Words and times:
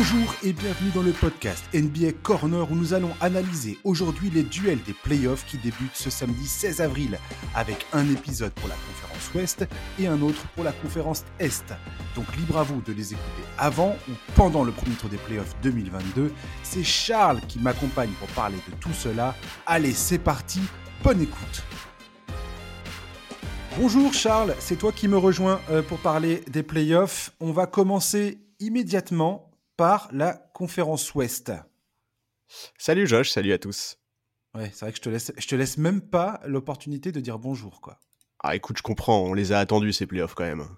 Bonjour 0.00 0.34
et 0.42 0.54
bienvenue 0.54 0.90
dans 0.94 1.02
le 1.02 1.12
podcast 1.12 1.62
NBA 1.74 2.12
Corner 2.22 2.72
où 2.72 2.74
nous 2.74 2.94
allons 2.94 3.10
analyser 3.20 3.76
aujourd'hui 3.84 4.30
les 4.30 4.44
duels 4.44 4.82
des 4.84 4.94
playoffs 4.94 5.44
qui 5.44 5.58
débutent 5.58 5.94
ce 5.94 6.08
samedi 6.08 6.46
16 6.46 6.80
avril 6.80 7.18
avec 7.54 7.84
un 7.92 8.10
épisode 8.10 8.52
pour 8.52 8.70
la 8.70 8.76
conférence 8.76 9.34
Ouest 9.34 9.66
et 9.98 10.06
un 10.06 10.22
autre 10.22 10.42
pour 10.54 10.64
la 10.64 10.72
conférence 10.72 11.26
Est. 11.38 11.74
Donc 12.16 12.34
libre 12.38 12.56
à 12.56 12.62
vous 12.62 12.80
de 12.80 12.94
les 12.94 13.12
écouter 13.12 13.42
avant 13.58 13.94
ou 14.08 14.12
pendant 14.36 14.64
le 14.64 14.72
premier 14.72 14.96
tour 14.96 15.10
des 15.10 15.18
playoffs 15.18 15.54
2022. 15.62 16.32
C'est 16.62 16.82
Charles 16.82 17.42
qui 17.46 17.58
m'accompagne 17.58 18.12
pour 18.18 18.28
parler 18.28 18.56
de 18.70 18.74
tout 18.76 18.94
cela. 18.94 19.34
Allez, 19.66 19.92
c'est 19.92 20.18
parti, 20.18 20.60
bonne 21.04 21.20
écoute. 21.20 21.62
Bonjour 23.78 24.14
Charles, 24.14 24.54
c'est 24.60 24.76
toi 24.76 24.92
qui 24.92 25.08
me 25.08 25.18
rejoins 25.18 25.60
euh, 25.68 25.82
pour 25.82 25.98
parler 25.98 26.42
des 26.48 26.62
playoffs. 26.62 27.32
On 27.38 27.52
va 27.52 27.66
commencer 27.66 28.38
immédiatement 28.60 29.49
par 29.80 30.10
la 30.12 30.34
conférence 30.34 31.14
Ouest. 31.14 31.52
Salut 32.76 33.06
Josh, 33.06 33.30
salut 33.30 33.54
à 33.54 33.58
tous. 33.58 33.96
Ouais, 34.54 34.70
c'est 34.74 34.80
vrai 34.80 34.90
que 34.90 34.98
je 34.98 35.00
te 35.00 35.08
laisse, 35.08 35.32
je 35.38 35.46
te 35.46 35.54
laisse 35.54 35.78
même 35.78 36.02
pas 36.02 36.42
l'opportunité 36.44 37.12
de 37.12 37.20
dire 37.20 37.38
bonjour, 37.38 37.80
quoi. 37.80 37.98
Ah 38.40 38.54
écoute, 38.54 38.76
je 38.76 38.82
comprends, 38.82 39.22
on 39.22 39.32
les 39.32 39.52
a 39.52 39.58
attendus 39.58 39.94
ces 39.94 40.04
playoffs 40.04 40.34
quand 40.34 40.44
même. 40.44 40.68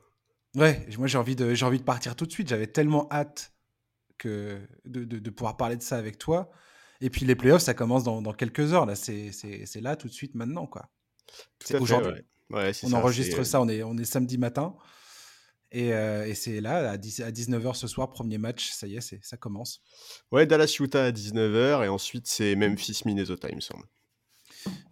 Ouais, 0.55 0.87
moi 0.99 1.09
j'ai 1.09 1.19
envie 1.19 1.35
de, 1.35 1.53
j'ai 1.53 1.67
envie 1.67 1.81
de 1.81 1.83
partir 1.83 2.15
tout 2.15 2.27
de 2.27 2.31
suite. 2.31 2.47
J'avais 2.47 2.69
tellement 2.69 3.09
hâte 3.11 3.53
que 4.19 4.61
de, 4.85 5.03
de, 5.03 5.31
pouvoir 5.31 5.57
parler 5.57 5.75
de 5.75 5.83
ça 5.83 5.97
avec 5.97 6.17
toi. 6.17 6.53
Et 7.01 7.11
puis 7.11 7.27
les 7.27 7.35
playoffs, 7.35 7.63
ça 7.63 7.75
commence 7.75 8.05
dans, 8.05 8.23
dans 8.23 8.33
quelques 8.33 8.73
heures 8.73 8.87
là. 8.87 8.95
C'est, 8.95 9.33
c'est, 9.33 9.81
là 9.81 9.97
tout 9.97 10.07
de 10.07 10.13
suite 10.13 10.37
maintenant, 10.37 10.69
quoi. 10.69 10.93
C'est 11.59 11.81
aujourd'hui. 11.81 12.23
Ouais. 12.51 12.71
on 12.85 12.93
enregistre 12.93 13.43
ça, 13.43 13.61
on 13.61 13.69
est, 13.69 13.83
on 13.83 13.99
est 13.99 14.05
samedi 14.05 14.39
matin. 14.39 14.77
Euh, 15.75 16.25
et, 16.25 16.35
c'est 16.35 16.61
là, 16.61 16.91
à, 16.91 16.97
19h 16.97 17.75
ce 17.75 17.87
soir, 17.87 18.11
premier 18.11 18.39
match, 18.39 18.71
ça 18.71 18.87
y 18.87 18.97
est, 18.97 19.25
ça 19.25 19.37
commence. 19.37 19.81
Ouais, 20.31 20.47
Dallas 20.47 20.77
Utah 20.79 21.07
à 21.07 21.11
19h, 21.11 21.85
et 21.85 21.89
ensuite 21.89 22.27
c'est 22.27 22.55
Memphis 22.57 23.03
Minnesota, 23.07 23.49
il 23.49 23.57
me 23.57 23.61
semble. 23.61 23.85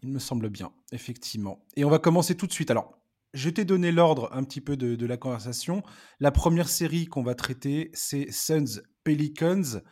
Il 0.03 0.09
me 0.09 0.19
semble 0.19 0.49
bien, 0.49 0.73
effectivement. 0.93 1.65
Et 1.77 1.85
on 1.85 1.91
va 1.91 1.99
commencer 1.99 2.35
tout 2.35 2.47
de 2.47 2.53
suite. 2.53 2.71
Alors, 2.71 2.99
je 3.35 3.51
t'ai 3.51 3.65
donné 3.65 3.93
l'ordre 3.93 4.29
un 4.33 4.43
petit 4.43 4.61
peu 4.61 4.77
de, 4.77 5.07
la 5.07 5.17
conversation. 5.17 5.83
La 6.19 6.33
première 6.33 6.69
série 6.69 7.07
qu'on 7.07 7.23
va 7.23 7.35
traiter, 7.35 7.91
c'est 7.95 8.31
Suns 8.33 8.83
Pelicans. 9.05 9.83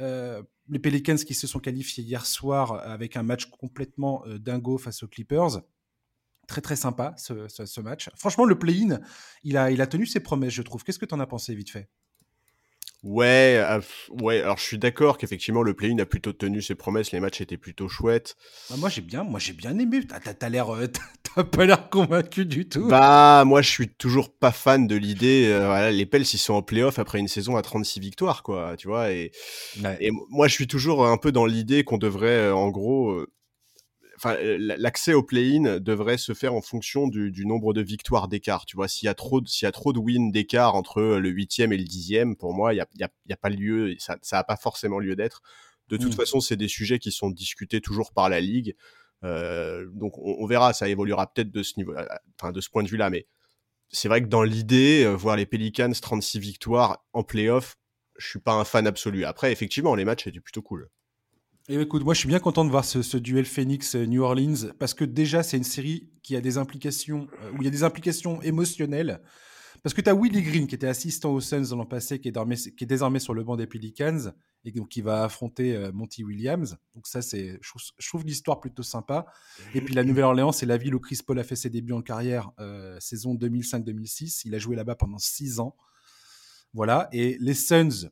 Euh, 0.00 0.42
les 0.68 0.78
Pelicans 0.78 1.16
qui 1.16 1.34
se 1.34 1.46
sont 1.46 1.60
qualifiés 1.60 2.04
hier 2.04 2.26
soir 2.26 2.82
avec 2.86 3.16
un 3.16 3.22
match 3.22 3.46
complètement 3.46 4.24
euh, 4.26 4.38
dingo 4.38 4.76
face 4.76 5.02
aux 5.02 5.08
Clippers. 5.08 5.62
Très 6.46 6.60
très 6.60 6.76
sympa 6.76 7.14
ce, 7.16 7.80
match. 7.80 8.10
Franchement, 8.16 8.44
le 8.44 8.58
play-in, 8.58 9.00
il 9.42 9.56
a, 9.56 9.70
il 9.70 9.80
a 9.80 9.86
tenu 9.86 10.06
ses 10.06 10.20
promesses, 10.20 10.52
je 10.52 10.62
trouve. 10.62 10.84
Qu'est-ce 10.84 10.98
que 10.98 11.06
tu 11.06 11.14
en 11.14 11.20
as 11.20 11.26
pensé 11.26 11.54
vite 11.54 11.70
fait? 11.70 11.88
Ouais, 13.04 13.62
euh, 13.62 13.80
ouais. 14.22 14.40
Alors 14.40 14.56
je 14.56 14.64
suis 14.64 14.78
d'accord 14.78 15.18
qu'effectivement 15.18 15.62
le 15.62 15.74
play-in 15.74 15.98
a 15.98 16.06
plutôt 16.06 16.32
tenu 16.32 16.62
ses 16.62 16.74
promesses. 16.74 17.12
Les 17.12 17.20
matchs 17.20 17.42
étaient 17.42 17.58
plutôt 17.58 17.86
chouettes. 17.86 18.34
Bah, 18.70 18.76
moi 18.78 18.88
j'ai 18.88 19.02
bien, 19.02 19.24
moi 19.24 19.38
j'ai 19.38 19.52
bien 19.52 19.78
aimé. 19.78 20.00
T'as 20.06 20.48
l'air, 20.48 20.74
euh, 20.74 20.86
t'as 21.34 21.44
pas 21.44 21.66
l'air 21.66 21.90
convaincu 21.90 22.46
du 22.46 22.66
tout. 22.66 22.88
Bah 22.88 23.44
moi 23.44 23.60
je 23.60 23.68
suis 23.68 23.90
toujours 23.90 24.34
pas 24.34 24.52
fan 24.52 24.86
de 24.86 24.96
l'idée. 24.96 25.50
Euh, 25.52 25.66
voilà, 25.66 25.90
les 25.90 26.06
Pels 26.06 26.22
ils 26.22 26.38
sont 26.38 26.54
en 26.54 26.62
play-off 26.62 26.98
après 26.98 27.18
une 27.18 27.28
saison 27.28 27.56
à 27.56 27.62
36 27.62 28.00
victoires, 28.00 28.42
quoi. 28.42 28.74
Tu 28.78 28.88
vois. 28.88 29.12
Et, 29.12 29.32
et 30.00 30.10
moi 30.30 30.48
je 30.48 30.54
suis 30.54 30.66
toujours 30.66 31.06
un 31.06 31.18
peu 31.18 31.30
dans 31.30 31.44
l'idée 31.44 31.84
qu'on 31.84 31.98
devrait 31.98 32.50
en 32.50 32.70
gros 32.70 33.26
l'accès 34.24 35.14
au 35.14 35.22
play-in 35.22 35.80
devrait 35.80 36.18
se 36.18 36.34
faire 36.34 36.54
en 36.54 36.60
fonction 36.60 37.08
du, 37.08 37.46
nombre 37.46 37.74
de 37.74 37.82
victoires 37.82 38.28
d'écart. 38.28 38.66
Tu 38.66 38.76
vois, 38.76 38.88
s'il 38.88 39.06
y 39.06 39.08
a 39.08 39.14
trop, 39.14 39.44
s'il 39.46 39.66
y 39.66 39.68
a 39.68 39.72
trop 39.72 39.92
de 39.92 39.98
wins 39.98 40.30
d'écart 40.30 40.74
entre 40.74 41.02
le 41.02 41.28
huitième 41.28 41.72
et 41.72 41.76
le 41.76 41.84
dixième, 41.84 42.36
pour 42.36 42.54
moi, 42.54 42.74
il 42.74 42.78
y 42.78 42.80
a, 42.80 42.86
y, 42.96 43.04
a, 43.04 43.08
y 43.26 43.32
a, 43.32 43.36
pas 43.36 43.50
lieu, 43.50 43.94
ça, 43.98 44.16
ça 44.22 44.38
a 44.38 44.44
pas 44.44 44.56
forcément 44.56 44.98
lieu 44.98 45.16
d'être. 45.16 45.42
De 45.88 45.96
toute 45.96 46.12
mmh. 46.12 46.16
façon, 46.16 46.40
c'est 46.40 46.56
des 46.56 46.68
sujets 46.68 46.98
qui 46.98 47.12
sont 47.12 47.30
discutés 47.30 47.80
toujours 47.80 48.12
par 48.12 48.28
la 48.28 48.40
ligue. 48.40 48.74
Euh, 49.22 49.86
donc, 49.92 50.18
on, 50.18 50.46
verra, 50.46 50.72
ça 50.72 50.88
évoluera 50.88 51.32
peut-être 51.32 51.50
de 51.50 51.62
ce 51.62 51.74
niveau, 51.78 51.94
enfin, 52.38 52.52
de 52.52 52.60
ce 52.60 52.70
point 52.70 52.82
de 52.82 52.88
vue-là. 52.88 53.10
Mais 53.10 53.26
c'est 53.88 54.08
vrai 54.08 54.22
que 54.22 54.28
dans 54.28 54.42
l'idée, 54.42 55.04
euh, 55.04 55.14
voir 55.14 55.36
les 55.36 55.46
Pelicans 55.46 55.92
36 55.92 56.38
victoires 56.38 57.04
en 57.12 57.22
playoff, 57.22 57.76
je 58.18 58.28
suis 58.28 58.38
pas 58.38 58.52
un 58.52 58.64
fan 58.64 58.86
absolu. 58.86 59.24
Après, 59.24 59.52
effectivement, 59.52 59.94
les 59.94 60.04
matchs 60.04 60.26
étaient 60.26 60.40
plutôt 60.40 60.62
cool. 60.62 60.88
Et 61.66 61.80
écoute, 61.80 62.04
moi 62.04 62.12
je 62.12 62.18
suis 62.18 62.28
bien 62.28 62.40
content 62.40 62.66
de 62.66 62.70
voir 62.70 62.84
ce, 62.84 63.16
duel 63.16 63.46
Phoenix-New 63.46 64.22
Orleans 64.22 64.70
parce 64.78 64.92
que 64.92 65.02
déjà 65.02 65.42
c'est 65.42 65.56
une 65.56 65.64
série 65.64 66.10
qui 66.22 66.36
a 66.36 66.42
des 66.42 66.58
implications, 66.58 67.26
euh, 67.40 67.52
où 67.52 67.56
il 67.60 67.64
y 67.64 67.68
a 67.68 67.70
des 67.70 67.84
implications 67.84 68.42
émotionnelles. 68.42 69.22
Parce 69.82 69.94
que 69.94 70.02
tu 70.02 70.10
as 70.10 70.14
Willie 70.14 70.42
Green 70.42 70.66
qui 70.66 70.74
était 70.74 70.86
assistant 70.86 71.32
aux 71.32 71.40
Suns 71.40 71.74
l'an 71.74 71.86
passé, 71.86 72.18
qui 72.18 72.28
est, 72.28 72.74
qui 72.76 72.84
est, 72.84 72.86
désormais 72.86 73.18
sur 73.18 73.32
le 73.32 73.44
banc 73.44 73.56
des 73.56 73.66
Pelicans 73.66 74.32
et 74.66 74.72
donc 74.72 74.90
qui 74.90 75.00
va 75.00 75.24
affronter 75.24 75.74
euh, 75.74 75.90
Monty 75.90 76.22
Williams. 76.22 76.76
Donc 76.94 77.06
ça, 77.06 77.22
c'est, 77.22 77.58
je, 77.62 78.08
trouve, 78.08 78.24
l'histoire 78.24 78.60
plutôt 78.60 78.82
sympa. 78.82 79.24
Et 79.74 79.80
puis 79.80 79.94
la 79.94 80.04
Nouvelle-Orléans, 80.04 80.52
c'est 80.52 80.66
la 80.66 80.76
ville 80.76 80.94
où 80.94 81.00
Chris 81.00 81.20
Paul 81.26 81.38
a 81.38 81.44
fait 81.44 81.56
ses 81.56 81.70
débuts 81.70 81.94
en 81.94 82.02
carrière, 82.02 82.50
euh, 82.60 82.98
saison 83.00 83.34
2005-2006. 83.36 84.42
Il 84.44 84.54
a 84.54 84.58
joué 84.58 84.76
là-bas 84.76 84.96
pendant 84.96 85.18
six 85.18 85.60
ans. 85.60 85.76
Voilà. 86.74 87.08
Et 87.12 87.38
les 87.40 87.54
Suns, 87.54 88.10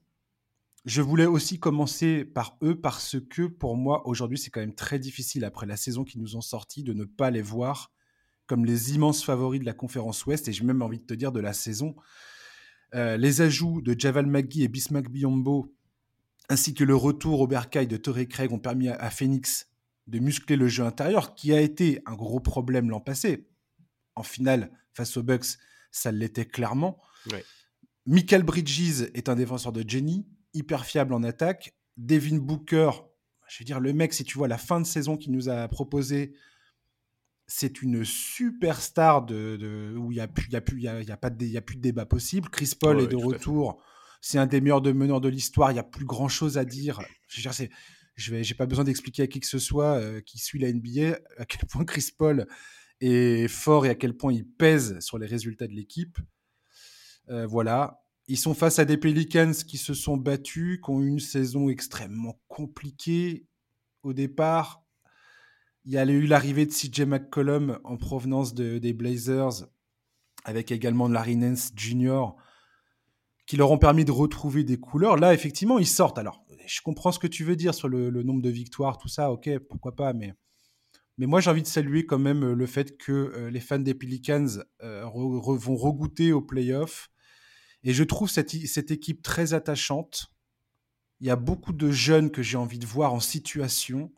je 0.85 1.01
voulais 1.01 1.27
aussi 1.27 1.61
commencer 1.61 2.25
par 2.25 2.57
eux 2.63 2.81
parce 2.81 3.17
que 3.31 3.43
pour 3.43 3.77
moi, 3.77 4.07
aujourd'hui, 4.07 4.39
c'est 4.39 4.51
quand 4.51 4.61
même 4.61 4.75
très 4.75 4.99
difficile, 4.99 5.45
après 5.45 5.67
la 5.67 5.77
saison 5.77 6.05
qui 6.05 6.19
nous 6.19 6.37
ont 6.37 6.41
sorti, 6.41 6.83
de 6.83 6.93
ne 6.93 7.05
pas 7.05 7.31
les 7.31 7.43
voir 7.43 7.93
comme 8.47 8.65
les 8.65 8.95
immenses 8.95 9.23
favoris 9.23 9.61
de 9.61 9.65
la 9.65 9.73
conférence 9.73 10.27
Ouest, 10.27 10.49
et 10.49 10.53
j'ai 10.53 10.65
même 10.65 10.83
envie 10.83 10.99
de 10.99 11.05
te 11.05 11.15
dire 11.15 11.33
de 11.33 11.41
la 11.41 11.53
saison. 11.53 11.95
Euh, 12.95 13.17
les 13.17 13.41
ajouts 13.41 13.81
de 13.81 13.99
Javal 13.99 14.27
McGee 14.27 14.65
et 14.65 14.69
Bismack 14.69 15.09
Biombo, 15.09 15.75
ainsi 16.49 16.75
que 16.75 16.85
le 16.85 16.97
retour 16.97 17.41
au 17.41 17.47
bercail 17.47 17.87
de 17.87 17.97
Torrey 17.97 18.27
Craig, 18.27 18.53
ont 18.53 18.59
permis 18.59 18.89
à, 18.89 19.11
Phoenix 19.11 19.69
de 20.09 20.19
muscler 20.19 20.57
le 20.57 20.67
jeu 20.67 20.85
intérieur, 20.85 21.35
qui 21.35 21.53
a 21.55 21.61
été 21.61 22.03
un 22.05 22.15
gros 22.15 22.41
problème 22.41 22.91
l'an 22.91 23.01
passé. 23.01 23.49
En 24.17 24.25
finale, 24.25 24.71
face 24.93 25.17
aux 25.17 25.23
Bucks, 25.23 25.59
ça 25.93 26.11
l'était 26.11 26.45
clairement. 26.45 27.01
Michael 28.05 28.43
Bridges 28.43 29.09
est 29.15 29.29
un 29.29 29.37
défenseur 29.37 29.73
de 29.73 29.89
Jenny 29.89 30.27
hyper 30.55 30.85
fiable 30.85 31.15
en 31.15 31.23
attaque. 31.23 31.75
Devin 31.97 32.39
Booker, 32.39 32.91
je 33.49 33.59
veux 33.59 33.65
dire, 33.65 33.81
le 33.81 33.93
mec, 33.93 34.13
si 34.13 34.25
tu 34.25 34.39
vois 34.39 34.49
la 34.49 34.59
fin 34.59 34.81
de 34.81 34.87
saison 34.87 35.17
qu'il 35.17 35.33
nous 35.33 35.49
a 35.49 35.69
proposé, 35.69 36.35
c'est 37.47 37.83
une 37.83 38.05
superstar 38.05 39.25
de, 39.25 39.57
de 39.57 39.97
où 39.97 40.11
il 40.13 40.17
n'y 40.17 40.21
a, 40.21 40.29
plus, 40.29 40.49
y 40.51 40.57
a, 40.57 40.61
plus, 40.61 40.81
y 40.81 40.89
a, 40.89 41.03
y 41.03 41.11
a, 41.11 41.17
pas 41.17 41.31
de, 41.31 41.45
y 41.45 41.57
a 41.57 41.61
plus 41.61 41.77
de 41.77 41.83
débat 41.83 42.07
possible. 42.07 42.49
Chris 42.49 42.73
Paul 42.79 43.01
est 43.01 43.09
de 43.09 43.17
retour. 43.17 43.83
C'est 44.21 44.39
un 44.39 44.47
des 44.47 44.61
meilleurs 44.61 44.81
de 44.81 44.93
meneurs 44.93 45.21
de 45.21 45.29
l'histoire. 45.29 45.71
Il 45.71 45.75
n'y 45.75 45.81
a 45.81 45.85
plus 45.85 46.05
grand 46.05 46.29
chose 46.29 46.57
à 46.57 46.65
dire. 46.65 47.03
Je 47.27 47.41
veux 47.41 47.51
dire, 47.51 47.69
je 48.17 48.35
n'ai 48.35 48.57
pas 48.57 48.67
besoin 48.67 48.85
d'expliquer 48.85 49.25
à 49.25 49.27
qui 49.27 49.41
que 49.41 49.47
ce 49.47 49.59
soit 49.59 49.99
euh, 49.99 50.21
qui 50.21 50.39
suit 50.39 50.59
la 50.59 50.73
NBA 50.73 51.19
à 51.39 51.45
quel 51.45 51.67
point 51.69 51.85
Chris 51.85 52.11
Paul 52.17 52.47
est 53.01 53.49
fort 53.49 53.85
et 53.85 53.91
à 53.91 53.95
quel 53.95 54.17
point 54.17 54.33
il 54.33 54.47
pèse 54.47 54.99
sur 55.01 55.19
les 55.19 55.27
résultats 55.27 55.67
de 55.67 55.73
l'équipe. 55.73 56.19
Euh, 57.29 57.47
voilà. 57.47 58.02
Ils 58.29 58.39
sont 58.39 58.55
face 58.55 58.79
à 58.79 58.85
des 58.85 58.97
Pelicans 58.97 59.53
qui 59.53 59.79
se 59.79 59.95
sont 59.95 60.17
battus, 60.17 60.81
qui 60.83 60.91
ont 60.91 61.01
eu 61.01 61.09
une 61.09 61.21
saison 61.21 61.69
extrêmement 61.69 62.41
compliquée 62.49 63.47
au 64.03 64.13
départ. 64.13 64.85
Il 65.85 65.93
y 65.93 65.99
a 65.99 66.05
eu 66.05 66.27
l'arrivée 66.27 66.67
de 66.67 66.71
CJ 66.73 67.01
McCollum 67.01 67.81
en 67.83 67.97
provenance 67.97 68.55
des 68.55 68.93
Blazers, 68.93 69.67
avec 70.45 70.71
également 70.71 71.09
Larry 71.09 71.37
Nance 71.37 71.73
Jr., 71.75 72.27
qui 73.47 73.57
leur 73.57 73.73
ont 73.73 73.79
permis 73.79 74.05
de 74.05 74.13
retrouver 74.13 74.63
des 74.63 74.79
couleurs. 74.79 75.17
Là, 75.17 75.35
effectivement, 75.35 75.81
ils 75.81 75.87
sortent. 75.87 76.19
Alors, 76.19 76.45
je 76.67 76.81
comprends 76.81 77.11
ce 77.11 77.19
que 77.19 77.27
tu 77.27 77.43
veux 77.43 77.57
dire 77.57 77.75
sur 77.75 77.89
le, 77.89 78.11
nombre 78.23 78.43
de 78.43 78.51
victoires, 78.51 78.99
tout 78.99 79.09
ça, 79.09 79.33
ok, 79.33 79.59
pourquoi 79.69 79.97
pas, 79.97 80.13
mais, 80.13 80.33
mais 81.19 81.27
moi, 81.27 81.41
j'ai 81.41 81.51
envie 81.51 81.63
de 81.63 81.67
saluer 81.67 82.07
quand 82.07 82.21
même 82.21 82.53
le 82.53 82.67
fait 82.67 82.97
que 82.97 83.13
euh, 83.13 83.51
les 83.51 83.61
fans 83.61 83.81
des 83.81 83.95
Pelicans 83.95 84.47
euh, 84.83 85.05
vont 85.05 85.77
regoûter 85.77 86.33
aux 86.33 86.43
playoffs 86.43 87.12
et 87.85 87.93
je 87.93 88.05
trouve 88.05 88.31
cette, 88.31 88.51
cette 88.51 88.91
équipe 88.91 89.23
très 89.23 89.55
attachante. 89.55 90.33
Il 91.21 91.27
y 91.27 91.31
a 91.31 91.37
beaucoup 91.37 91.73
de 91.73 91.91
jeunes 91.91 92.31
que 92.31 92.43
j'ai 92.43 92.57
envie 92.57 92.79
de 92.79 92.87
voir 92.87 93.13
en 93.13 93.21
situation. 93.21 94.13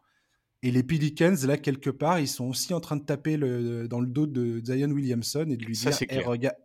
Et 0.62 0.70
les 0.70 0.82
Pelicans, 0.82 1.36
là, 1.46 1.58
quelque 1.58 1.90
part, 1.90 2.20
ils 2.20 2.28
sont 2.28 2.46
aussi 2.46 2.72
en 2.72 2.80
train 2.80 2.96
de 2.96 3.04
taper 3.04 3.36
le, 3.36 3.86
dans 3.88 4.00
le 4.00 4.06
dos 4.06 4.26
de 4.26 4.62
Zion 4.64 4.90
Williamson 4.90 5.46
et 5.50 5.56
de 5.56 5.64
lui 5.64 5.76
dire 5.76 5.92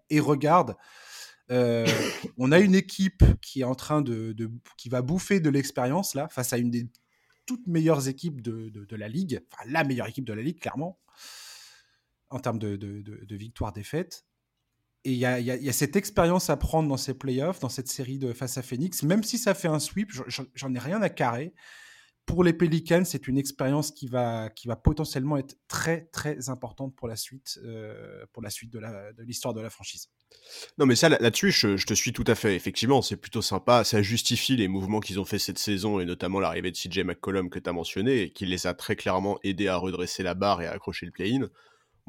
et, 0.10 0.19
regarde, 0.19 0.75
euh, 1.51 1.86
on 2.38 2.51
a 2.51 2.60
une 2.60 2.75
équipe 2.75 3.24
qui 3.42 3.62
est 3.62 3.66
en 3.66 3.75
train 3.75 4.01
de, 4.01 4.36
qui 4.78 4.88
va 4.88 5.01
bouffer 5.01 5.40
de 5.40 5.50
l'expérience 5.50 6.16
là 6.16 6.30
face 6.30 6.54
à 6.54 6.57
une 6.57 6.69
des 6.69 6.88
toutes 7.46 7.66
meilleures 7.66 8.07
équipes 8.07 8.42
de, 8.42 8.69
de, 8.69 8.96
la 8.96 9.07
ligue, 9.07 9.42
enfin 9.51 9.63
la 9.69 9.84
meilleure 9.84 10.07
équipe 10.07 10.25
de 10.25 10.34
la 10.34 10.44
ligue 10.44 10.60
clairement 10.60 11.00
en 12.30 12.40
termes 12.40 12.60
de, 12.60 12.75
de 12.75 13.36
victoire-défaite. 13.36 14.29
Et 15.06 15.13
il 15.13 15.18
y, 15.18 15.25
a, 15.25 15.74
cette 15.74 15.96
expérience 15.96 16.50
à 16.50 16.57
prendre 16.57 16.90
dans 16.90 16.98
ces 16.98 17.13
playoffs, 17.13 17.60
dans 17.60 17.69
cette 17.69 17.88
série 17.88 18.18
de 18.18 18.34
face 18.34 18.57
à 18.57 18.62
Phoenix, 18.62 19.04
même 19.04 19.24
si 19.24 19.38
ça 19.38 19.54
fait 19.54 19.69
un 19.69 19.80
sweep, 19.80 20.12
j'en 20.28 20.74
ai 20.74 20.80
rien 20.80 21.01
à 21.01 21.10
carrer. 21.10 21.54
Pour 22.25 22.44
les 22.44 22.54
Pelicans, 22.54 23.06
c'est 23.06 23.28
une 23.28 23.40
expérience 23.40 23.90
qui 23.90 24.06
va, 24.06 24.50
qui 24.50 24.68
va 24.68 24.75
potentiellement 24.75 25.38
être 25.38 25.57
très 25.68 26.06
très 26.12 26.50
importante 26.50 26.96
pour 26.96 27.07
la 27.07 27.16
suite, 27.16 27.60
euh, 27.63 28.24
pour 28.34 28.44
la 28.44 28.51
suite 28.51 28.72
de 28.72 28.80
l'histoire 29.24 29.54
de, 29.56 29.62
la 29.62 29.72
franchise. 29.72 30.10
Non, 30.78 30.86
mais 30.86 30.96
ça, 30.96 31.10
là-dessus, 31.10 31.51
je, 31.51 31.84
te 31.84 31.94
suis 31.96 32.13
tout 32.13 32.25
à 32.28 32.36
fait. 32.36 32.56
Effectivement, 32.56 33.01
c'est 33.01 33.18
plutôt 33.18 33.42
sympa. 33.42 33.84
Ça 33.84 34.04
justifie 34.04 34.56
les 34.57 34.68
mouvements 34.68 35.00
qu'ils 35.00 35.19
ont 35.19 35.25
fait 35.25 35.40
cette 35.40 35.57
saison 35.57 36.00
et 36.00 36.06
notamment 36.06 36.40
l'arrivée 36.40 36.69
de 36.69 36.78
CJ 36.78 37.00
McCollum 37.00 37.50
que 37.50 37.57
tu 37.57 37.68
as 37.68 37.74
mentionné 37.74 38.30
qui 38.31 38.46
les 38.46 38.68
a 38.68 38.75
très 38.75 38.96
clairement 38.96 39.40
aidés 39.44 39.69
à 39.69 39.78
redresser 39.78 40.22
la 40.22 40.36
barre 40.36 40.62
et 40.62 40.68
à 40.68 40.72
accrocher 40.74 41.07
le 41.07 41.12
play-in. 41.12 41.50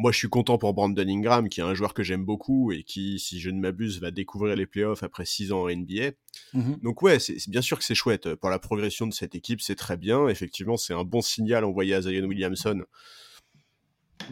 Moi, 0.00 0.12
je 0.12 0.16
suis 0.16 0.30
content 0.30 0.56
pour 0.56 0.72
Brandon 0.72 1.06
Ingram, 1.06 1.50
qui 1.50 1.60
est 1.60 1.62
un 1.62 1.74
joueur 1.74 1.92
que 1.92 2.02
j'aime 2.02 2.24
beaucoup 2.24 2.72
et 2.72 2.84
qui, 2.84 3.18
si 3.18 3.38
je 3.38 3.50
ne 3.50 3.60
m'abuse, 3.60 4.00
va 4.00 4.10
découvrir 4.10 4.56
les 4.56 4.64
playoffs 4.64 5.02
après 5.02 5.26
6 5.26 5.52
ans 5.52 5.64
en 5.64 5.68
NBA. 5.68 6.12
Mmh 6.54 6.76
Donc 6.82 7.02
ouais, 7.02 7.18
c'est 7.18 7.36
bien 7.50 7.60
sûr 7.60 7.78
que 7.78 7.84
c'est 7.84 7.94
chouette. 7.94 8.34
Pour 8.36 8.48
la 8.48 8.58
progression 8.58 9.06
de 9.06 9.12
cette 9.12 9.34
équipe, 9.34 9.60
c'est 9.60 9.74
très 9.74 9.98
bien. 9.98 10.26
Effectivement, 10.28 10.78
c'est 10.78 10.94
un 10.94 11.04
bon 11.04 11.20
signal 11.20 11.66
envoyé 11.66 11.94
à 11.94 12.00
Zion 12.00 12.24
Williamson. 12.24 12.82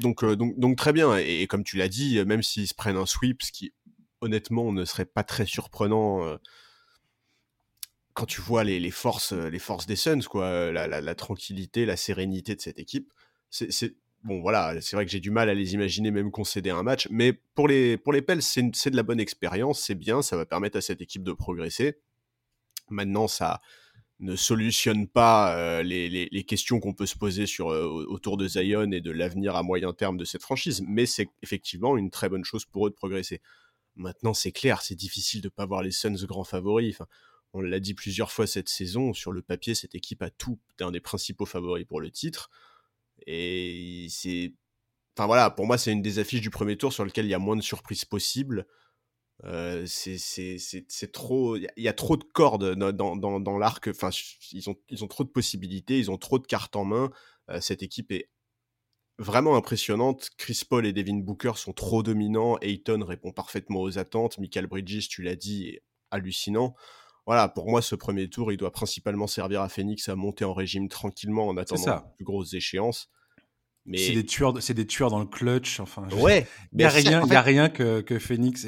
Donc, 0.01 0.25
euh, 0.25 0.37
donc, 0.37 0.59
donc 0.59 0.79
très 0.79 0.95
bien. 0.95 1.19
Et, 1.19 1.47
comme 1.47 1.65
tu 1.65 1.77
l'as 1.77 1.91
dit, 1.91 2.25
même 2.25 2.43
s'ils 2.43 2.67
se 2.67 2.75
prennent 2.75 2.97
un 2.97 3.05
sweep, 3.05 3.43
ce 3.43 3.53
qui 3.53 3.75
honnêtement 4.23 4.73
ne 4.73 4.87
serait 4.87 5.05
pas 5.05 5.23
très 5.23 5.45
surprenant 5.45 6.25
euh, 6.25 6.39
quand 8.15 8.25
tu 8.25 8.41
vois 8.41 8.65
les, 8.65 8.91
forces, 8.91 9.35
les 9.35 9.59
forces 9.59 9.85
des 9.85 9.97
Suns, 9.97 10.23
quoi, 10.31 10.73
la, 10.73 11.15
tranquillité, 11.15 11.85
la 11.85 11.99
sérénité 11.99 12.57
de 12.57 12.63
cette 12.63 12.79
équipe. 12.79 13.13
C'est 13.51 13.97
bon, 14.25 14.41
voilà, 14.41 14.81
c'est 14.81 14.97
vrai 14.97 15.05
que 15.05 15.11
j'ai 15.11 15.21
du 15.21 15.31
mal 15.31 15.49
à 15.49 15.55
les 15.55 15.75
imaginer 15.75 16.11
même 16.11 16.31
concéder 16.31 16.71
un 16.71 16.83
match, 16.83 17.09
mais 17.11 17.33
pour 17.33 17.69
les, 17.69 17.97
pour 17.97 18.15
Pels, 18.27 18.43
c'est 18.43 18.63
de 18.63 18.97
la 18.97 19.03
bonne 19.03 19.21
expérience, 19.21 19.81
c'est 19.81 19.95
bien, 19.95 20.23
ça 20.23 20.37
va 20.37 20.47
permettre 20.47 20.79
à 20.79 20.81
cette 20.81 21.01
équipe 21.01 21.23
de 21.23 21.33
progresser. 21.33 21.99
Maintenant, 22.91 23.29
ça 23.29 23.61
ne 24.21 24.35
solutionne 24.35 25.07
pas 25.07 25.57
euh, 25.57 25.83
les, 25.83 26.45
questions 26.45 26.81
qu'on 26.81 26.95
peut 26.95 27.07
se 27.07 27.17
poser 27.17 27.45
euh, 27.61 28.07
autour 28.09 28.37
de 28.37 28.49
Zion 28.49 28.91
et 28.91 29.01
de 29.01 29.11
l'avenir 29.11 29.55
à 29.55 29.63
moyen 29.63 29.93
terme 29.93 30.17
de 30.17 30.25
cette 30.25 30.43
franchise, 30.43 30.83
mais 30.87 31.07
c'est 31.07 31.29
effectivement 31.43 31.97
une 31.97 32.11
très 32.11 32.29
bonne 32.29 32.45
chose 32.45 32.65
pour 32.65 32.87
eux 32.87 32.91
de 32.91 32.95
progresser. 32.95 33.41
Maintenant, 33.95 34.35
c'est 34.35 34.53
clair, 34.53 34.83
c'est 34.83 34.95
difficile 34.95 35.41
de 35.41 35.47
ne 35.47 35.51
pas 35.51 35.67
voir 35.67 35.83
les 35.83 35.91
Suns 35.91 36.25
grands 36.27 36.45
favoris. 36.45 36.99
On 37.53 37.61
l'a 37.61 37.81
dit 37.81 37.95
plusieurs 37.95 38.31
fois 38.31 38.47
cette 38.47 38.69
saison, 38.69 39.13
sur 39.13 39.33
le 39.33 39.43
papier, 39.43 39.75
cette 39.75 39.95
équipe 39.95 40.23
a 40.23 40.31
tout 40.31 40.59
un 40.81 40.91
des 40.91 41.01
principaux 41.01 41.47
favoris 41.47 41.87
pour 41.87 42.01
le 42.01 42.11
titre. 42.11 42.51
Et 43.27 44.07
c'est. 44.11 44.55
Enfin 45.17 45.27
voilà, 45.27 45.51
pour 45.51 45.67
moi, 45.67 45.79
c'est 45.79 45.93
une 45.93 46.03
des 46.03 46.19
affiches 46.19 46.41
du 46.41 46.51
premier 46.51 46.77
tour 46.77 46.93
sur 46.93 47.05
lequel 47.05 47.27
il 47.27 47.31
y 47.31 47.35
a 47.35 47.39
moins 47.39 47.57
de 47.57 47.63
surprises 47.63 48.05
possibles. 48.05 48.67
Euh, 49.45 49.85
c'est 49.87 51.13
trop. 51.13 51.57
Il 51.57 51.69
y, 51.77 51.89
a 51.89 51.93
trop 51.93 52.17
de 52.17 52.25
cordes 52.25 52.75
dans, 52.75 53.17
dans, 53.17 53.41
dans 53.41 53.59
l'arc. 53.59 53.89
Enfin, 53.89 54.11
ils 54.53 54.69
ont, 54.71 54.77
ils 54.89 55.05
ont 55.05 55.09
trop 55.09 55.25
de 55.25 55.29
possibilités, 55.29 55.99
ils 55.99 56.11
ont 56.11 56.19
trop 56.19 56.39
de 56.39 56.47
cartes 56.47 56.77
en 56.77 56.85
main. 56.85 57.11
Euh, 57.51 57.61
cette 57.61 57.83
équipe 57.83 58.13
est 58.13 58.31
vraiment 59.19 59.57
impressionnante. 59.57 60.31
Chris 60.37 60.63
Paul 60.69 60.87
et 60.87 60.93
Devin 60.93 61.19
Booker 61.19 61.53
sont 61.57 61.73
trop 61.73 62.03
dominants. 62.03 62.59
Ayton 62.61 63.05
répond 63.05 63.33
parfaitement 63.33 63.81
aux 63.81 63.99
attentes. 63.99 64.39
Michael 64.39 64.67
Bridges, 64.67 65.09
tu 65.09 65.23
l'as 65.23 65.37
dit, 65.37 65.69
est 65.69 65.83
hallucinant 66.11 66.75
voilà, 67.29 67.47
pour 67.47 67.69
moi, 67.69 67.83
ce 67.83 67.95
premier 67.95 68.31
tour, 68.31 68.53
il 68.53 68.57
doit 68.57 68.73
principalement 68.73 69.27
servir 69.27 69.61
à 69.61 69.69
Phoenix 69.69 70.09
à 70.09 70.17
monter 70.17 70.47
en 70.47 70.55
régime 70.55 70.89
tranquillement 70.89 71.47
en 71.47 71.59
attendant 71.59 71.97
les 71.97 72.17
plus 72.17 72.25
grosses 72.25 72.55
échéances. 72.55 73.11
Mais... 73.85 73.99
C'est 73.99 74.15
des 74.15 74.25
tueurs, 74.25 74.63
c'est 74.63 74.73
des 74.73 74.87
tueurs 74.87 75.11
dans 75.11 75.19
le 75.19 75.27
clutch. 75.27 75.79
Enfin, 75.79 76.09
ouais. 76.09 76.47
Il 76.73 76.79
n'y 76.79 76.85
a 76.85 76.89
rien, 76.89 77.31
a 77.31 77.43
rien 77.43 77.69
que, 77.69 78.01
que 78.01 78.19
Phoenix. 78.19 78.67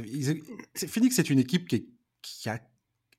Phoenix 0.75 1.19
est 1.19 1.31
une 1.31 1.39
équipe 1.39 1.69
qui, 1.69 1.89
qui, 2.21 2.51
a 2.51 2.61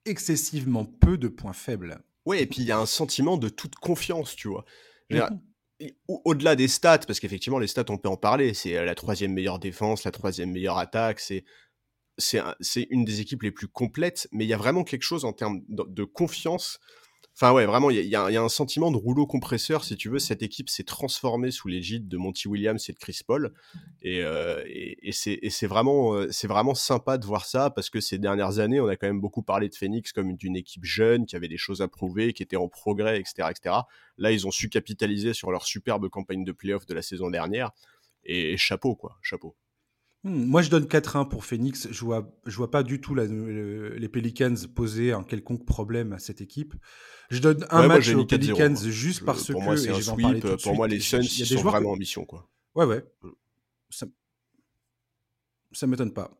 excessivement 0.05 0.85
peu 0.85 1.17
de 1.17 1.27
points 1.27 1.53
faibles. 1.53 2.03
Ouais, 2.27 2.43
et 2.43 2.45
puis 2.45 2.61
il 2.61 2.67
y 2.67 2.71
a 2.71 2.77
un 2.77 2.85
sentiment 2.85 3.37
de 3.37 3.49
toute 3.49 3.73
confiance, 3.73 4.35
tu 4.35 4.47
vois. 4.47 4.63
Mhm. 5.09 5.39
Au-delà 6.07 6.55
des 6.55 6.67
stats, 6.67 6.99
parce 6.99 7.19
qu'effectivement 7.19 7.57
les 7.57 7.65
stats 7.65 7.85
on 7.89 7.97
peut 7.97 8.09
en 8.09 8.15
parler, 8.15 8.53
c'est 8.53 8.85
la 8.85 8.93
troisième 8.93 9.33
meilleure 9.33 9.57
défense, 9.57 10.03
la 10.03 10.11
troisième 10.11 10.51
meilleure 10.51 10.77
attaque, 10.77 11.19
c'est 11.19 11.43
c'est 12.21 12.87
une 12.89 13.03
des 13.03 13.21
équipes 13.21 13.43
les 13.43 13.51
plus 13.51 13.67
complètes, 13.67 14.27
mais 14.31 14.45
il 14.45 14.47
y 14.47 14.53
a 14.53 14.57
vraiment 14.57 14.83
quelque 14.83 15.03
chose 15.03 15.25
en 15.25 15.33
termes 15.33 15.61
de, 15.67 16.03
confiance. 16.03 16.79
Enfin 17.33 17.53
ouais, 17.53 17.65
vraiment, 17.65 17.89
il 17.89 18.05
y, 18.05 18.15
a 18.15 18.25
un 18.25 18.49
sentiment 18.49 18.91
de 18.91 18.97
rouleau 18.97 19.25
compresseur, 19.25 19.83
si 19.83 19.95
tu 19.95 20.09
veux. 20.09 20.19
Cette 20.19 20.43
équipe 20.43 20.69
s'est 20.69 20.83
transformée 20.83 21.49
sous 21.49 21.67
l'égide 21.67 22.07
de 22.07 22.17
Monty 22.17 22.47
Williams 22.47 22.89
et 22.89 22.93
de 22.93 22.97
Chris 22.99 23.21
Paul, 23.25 23.53
et, 24.01 24.21
euh, 24.23 24.63
c'est 25.11 25.67
vraiment, 25.67 26.13
euh, 26.13 26.27
c'est 26.31 26.47
vraiment 26.47 26.75
sympa 26.75 27.17
de 27.17 27.25
voir 27.25 27.45
ça 27.45 27.69
parce 27.69 27.89
que 27.89 27.99
ces 27.99 28.17
dernières 28.17 28.59
années, 28.59 28.79
on 28.79 28.87
a 28.87 28.95
quand 28.95 29.07
même 29.07 29.21
beaucoup 29.21 29.43
parlé 29.43 29.69
de 29.69 29.75
Phoenix 29.75 30.11
comme 30.11 30.35
d'une 30.35 30.55
équipe 30.55 30.85
jeune 30.85 31.25
qui 31.25 31.35
avait 31.35 31.47
des 31.47 31.57
choses 31.57 31.81
à 31.81 31.87
prouver, 31.87 32.33
qui 32.33 32.43
était 32.43 32.57
en 32.57 32.67
progrès, 32.67 33.19
etc., 33.19 33.49
etc. 33.49 33.75
Là, 34.17 34.31
ils 34.31 34.45
ont 34.45 34.51
su 34.51 34.69
capitaliser 34.69 35.33
sur 35.33 35.51
leur 35.51 35.65
superbe 35.65 36.09
campagne 36.09 36.43
de 36.43 36.51
playoff 36.51 36.85
de 36.85 36.93
la 36.93 37.01
saison 37.01 37.29
dernière, 37.29 37.71
et 38.23 38.57
chapeau 38.57 38.95
quoi, 38.95 39.17
chapeau. 39.21 39.55
Hmm, 40.23 40.45
moi, 40.45 40.61
je 40.61 40.69
donne 40.69 40.85
4-1 40.85 41.27
pour 41.27 41.45
Phoenix. 41.45 41.87
Je 41.89 42.05
vois, 42.05 42.31
je 42.45 42.55
vois 42.55 42.69
pas 42.69 42.83
du 42.83 43.01
tout 43.01 43.15
les 43.15 44.09
Pelicans 44.09 44.55
poser 44.75 45.13
un 45.13 45.23
quelconque 45.23 45.65
problème 45.65 46.13
à 46.13 46.19
cette 46.19 46.41
équipe. 46.41 46.75
Je 47.31 47.39
donne 47.39 47.65
un 47.69 47.87
match 47.87 48.13
aux 48.13 48.25
Pelicans 48.25 48.75
juste 48.75 49.25
parce 49.25 49.47
que. 49.47 49.53
Pour 49.53 49.63
moi, 49.63 49.77
c'est 49.77 49.89
un 49.89 50.01
sweep. 50.01 50.45
Pour 50.63 50.75
moi, 50.75 50.87
les 50.87 50.99
Suns, 50.99 51.21
ils 51.21 51.45
sont 51.45 51.61
vraiment 51.61 51.91
en 51.91 51.97
mission. 51.97 52.25
Quoi. 52.25 52.47
Ouais, 52.75 52.85
ouais. 52.85 53.03
Ça, 53.89 54.05
ça 55.71 55.87
m'étonne 55.87 56.13
pas. 56.13 56.37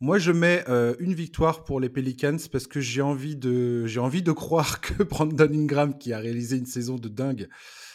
Moi, 0.00 0.18
je 0.18 0.32
mets 0.32 0.64
euh, 0.68 0.96
une 0.98 1.14
victoire 1.14 1.62
pour 1.62 1.78
les 1.78 1.88
Pelicans 1.88 2.36
parce 2.50 2.66
que 2.66 2.80
j'ai 2.80 3.02
envie 3.02 3.36
de, 3.36 3.86
j'ai 3.86 4.00
envie 4.00 4.22
de 4.22 4.32
croire 4.32 4.80
que 4.80 5.02
Brandon 5.04 5.48
Ingram, 5.52 5.96
qui 5.96 6.12
a 6.12 6.18
réalisé 6.18 6.56
une 6.56 6.66
saison 6.66 6.96
de 6.96 7.08
dingue, 7.08 7.48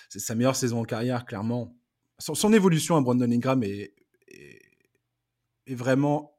c'est 0.10 0.19
sa 0.19 0.34
meilleure 0.34 0.56
saison 0.56 0.80
en 0.80 0.86
carrière, 0.86 1.25
clairement. 1.25 1.75
Son, 2.18 2.54
évolution 2.54 2.95
à 2.95 3.01
Brandon 3.01 3.30
Ingram 3.30 3.62
est 3.62 3.94
est 4.30 4.67
vraiment 5.75 6.38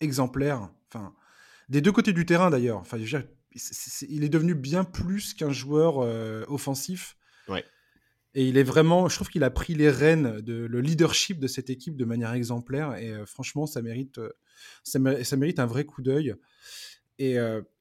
exemplaire. 0.00 0.70
Enfin, 0.88 1.14
des 1.68 1.80
deux 1.80 1.92
côtés 1.92 2.12
du 2.12 2.26
terrain 2.26 2.50
d'ailleurs. 2.50 2.78
Enfin, 2.78 2.98
il 2.98 4.24
est 4.24 4.28
devenu 4.28 4.54
bien 4.54 4.84
plus 4.84 5.34
qu'un 5.34 5.52
joueur 5.52 5.98
euh, 5.98 6.44
offensif. 6.48 7.16
Ouais. 7.48 7.64
Et 8.34 8.46
il 8.48 8.56
est 8.56 8.62
vraiment, 8.62 9.08
je 9.08 9.14
trouve 9.14 9.28
qu'il 9.28 9.44
a 9.44 9.50
pris 9.50 9.74
les 9.74 9.90
rênes 9.90 10.40
de 10.40 10.64
le 10.64 10.80
leadership 10.80 11.38
de 11.38 11.46
cette 11.46 11.70
équipe 11.70 11.96
de 11.96 12.04
manière 12.04 12.32
exemplaire. 12.32 12.96
Et 12.96 13.12
euh, 13.12 13.26
franchement, 13.26 13.66
ça 13.66 13.82
mérite, 13.82 14.18
euh, 14.18 14.32
ça, 14.84 14.98
mérite, 14.98 15.58
un 15.58 15.66
vrai 15.66 15.84
coup 15.84 16.02
d'œil. 16.02 16.34
Et, 17.18 17.36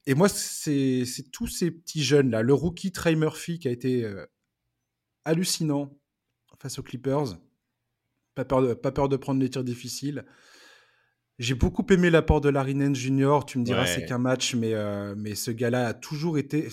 et, 0.05 0.13
moi, 0.13 0.29
c'est 0.29 1.05
tous 1.31 1.47
ces 1.47 1.71
petits 1.71 2.03
jeunes 2.03 2.29
là. 2.29 2.43
Le 2.43 2.53
rookie 2.53 2.91
Trey 2.91 3.15
Murphy 3.15 3.57
qui 3.57 3.67
a 3.67 3.71
été 3.71 4.07
hallucinant 5.25 5.97
face 6.61 6.77
aux 6.77 6.83
Clippers. 6.83 7.37
Pas 8.35 8.45
peur 8.45 8.61
de, 8.61 8.73
pas 8.73 8.91
peur 8.91 9.09
de 9.09 9.17
prendre 9.17 9.41
les 9.41 9.49
tirs 9.49 9.63
difficiles. 9.63 10.25
J'ai 11.41 11.55
beaucoup 11.55 11.83
aimé 11.89 12.11
l'apport 12.11 12.39
de 12.39 12.49
Larry 12.49 12.75
Nance 12.75 12.97
Jr. 12.97 13.39
Tu 13.47 13.57
me 13.57 13.63
diras, 13.63 13.87
c'est 13.87 14.05
qu'un 14.05 14.19
match, 14.19 14.53
mais, 14.53 14.75
euh, 14.75 15.15
mais 15.17 15.33
ce 15.33 15.49
gars-là 15.49 15.87
a 15.87 15.93
toujours 15.95 16.37
été. 16.37 16.67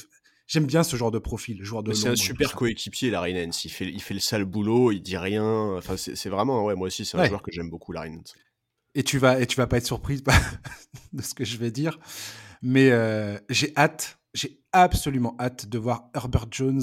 J'aime 0.47 0.67
bien 0.67 0.83
ce 0.83 0.95
genre 0.95 1.11
de 1.11 1.19
profil, 1.19 1.65
joueur 1.65 1.83
de. 1.83 1.95
C'est 1.95 2.11
un 2.11 2.17
super 2.17 2.55
coéquipier, 2.55 3.11
Larry 3.11 3.33
Nance. 3.33 3.65
Il 3.65 3.71
fait, 3.71 3.87
il 3.87 4.03
fait 4.03 4.13
le 4.13 4.21
sale 4.21 4.45
boulot, 4.45 4.93
il 4.93 5.01
dit 5.01 5.17
rien. 5.17 5.75
Enfin, 5.79 5.97
c'est 5.97 6.29
vraiment, 6.29 6.67
ouais, 6.67 6.75
moi 6.75 6.89
aussi, 6.89 7.07
c'est 7.07 7.17
un 7.17 7.25
joueur 7.25 7.41
que 7.41 7.51
j'aime 7.51 7.71
beaucoup, 7.71 7.93
Larry 7.93 8.11
Nance. 8.11 8.35
Et 8.95 9.03
tu 9.03 9.17
vas, 9.17 9.41
et 9.41 9.47
tu 9.47 9.57
vas 9.57 9.67
pas 9.67 9.79
être 9.79 9.87
surprise 9.87 10.23
de 11.15 11.23
ce 11.23 11.33
que 11.33 11.47
je 11.47 11.57
vais 11.57 11.71
dire, 11.71 11.99
mais 12.61 12.91
euh, 12.91 13.39
j'ai 13.49 13.73
hâte, 13.75 14.19
j'ai 14.35 14.61
absolument 14.73 15.35
hâte 15.41 15.67
de 15.67 15.79
voir 15.79 16.11
Herbert 16.15 16.49
Jones 16.51 16.83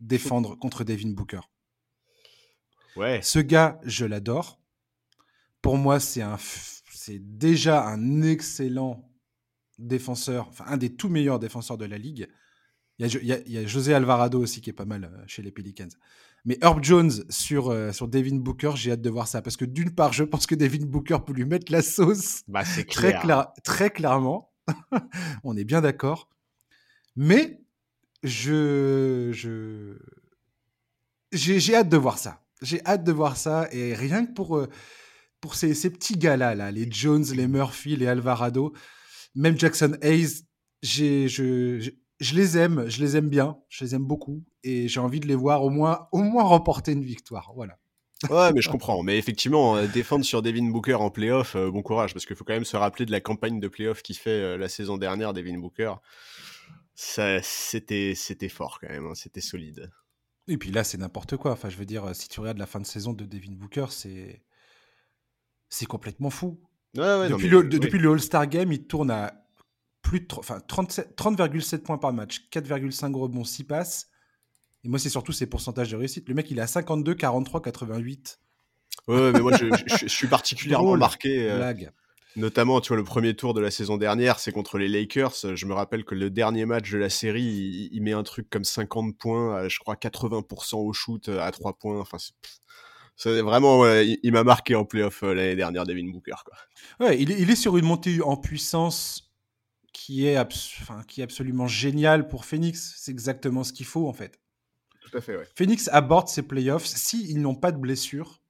défendre 0.00 0.54
contre 0.58 0.84
Devin 0.84 1.12
Booker. 1.12 1.40
Ouais. 2.96 3.20
Ce 3.22 3.38
gars, 3.38 3.80
je 3.84 4.04
l'adore. 4.04 4.60
Pour 5.62 5.78
moi, 5.78 5.98
c'est 5.98 6.20
un 6.20 6.36
c'est 7.04 7.18
déjà 7.18 7.84
un 7.88 8.22
excellent 8.22 9.10
défenseur, 9.78 10.46
enfin 10.48 10.64
un 10.68 10.76
des 10.76 10.94
tout 10.94 11.08
meilleurs 11.08 11.40
défenseurs 11.40 11.76
de 11.76 11.84
la 11.84 11.98
ligue. 11.98 12.28
Il 12.98 13.06
y, 13.24 13.58
a, 13.58 13.66
José 13.66 13.92
Alvarado 13.92 14.40
aussi 14.40 14.60
qui 14.60 14.70
est 14.70 14.74
pas 14.74 14.84
mal 14.84 15.04
euh, 15.04 15.24
chez 15.26 15.42
les 15.42 15.50
Pelicans. 15.50 15.88
Mais 16.44 16.58
Herb 16.62 16.84
Jones 16.84 17.10
sur, 17.28 17.70
euh, 17.70 17.90
sur 17.90 18.06
Devin 18.06 18.36
Booker, 18.36 18.72
j'ai 18.76 18.92
hâte 18.92 19.00
de 19.00 19.10
voir 19.10 19.26
ça. 19.26 19.42
Parce 19.42 19.56
que 19.56 19.64
d'une 19.64 19.92
part, 19.92 20.12
je 20.12 20.22
pense 20.22 20.46
que 20.46 20.54
Devin 20.54 20.86
Booker 20.86 21.18
peut 21.26 21.32
lui 21.32 21.44
mettre 21.44 21.72
la 21.72 21.82
sauce 21.82 22.42
bah, 22.46 22.62
très, 22.88 23.18
très 23.64 23.90
clairement. 23.90 24.52
On 25.42 25.56
est 25.56 25.64
bien 25.64 25.80
d'accord. 25.80 26.28
Mais 27.16 27.64
je, 28.22 29.30
je, 29.32 29.96
j'ai, 31.32 31.74
hâte 31.74 31.88
de 31.88 31.96
voir 31.96 32.18
ça. 32.18 32.44
J'ai 32.60 32.84
hâte 32.86 33.02
de 33.02 33.12
voir 33.12 33.36
ça. 33.36 33.68
Et 33.72 33.94
rien 33.94 34.24
que 34.24 34.32
pour, 34.32 34.56
euh, 34.56 34.68
pour 35.42 35.56
ces, 35.56 35.74
petits 35.90 36.16
gars-là, 36.16 36.54
là, 36.54 36.70
les 36.70 36.86
Jones, 36.88 37.24
les 37.34 37.48
Murphy, 37.48 37.96
les 37.96 38.06
Alvarado, 38.06 38.72
même 39.34 39.58
Jackson 39.58 39.96
Hayes, 40.00 40.44
je, 40.82 41.26
je, 41.26 42.34
les 42.34 42.56
aime, 42.56 42.88
je 42.88 43.00
les 43.02 43.16
aime 43.16 43.28
bien, 43.28 43.58
je 43.68 43.84
les 43.84 43.96
aime 43.96 44.04
beaucoup, 44.04 44.44
et 44.62 44.86
j'ai 44.86 45.00
envie 45.00 45.18
de 45.18 45.26
les 45.26 45.34
voir 45.34 45.64
au 45.64 45.68
moins, 45.68 46.06
au 46.12 46.22
moins 46.22 46.44
remporter 46.44 46.92
une 46.92 47.02
victoire. 47.02 47.52
Voilà. 47.56 47.76
Ouais, 48.30 48.52
mais 48.52 48.60
je 48.60 48.68
comprends. 48.70 49.02
Mais 49.02 49.18
effectivement, 49.18 49.76
euh, 49.76 49.88
défendre 49.88 50.24
sur 50.24 50.42
Devin 50.42 50.70
Booker 50.70 50.94
en 50.94 51.10
playoff, 51.10 51.56
euh, 51.56 51.72
bon 51.72 51.82
courage, 51.82 52.14
parce 52.14 52.24
qu'il 52.24 52.36
faut 52.36 52.44
quand 52.44 52.54
même 52.54 52.64
se 52.64 52.76
rappeler 52.76 53.04
de 53.04 53.10
la 53.10 53.20
campagne 53.20 53.58
de 53.58 53.66
playoff 53.66 54.00
qu'il 54.02 54.16
fait 54.16 54.30
euh, 54.30 54.56
la 54.56 54.68
saison 54.68 54.96
dernière, 54.96 55.32
Devin 55.32 55.58
Booker. 55.58 55.94
C'était 56.94 58.14
fort 58.48 58.78
quand 58.80 58.90
même, 58.90 59.06
hein, 59.06 59.14
c'était 59.16 59.40
solide. 59.40 59.90
Et 60.46 60.56
puis 60.56 60.70
là, 60.70 60.84
c'est 60.84 60.98
n'importe 60.98 61.36
quoi. 61.36 61.50
Enfin, 61.50 61.68
je 61.68 61.76
veux 61.76 61.84
dire, 61.84 62.14
si 62.14 62.28
tu 62.28 62.38
regardes 62.38 62.58
la 62.58 62.66
fin 62.66 62.78
de 62.78 62.86
saison 62.86 63.12
de 63.12 63.24
Devin 63.24 63.54
Booker, 63.54 63.86
c'est 63.90 64.44
c'est 65.72 65.86
complètement 65.86 66.28
fou. 66.28 66.60
depuis, 66.94 67.48
le, 67.48 67.64
depuis 67.64 67.98
le 67.98 68.12
All-Star 68.12 68.46
Game, 68.46 68.72
il 68.72 68.86
tourne 68.86 69.10
à 69.10 69.32
plus 70.02 70.20
de 70.20 70.26
enfin, 70.36 70.58
30,7 70.58 71.78
points 71.78 71.96
par 71.96 72.12
match, 72.12 72.46
4,5 72.52 73.14
rebonds, 73.14 73.44
6 73.44 73.64
passes. 73.64 74.08
Et 74.84 74.88
moi, 74.88 74.98
c'est 74.98 75.08
surtout 75.08 75.32
ses 75.32 75.46
pourcentages 75.46 75.90
de 75.90 75.96
réussite. 75.96 76.28
Le 76.28 76.34
mec, 76.34 76.50
il 76.50 76.58
est 76.58 76.62
à 76.62 76.66
52, 76.66 77.14
43, 77.14 77.62
88. 77.62 78.38
Ouais, 79.08 79.32
mais 79.32 79.40
moi, 79.40 79.56
je, 79.56 79.66
je, 79.86 80.06
suis 80.08 80.26
particulièrement 80.26 80.96
marqué. 80.98 81.50
Euh, 81.50 81.72
notamment, 82.36 82.82
tu 82.82 82.88
vois, 82.88 82.98
le 82.98 83.04
premier 83.04 83.34
tour 83.34 83.54
de 83.54 83.60
la 83.62 83.70
saison 83.70 83.96
dernière, 83.96 84.40
c'est 84.40 84.52
contre 84.52 84.76
les 84.76 84.88
Lakers. 84.88 85.54
Je 85.54 85.66
me 85.66 85.72
rappelle 85.72 86.04
que 86.04 86.14
le 86.14 86.28
dernier 86.28 86.66
match 86.66 86.90
de 86.90 86.98
la 86.98 87.08
série, 87.08 87.88
il, 87.90 88.02
met 88.02 88.12
un 88.12 88.24
truc 88.24 88.50
comme 88.50 88.64
50 88.64 89.16
points, 89.16 89.68
je 89.68 89.78
crois 89.78 89.94
80% 89.94 90.76
au 90.76 90.92
shoot 90.92 91.30
à 91.30 91.50
3 91.50 91.78
points. 91.78 91.98
Enfin, 91.98 92.18
c'est 92.18 92.34
vraiment, 93.24 93.86
il, 94.00 94.32
m'a 94.32 94.44
marqué 94.44 94.74
en 94.74 94.84
playoff 94.84 95.22
euh, 95.22 95.34
l'année 95.34 95.56
dernière, 95.56 95.84
Devin 95.84 96.10
Booker. 96.10 96.34
Quoi. 96.44 97.06
Ouais, 97.06 97.20
il, 97.20 97.30
il, 97.30 97.50
est 97.50 97.56
sur 97.56 97.76
une 97.76 97.84
montée 97.84 98.20
en 98.22 98.36
puissance 98.36 99.32
qui 99.92 100.26
est, 100.26 100.38
enfin, 100.38 101.02
qui 101.06 101.20
est 101.20 101.24
absolument 101.24 101.66
géniale 101.66 102.28
pour 102.28 102.44
Phoenix. 102.44 102.94
C'est 102.96 103.12
exactement 103.12 103.64
ce 103.64 103.72
qu'il 103.72 103.86
faut, 103.86 104.08
en 104.08 104.12
fait. 104.12 104.40
Tout 105.02 105.16
à 105.16 105.20
fait, 105.20 105.36
ouais. 105.36 105.46
Phoenix 105.56 105.88
aborde 105.92 106.28
ses 106.28 106.42
playoffs 106.42 106.86
s'ils 106.86 107.40
n'ont 107.40 107.54
pas 107.54 107.72
de 107.72 107.78
blessures 107.78 108.42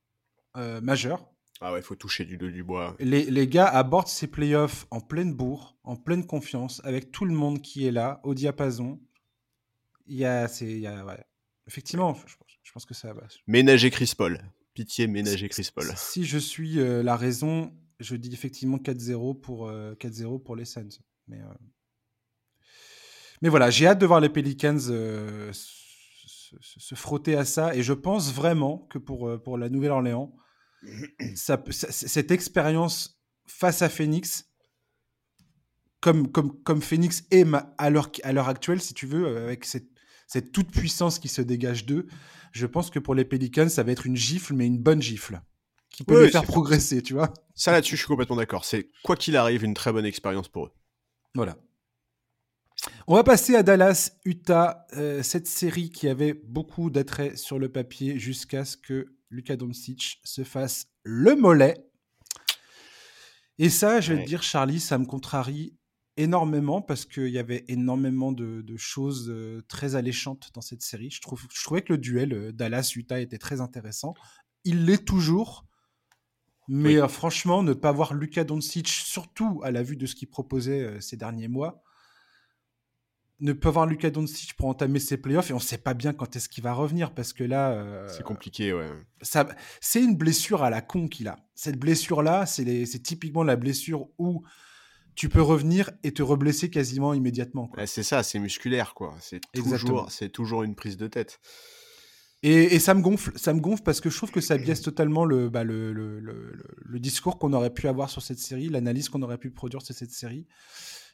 euh, 0.57 0.81
majeures. 0.81 1.29
Ah 1.61 1.73
ouais, 1.73 1.79
il 1.79 1.85
faut 1.85 1.95
toucher 1.95 2.25
du, 2.25 2.37
du 2.37 2.65
bois. 2.65 2.97
Les, 2.99 3.25
les, 3.31 3.47
gars 3.47 3.67
abordent 3.67 4.09
ces 4.09 4.27
playoffs 4.27 4.87
en 4.91 5.01
pleine 5.01 5.33
bourre, 5.33 5.77
en 5.85 5.97
pleine 5.97 6.27
confiance, 6.27 6.81
avec 6.85 7.13
tout 7.13 7.25
le 7.25 7.35
monde 7.35 7.63
qui 7.63 7.87
est 7.87 7.93
là, 7.93 8.21
au 8.25 8.35
diapason. 8.35 9.01
Il 10.07 10.17
y 10.17 10.25
a, 10.25 10.49
c'est, 10.49 10.67
il 10.67 10.81
y 10.81 10.87
a, 10.89 11.05
ouais. 11.05 11.25
Effectivement, 11.69 12.15
je, 12.27 12.35
je, 12.73 12.75
pense 12.75 12.87
que 12.87 12.95
ça 12.95 13.13
va. 13.13 13.23
Ménager 13.47 13.91
Chris 13.91 14.15
Paul. 14.17 14.41
Pitié, 14.73 15.07
ménager 15.07 15.47
Chris 15.51 15.69
Paul. 15.75 15.93
Si 15.95 16.25
je 16.25 16.39
suis 16.39 16.81
euh, 16.81 17.03
la 17.03 17.17
raison, 17.17 17.71
je 18.01 18.17
dis 18.17 18.33
effectivement 18.33 18.79
4-0 18.79 19.39
pour, 19.43 19.71
4-0 19.71 20.37
euh, 20.37 20.39
pour 20.39 20.57
les 20.57 20.65
Suns. 20.65 20.89
Mais, 21.29 21.43
euh, 21.43 21.55
mais 23.43 23.51
voilà, 23.51 23.69
j'ai 23.69 23.87
hâte 23.87 23.99
de 23.99 24.07
voir 24.07 24.21
les 24.21 24.31
Pelicans 24.31 24.79
se, 24.79 25.51
se, 25.53 26.95
frotter 26.95 27.37
à 27.37 27.45
ça. 27.45 27.77
Et 27.77 27.83
je 27.83 27.93
pense 27.93 28.33
vraiment 28.33 28.79
que 28.91 28.97
pour, 28.97 29.43
pour 29.43 29.59
la 29.59 29.69
Nouvelle-Orléans, 29.69 30.35
cette 31.35 32.31
expérience 32.31 33.23
face 33.47 33.83
à 33.83 33.91
Phoenix, 33.91 34.51
comme, 36.01 36.33
comme, 36.33 36.63
comme 36.63 36.81
Phoenix 36.81 37.25
est 37.31 37.45
à 37.77 37.91
l'heure 37.91 38.49
actuelle, 38.49 38.81
si 38.81 38.95
tu 38.95 39.07
veux, 39.07 39.37
avec 39.37 39.67
cette, 39.67 39.92
cette 40.33 40.51
toute 40.51 40.71
puissance 40.71 41.19
qui 41.19 41.29
se 41.29 41.43
dégage 41.43 41.85
d'eux, 41.85 42.07
je 42.53 42.65
pense 42.65 42.89
que 42.89 42.99
pour 42.99 43.15
les 43.15 43.27
Pelicans, 43.27 43.69
ça 43.69 43.83
va 43.83 43.93
être 43.93 44.07
une 44.07 44.17
gifle, 44.17 44.55
mais 44.55 44.67
une 44.67 44.79
bonne 44.79 45.03
gifle, 45.03 45.43
qui 45.91 46.05
peut 46.05 46.25
les 46.25 46.31
faire 46.31 46.45
progresser, 46.45 47.03
tu 47.03 47.13
vois. 47.13 47.35
Ça 47.55 47.71
là-dessus, 47.71 47.97
je 47.97 48.01
suis 48.01 48.09
complètement 48.09 48.37
d'accord. 48.37 48.65
C'est, 48.65 48.89
quoi 49.05 49.15
qu'il 49.15 49.37
arrive, 49.37 49.63
une 49.63 49.75
très 49.75 49.93
bonne 49.93 50.07
expérience 50.07 50.49
pour 50.49 50.67
eux. 50.67 50.73
Voilà. 51.35 51.59
On 53.07 53.15
va 53.15 53.25
passer 53.25 53.57
à 53.57 53.63
Dallas, 53.63 54.13
Utah, 54.25 54.87
euh, 54.95 55.23
cette 55.23 55.47
série 55.47 55.91
qui 55.91 56.09
avait 56.09 56.33
beaucoup 56.33 56.89
d'attrait 56.89 57.37
sur 57.37 57.59
le 57.59 57.69
papier 57.69 58.19
jusqu'à 58.19 58.65
ce 58.65 58.79
que 58.79 59.15
Luka 59.29 59.57
Doncic 59.57 60.19
se 60.25 60.45
fasse 60.45 60.87
le 61.03 61.37
mollet. 61.37 61.77
Et 63.59 63.69
ça, 63.69 64.01
je 64.01 64.15
vais 64.15 64.23
te 64.23 64.27
dire, 64.27 64.43
Charlie, 64.43 64.81
ça 64.81 64.97
me 64.97 65.05
contrarie 65.05 65.77
énormément 66.17 66.83
parce 66.83 67.05
qu'il 67.05 67.29
y 67.29 67.39
avait 67.39 67.65
énormément 67.69 68.33
de, 68.33 68.77
choses 68.77 69.29
euh, 69.29 69.63
très 69.69 69.95
alléchantes 69.95 70.51
dans 70.55 70.61
cette 70.61 70.83
série. 70.83 71.11
Je, 71.11 71.21
trouve, 71.21 71.47
je 71.53 71.63
trouvais 71.63 71.83
que 71.83 71.93
le 71.93 71.99
duel 71.99 72.33
euh, 72.33 72.53
Dallas-Utah 72.53 73.21
était 73.21 73.39
très 73.39 73.61
intéressant. 73.61 74.15
Il 74.65 74.87
l'est 74.87 75.05
toujours. 75.05 75.67
Mais 76.69 76.97
euh, 76.97 77.09
franchement, 77.09 77.63
ne 77.63 77.73
pas 77.73 77.93
voir 77.93 78.15
Luka 78.15 78.45
Doncic, 78.45 78.89
surtout 78.89 79.61
à 79.65 79.71
la 79.71 79.83
vue 79.83 79.97
de 79.97 80.07
ce 80.07 80.15
qu'il 80.15 80.29
proposait 80.29 81.01
ces 81.01 81.17
derniers 81.17 81.49
mois, 81.49 81.83
ne 83.41 83.53
pas 83.53 83.71
voir 83.71 83.87
Luka 83.87 84.11
Doncic 84.11 84.55
pour 84.55 84.69
entamer 84.69 85.01
ses 85.01 85.17
playoffs 85.17 85.51
et 85.51 85.53
on 85.53 85.57
ne 85.57 85.63
sait 85.63 85.79
pas 85.79 85.95
bien 85.95 86.13
quand 86.13 86.37
est-ce 86.37 86.49
qu'il 86.49 86.63
va 86.63 86.73
revenir 86.73 87.13
parce 87.13 87.33
que 87.33 87.43
là. 87.43 88.07
c'est 88.09 88.23
compliqué, 88.23 88.73
ouais. 88.73 88.89
Ça, 89.23 89.49
c'est 89.81 90.03
une 90.03 90.17
blessure 90.17 90.63
à 90.63 90.71
la 90.71 90.81
con 90.81 91.09
qu'il 91.09 91.27
a. 91.27 91.37
Cette 91.57 91.79
blessure-là, 91.79 92.47
c'est, 92.47 92.87
c'est 92.87 93.03
typiquement 93.03 93.43
la 93.43 93.57
blessure 93.57 94.07
où 94.19 94.45
tu 95.15 95.29
peux 95.29 95.43
revenir 95.43 95.91
et 96.03 96.13
te 96.13 96.23
reblesser 96.23 96.71
quasiment 96.71 97.15
immédiatement. 97.15 97.71
c'est 97.87 98.03
ça, 98.03 98.23
c'est 98.23 98.39
musculaire, 98.39 98.95
quoi. 98.95 99.15
C'est 99.21 99.41
toujours, 99.55 100.11
c'est 100.11 100.31
toujours 100.31 100.63
une 100.63 100.75
prise 100.75 100.97
de 100.97 101.07
tête. 101.07 101.41
Et, 102.45 102.81
ça 102.81 102.95
me 102.95 103.03
gonfle, 103.03 103.31
ça 103.37 103.55
me 103.55 103.61
gonfle 103.61 103.85
parce 103.85 104.01
que 104.01 104.11
je 104.11 104.17
trouve 104.17 104.33
que 104.33 104.41
ça 104.41 104.59
biaise 104.59 104.81
totalement 104.83 105.25
le, 105.25 105.49
bah, 105.49 105.63
le, 105.63 105.93
le, 105.93 106.19
le, 106.19 106.99
discours 106.99 107.39
qu'on 107.39 107.53
aurait 107.53 107.73
pu 107.73 107.87
avoir 107.87 108.11
sur 108.11 108.21
cette 108.21 108.41
série, 108.41 108.69
l'analyse 108.69 109.09
qu'on 109.09 109.23
aurait 109.23 109.39
pu 109.39 109.53
produire 109.53 109.81
sur 109.83 109.95
cette 109.95 110.11
série. 110.11 110.49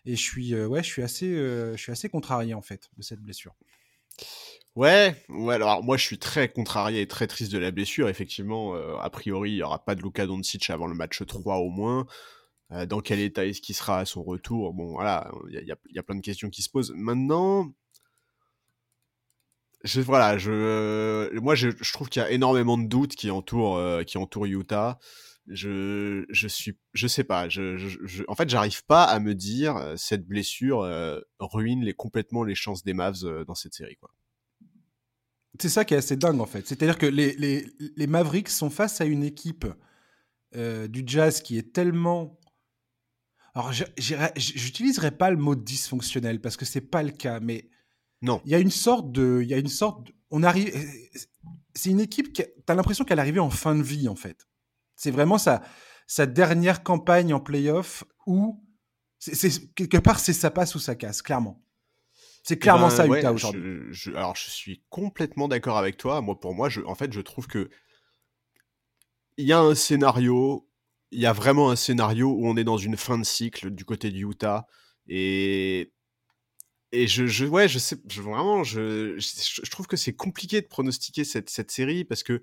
Et 0.07 0.17
je 0.17 0.23
suis, 0.23 0.55
euh, 0.55 0.67
ouais, 0.67 0.83
je 0.83 0.89
suis 0.89 1.03
assez, 1.03 1.31
euh, 1.31 1.77
je 1.77 1.83
suis 1.83 1.93
assez 1.93 2.09
contrarié 2.09 2.55
en 2.55 2.63
fait 2.63 2.89
de 2.97 3.03
cette 3.03 3.21
blessure. 3.21 3.55
Ouais, 4.75 5.23
ouais, 5.29 5.57
alors 5.57 5.83
moi 5.83 5.97
je 5.97 6.05
suis 6.05 6.19
très 6.19 6.49
contrarié 6.49 7.03
et 7.03 7.09
très 7.09 7.27
triste 7.27 7.53
de 7.53 7.59
la 7.59 7.73
blessure. 7.73 8.09
Effectivement, 8.09 8.75
euh, 8.75 8.97
a 8.97 9.11
priori, 9.11 9.51
il 9.51 9.57
n'y 9.57 9.63
aura 9.63 9.85
pas 9.85 9.95
de 9.95 10.03
Luka 10.03 10.25
Doncic 10.25 10.71
avant 10.71 10.87
le 10.87 10.95
match 10.95 11.23
3 11.27 11.57
au 11.57 11.69
moins. 11.69 12.07
Euh, 12.73 12.85
dans 12.85 13.01
quel 13.01 13.21
état 13.21 13.47
est-ce 13.47 13.63
qu'il 13.63 13.75
sera 13.75 14.01
à 14.01 14.05
son 14.05 14.23
retour? 14.23 14.75
Bon, 14.75 14.93
voilà, 14.93 15.31
il 15.51 15.65
y, 15.65 15.99
a, 15.99 16.03
plein 16.03 16.17
de 16.17 16.21
questions 16.21 16.51
qui 16.51 16.63
se 16.63 16.69
posent. 16.69 16.93
Maintenant, 16.95 17.73
je, 19.85 20.01
voilà, 20.03 20.37
je, 20.37 21.39
moi, 21.39 21.55
je, 21.55 21.71
trouve 21.93 22.11
qu'il 22.11 22.21
y 22.21 22.25
a 22.25 22.31
énormément 22.31 22.77
de 22.77 22.87
doutes 22.87 23.15
qui 23.15 23.31
entourent, 23.31 23.79
euh, 23.79 24.03
qui 24.03 24.19
entourent 24.19 24.47
Utah. 24.47 24.99
Je, 25.47 26.27
je 26.29 26.47
suis, 26.47 26.77
je 26.93 27.07
sais 27.07 27.25
pas. 27.25 27.49
Je, 27.49 28.23
en 28.29 28.35
fait, 28.35 28.51
j'arrive 28.51 28.85
pas 28.85 29.05
à 29.05 29.19
me 29.19 29.35
dire 29.35 29.77
euh, 29.77 29.95
cette 29.97 30.27
blessure 30.27 30.81
ruine 31.41 31.83
les, 31.83 31.95
complètement 31.95 32.45
les 32.45 32.55
chances 32.55 32.85
des 32.85 32.93
Mavs 32.93 33.45
dans 33.47 33.55
cette 33.55 33.73
série. 33.73 33.97
C'est 35.59 35.71
ça 35.71 35.87
qui 35.87 35.95
est 35.95 35.97
assez 35.97 36.19
dingue 36.19 36.41
en 36.41 36.47
fait. 36.47 36.67
C'est-à-dire 36.67 36.99
que 36.99 37.07
les, 37.07 37.35
les, 37.97 38.07
Mavericks 38.07 38.51
sont 38.51 38.69
face 38.69 39.01
à 39.01 39.07
une 39.07 39.25
équipe 39.25 39.67
du 40.55 41.03
Jazz 41.07 41.41
qui 41.41 41.57
est 41.57 41.73
tellement 41.73 42.39
alors, 43.55 43.73
j'utiliserai 43.73 45.11
pas 45.11 45.31
le 45.31 45.37
mot 45.37 45.55
dysfonctionnel 45.55 46.41
parce 46.41 46.57
que 46.57 46.65
c'est 46.65 46.81
pas 46.81 47.03
le 47.03 47.11
cas, 47.11 47.41
mais 47.41 47.69
non. 48.23 48.41
Il 48.45 48.53
y 48.53 48.55
a 48.55 48.59
une 48.59 48.71
sorte 48.71 49.11
de, 49.13 49.41
il 49.43 49.49
y 49.49 49.55
a 49.55 49.59
une 49.59 49.69
sorte, 49.69 50.09
on 50.31 50.43
arrive, 50.43 50.75
c'est 51.75 51.91
une 51.91 52.01
équipe 52.01 52.33
qui, 52.33 52.43
as 52.43 52.75
l'impression 52.75 53.05
qu'elle 53.05 53.21
arrivée 53.21 53.41
en 53.41 53.51
fin 53.51 53.75
de 53.75 53.83
vie 53.83 54.09
en 54.09 54.17
fait. 54.17 54.47
C'est 54.97 55.11
vraiment 55.11 55.39
sa, 55.39 55.63
sa 56.07 56.27
dernière 56.27 56.83
campagne 56.83 57.33
en 57.33 57.41
playoff 57.41 58.05
où, 58.27 58.63
c'est 59.19 59.75
quelque 59.75 59.99
part, 59.99 60.21
c'est 60.21 60.33
ça 60.33 60.51
passe 60.51 60.75
ou 60.75 60.79
ça 60.79 60.95
casse, 60.95 61.23
clairement. 61.23 61.63
C'est 62.43 62.55
eh 62.55 62.59
clairement 62.59 62.89
ben, 62.89 62.97
ça 62.97 63.07
Utah 63.07 63.33
aujourd'hui. 63.33 63.91
alors, 64.15 64.37
je 64.37 64.51
suis 64.51 64.83
complètement 64.89 65.49
d'accord 65.49 65.77
avec 65.77 65.97
toi. 65.97 66.21
Moi, 66.21 66.39
pour 66.39 66.55
moi, 66.55 66.69
je, 66.69 66.81
en 66.81 66.95
fait, 66.95 67.13
je 67.13 67.21
trouve 67.21 67.47
que 67.47 67.69
il 69.37 69.47
y 69.47 69.53
a 69.53 69.61
un 69.61 69.75
scénario 69.75 70.68
il 71.11 71.21
y 71.21 71.27
a 71.27 71.33
vraiment 71.33 71.71
un 71.71 71.77
scénario 71.77 72.31
où 72.31 72.47
on 72.47 72.57
est 72.57 72.65
dans 72.65 72.79
une 72.79 72.97
fin 72.97 73.19
de 73.19 73.25
cycle 73.25 73.71
du 73.71 73.85
côté 73.85 74.11
du 74.11 74.27
Utah 74.27 74.67
et 75.09 75.93
et 76.93 77.07
je, 77.07 77.27
je 77.27 77.45
ouais 77.45 77.69
je 77.69 77.79
sais 77.79 77.97
je, 78.09 78.23
vraiment 78.23 78.65
je, 78.65 79.19
je, 79.19 79.71
trouve 79.71 79.87
que 79.87 79.97
c'est 79.97 80.15
compliqué 80.15 80.61
de 80.61 80.67
pronostiquer 80.67 81.25
cette, 81.25 81.51
cette 81.51 81.71
série 81.71 82.05
parce 82.05 82.23
que 82.23 82.41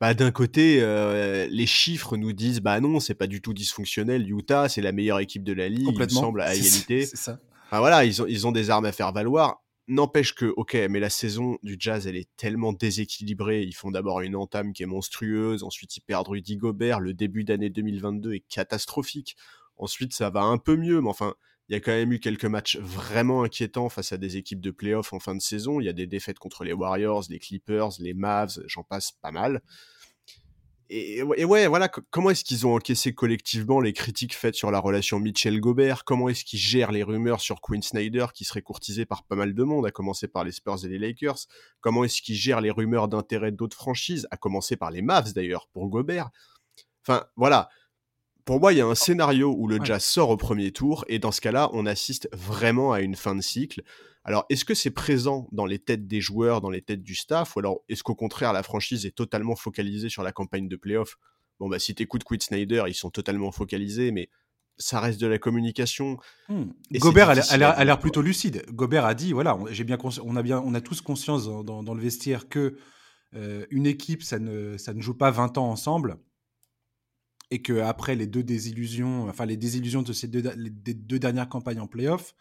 bah, 0.00 0.14
d'un 0.14 0.30
côté 0.30 0.78
euh, 0.80 1.46
les 1.50 1.66
chiffres 1.66 2.16
nous 2.16 2.32
disent 2.32 2.60
bah 2.60 2.80
non 2.80 2.98
c'est 2.98 3.14
pas 3.14 3.26
du 3.26 3.42
tout 3.42 3.52
dysfonctionnel 3.52 4.28
Utah 4.28 4.68
c'est 4.68 4.80
la 4.80 4.92
meilleure 4.92 5.20
équipe 5.20 5.44
de 5.44 5.52
la 5.52 5.68
ligue 5.68 5.96
il 5.98 6.10
semble 6.10 6.40
à 6.40 6.54
égalité. 6.54 7.06
c'est 7.06 7.16
ça. 7.16 7.40
Voilà 7.70 8.04
ils 8.04 8.20
ont 8.22 8.26
ils 8.26 8.46
ont 8.46 8.52
des 8.52 8.70
armes 8.70 8.86
à 8.86 8.92
faire 8.92 9.12
valoir 9.12 9.62
N'empêche 9.88 10.34
que, 10.34 10.46
ok, 10.56 10.74
mais 10.88 11.00
la 11.00 11.10
saison 11.10 11.58
du 11.62 11.76
Jazz, 11.78 12.06
elle 12.06 12.16
est 12.16 12.28
tellement 12.36 12.72
déséquilibrée. 12.72 13.62
Ils 13.62 13.74
font 13.74 13.90
d'abord 13.90 14.20
une 14.20 14.36
entame 14.36 14.72
qui 14.72 14.84
est 14.84 14.86
monstrueuse, 14.86 15.64
ensuite 15.64 15.96
ils 15.96 16.02
perdent 16.02 16.28
Rudy 16.28 16.56
Gobert. 16.56 17.00
Le 17.00 17.14
début 17.14 17.42
d'année 17.42 17.68
2022 17.68 18.34
est 18.34 18.44
catastrophique. 18.48 19.36
Ensuite, 19.76 20.14
ça 20.14 20.30
va 20.30 20.42
un 20.42 20.58
peu 20.58 20.76
mieux, 20.76 21.00
mais 21.00 21.08
enfin, 21.08 21.34
il 21.68 21.72
y 21.72 21.76
a 21.76 21.80
quand 21.80 21.92
même 21.92 22.12
eu 22.12 22.20
quelques 22.20 22.44
matchs 22.44 22.76
vraiment 22.76 23.42
inquiétants 23.42 23.88
face 23.88 24.12
à 24.12 24.18
des 24.18 24.36
équipes 24.36 24.60
de 24.60 24.70
playoffs 24.70 25.12
en 25.12 25.18
fin 25.18 25.34
de 25.34 25.42
saison. 25.42 25.80
Il 25.80 25.84
y 25.84 25.88
a 25.88 25.92
des 25.92 26.06
défaites 26.06 26.38
contre 26.38 26.62
les 26.62 26.72
Warriors, 26.72 27.24
les 27.28 27.40
Clippers, 27.40 27.90
les 27.98 28.14
Mavs, 28.14 28.62
j'en 28.66 28.84
passe 28.84 29.12
pas 29.20 29.32
mal 29.32 29.62
et, 30.94 31.22
ouais, 31.22 31.66
voilà, 31.66 31.88
comment 31.88 32.30
est-ce 32.30 32.44
qu'ils 32.44 32.66
ont 32.66 32.74
encaissé 32.74 33.14
collectivement 33.14 33.80
les 33.80 33.94
critiques 33.94 34.34
faites 34.34 34.54
sur 34.54 34.70
la 34.70 34.78
relation 34.78 35.18
Mitchell-Gobert 35.18 36.04
Comment 36.04 36.28
est-ce 36.28 36.44
qu'ils 36.44 36.58
gèrent 36.58 36.92
les 36.92 37.02
rumeurs 37.02 37.40
sur 37.40 37.60
Quinn 37.60 37.82
Snyder 37.82 38.26
qui 38.34 38.44
serait 38.44 38.60
courtisé 38.60 39.06
par 39.06 39.24
pas 39.24 39.34
mal 39.34 39.54
de 39.54 39.62
monde, 39.62 39.86
à 39.86 39.90
commencer 39.90 40.28
par 40.28 40.44
les 40.44 40.52
Spurs 40.52 40.84
et 40.84 40.88
les 40.88 40.98
Lakers? 40.98 41.38
Comment 41.80 42.04
est-ce 42.04 42.20
qu'ils 42.20 42.34
gèrent 42.34 42.60
les 42.60 42.70
rumeurs 42.70 43.08
d'intérêt 43.08 43.52
d'autres 43.52 43.76
franchises, 43.76 44.28
à 44.30 44.36
commencer 44.36 44.76
par 44.76 44.90
les 44.90 45.00
Mavs 45.00 45.32
d'ailleurs, 45.32 45.66
pour 45.72 45.88
Gobert? 45.88 46.30
Enfin, 47.06 47.24
voilà. 47.36 47.70
Pour 48.44 48.60
moi, 48.60 48.72
il 48.72 48.78
y 48.78 48.82
a 48.82 48.86
un 48.86 48.94
scénario 48.94 49.54
où 49.56 49.68
le 49.68 49.82
Jazz 49.82 50.04
sort 50.04 50.28
au 50.28 50.36
premier 50.36 50.72
tour, 50.72 51.04
et 51.08 51.18
dans 51.18 51.32
ce 51.32 51.40
cas-là, 51.40 51.70
on 51.72 51.86
assiste 51.86 52.28
vraiment 52.32 52.92
à 52.92 53.00
une 53.00 53.16
fin 53.16 53.34
de 53.34 53.40
cycle. 53.40 53.82
Alors, 54.24 54.46
est-ce 54.48 54.64
que 54.64 54.74
c'est 54.74 54.90
présent 54.90 55.48
dans 55.50 55.66
les 55.66 55.78
têtes 55.78 56.06
des 56.06 56.20
joueurs, 56.20 56.60
dans 56.60 56.70
les 56.70 56.82
têtes 56.82 57.02
du 57.02 57.14
staff, 57.14 57.56
ou 57.56 57.58
alors 57.58 57.80
est-ce 57.88 58.02
qu'au 58.02 58.14
contraire, 58.14 58.52
la 58.52 58.62
franchise 58.62 59.04
est 59.04 59.16
totalement 59.16 59.56
focalisée 59.56 60.08
sur 60.08 60.22
la 60.22 60.32
campagne 60.32 60.68
de 60.68 60.76
playoff? 60.76 61.16
Bon, 61.58 61.68
bah, 61.68 61.78
si 61.78 61.94
t'écoutes 61.94 62.24
Quinn 62.24 62.40
Snyder, 62.40 62.84
ils 62.86 62.94
sont 62.94 63.10
totalement 63.10 63.50
focalisés, 63.50 64.12
mais 64.12 64.30
ça 64.78 65.00
reste 65.00 65.20
de 65.20 65.26
la 65.26 65.38
communication. 65.38 66.18
Hmm. 66.48 66.70
Gobert 66.92 67.30
a 67.30 67.84
l'air 67.84 67.98
plutôt 67.98 68.22
lucide. 68.22 68.64
Gobert 68.70 69.04
a 69.04 69.14
dit 69.14 69.32
voilà, 69.32 69.58
j'ai 69.70 69.84
bien 69.84 69.98
on 70.24 70.36
a 70.36 70.42
bien, 70.42 70.60
on 70.64 70.74
a 70.74 70.80
tous 70.80 71.00
conscience 71.00 71.44
dans, 71.46 71.94
le 71.94 72.00
vestiaire 72.00 72.48
que 72.48 72.76
euh, 73.34 73.66
une 73.70 73.86
équipe, 73.86 74.22
ça 74.22 74.38
ne, 74.38 74.76
ça 74.76 74.94
ne 74.94 75.00
joue 75.00 75.14
pas 75.14 75.30
20 75.30 75.58
ans 75.58 75.68
ensemble. 75.68 76.16
Et 77.50 77.60
que 77.60 77.80
après 77.80 78.14
les 78.14 78.26
deux 78.26 78.42
désillusions, 78.42 79.28
enfin 79.28 79.44
les 79.44 79.58
désillusions 79.58 80.02
de 80.02 80.12
ces 80.14 80.26
deux, 80.26 80.42
deux 80.42 81.18
dernières 81.18 81.50
campagnes 81.50 81.80
en 81.80 81.86
playoff, 81.86 82.34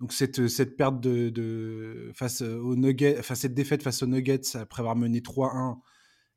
donc 0.00 0.12
cette, 0.12 0.48
cette 0.48 0.76
perte 0.76 1.00
de, 1.00 2.12
face 2.14 2.42
aux 2.42 2.76
Nuggets, 2.76 3.16
enfin 3.18 3.34
cette 3.34 3.54
défaite 3.54 3.82
face 3.82 4.02
aux 4.02 4.06
Nuggets 4.06 4.56
après 4.56 4.80
avoir 4.80 4.96
mené 4.96 5.20
3-1 5.20 5.78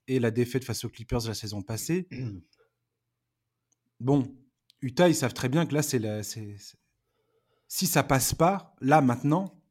et 0.07 0.19
la 0.19 0.31
défaite 0.31 0.63
face 0.63 0.85
aux 0.85 0.89
Clippers 0.89 1.27
la 1.27 1.33
saison 1.33 1.61
passée. 1.61 2.07
Bon, 3.99 4.33
Utah, 4.81 5.09
ils 5.09 5.15
savent 5.15 5.33
très 5.33 5.49
bien 5.49 5.65
que 5.65 5.73
là, 5.73 5.81
c'est 5.81 5.99
la, 5.99 6.21
si 6.23 7.85
ça 7.85 8.01
passe 8.01 8.33
pas, 8.33 8.75
là 8.81 9.01
maintenant, 9.01 9.61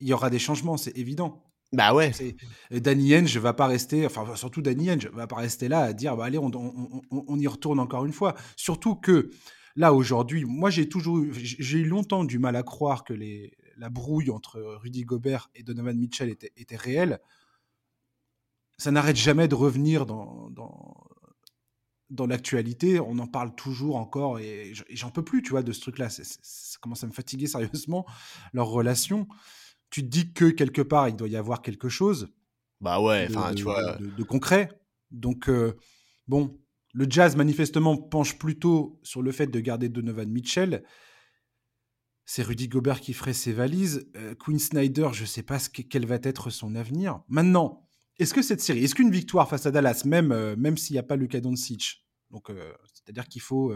il 0.00 0.08
y 0.08 0.12
aura 0.12 0.30
des 0.30 0.38
changements, 0.38 0.76
c'est 0.76 0.96
évident. 0.96 1.42
Bah 1.72 1.92
ouais. 1.92 2.12
Danny 2.70 3.14
Henge 3.14 3.36
va 3.38 3.52
pas 3.52 3.66
rester, 3.66 4.06
enfin 4.06 4.36
surtout 4.36 4.62
Danny 4.62 4.90
Henge 4.90 5.08
va 5.08 5.26
pas 5.26 5.36
rester 5.36 5.68
là 5.68 5.80
à 5.80 5.92
dire 5.92 6.16
bah 6.16 6.26
allez 6.26 6.38
on, 6.38 6.50
on, 6.54 7.02
on, 7.10 7.38
y 7.38 7.46
retourne 7.48 7.80
encore 7.80 8.06
une 8.06 8.12
fois. 8.12 8.36
Surtout 8.54 8.94
que 8.94 9.30
Là, 9.76 9.92
aujourd'hui, 9.92 10.44
moi, 10.44 10.70
j'ai 10.70 10.88
toujours 10.88 11.24
j'ai 11.32 11.78
eu 11.78 11.84
longtemps 11.84 12.24
du 12.24 12.38
mal 12.38 12.56
à 12.56 12.62
croire 12.62 13.04
que 13.04 13.12
les, 13.12 13.56
la 13.76 13.90
brouille 13.90 14.30
entre 14.30 14.60
Rudy 14.80 15.04
Gobert 15.04 15.50
et 15.54 15.62
Donovan 15.62 15.96
Mitchell 15.96 16.30
était, 16.30 16.52
était 16.56 16.76
réelle. 16.76 17.20
Ça 18.78 18.90
n'arrête 18.90 19.16
jamais 19.16 19.48
de 19.48 19.54
revenir 19.54 20.06
dans, 20.06 20.50
dans, 20.50 21.06
dans 22.10 22.26
l'actualité. 22.26 23.00
On 23.00 23.18
en 23.18 23.26
parle 23.26 23.54
toujours 23.54 23.96
encore 23.96 24.38
et 24.38 24.72
j'en 24.90 25.10
peux 25.10 25.24
plus, 25.24 25.42
tu 25.42 25.50
vois, 25.50 25.62
de 25.62 25.72
ce 25.72 25.80
truc-là. 25.80 26.08
Ça 26.10 26.78
commence 26.80 27.04
à 27.04 27.06
me 27.06 27.12
fatiguer 27.12 27.46
sérieusement, 27.46 28.06
leur 28.52 28.68
relation. 28.68 29.28
Tu 29.90 30.02
te 30.02 30.08
dis 30.08 30.32
que 30.32 30.46
quelque 30.50 30.82
part, 30.82 31.08
il 31.08 31.16
doit 31.16 31.28
y 31.28 31.36
avoir 31.36 31.62
quelque 31.62 31.88
chose. 31.88 32.28
Bah 32.80 33.00
ouais, 33.00 33.26
enfin, 33.30 33.54
tu 33.54 33.62
vois. 33.62 33.96
De, 33.96 34.22
concret. 34.22 34.68
Donc, 35.10 35.48
euh, 35.48 35.76
bon, 36.28 36.58
le 36.96 37.06
Jazz, 37.10 37.36
manifestement, 37.36 37.98
penche 37.98 38.38
plutôt 38.38 38.98
sur 39.02 39.20
le 39.20 39.30
fait 39.30 39.48
de 39.48 39.60
garder 39.60 39.90
Donovan 39.90 40.30
Mitchell. 40.30 40.82
C'est 42.24 42.42
Rudy 42.42 42.68
Gobert 42.68 43.02
qui 43.02 43.12
ferait 43.12 43.34
ses 43.34 43.52
valises. 43.52 44.10
Euh, 44.16 44.34
Queen 44.34 44.58
Snyder, 44.58 45.10
je 45.12 45.20
ne 45.20 45.26
sais 45.26 45.42
pas 45.42 45.58
ce 45.58 45.68
quel 45.68 46.06
va 46.06 46.18
être 46.22 46.48
son 46.48 46.74
avenir. 46.74 47.20
Maintenant, 47.28 47.86
est-ce 48.18 48.32
que 48.32 48.40
cette 48.40 48.62
série, 48.62 48.82
est-ce 48.82 48.94
qu'une 48.94 49.10
victoire 49.10 49.46
face 49.46 49.66
à 49.66 49.70
Dallas, 49.70 50.04
même, 50.06 50.32
euh, 50.32 50.56
même 50.56 50.78
s'il 50.78 50.94
n'y 50.94 50.98
a 50.98 51.02
pas 51.02 51.16
Luka 51.16 51.38
Doncic, 51.38 52.06
donc 52.30 52.48
euh, 52.48 52.72
c'est-à-dire 52.94 53.28
qu'il 53.28 53.42
faut, 53.42 53.74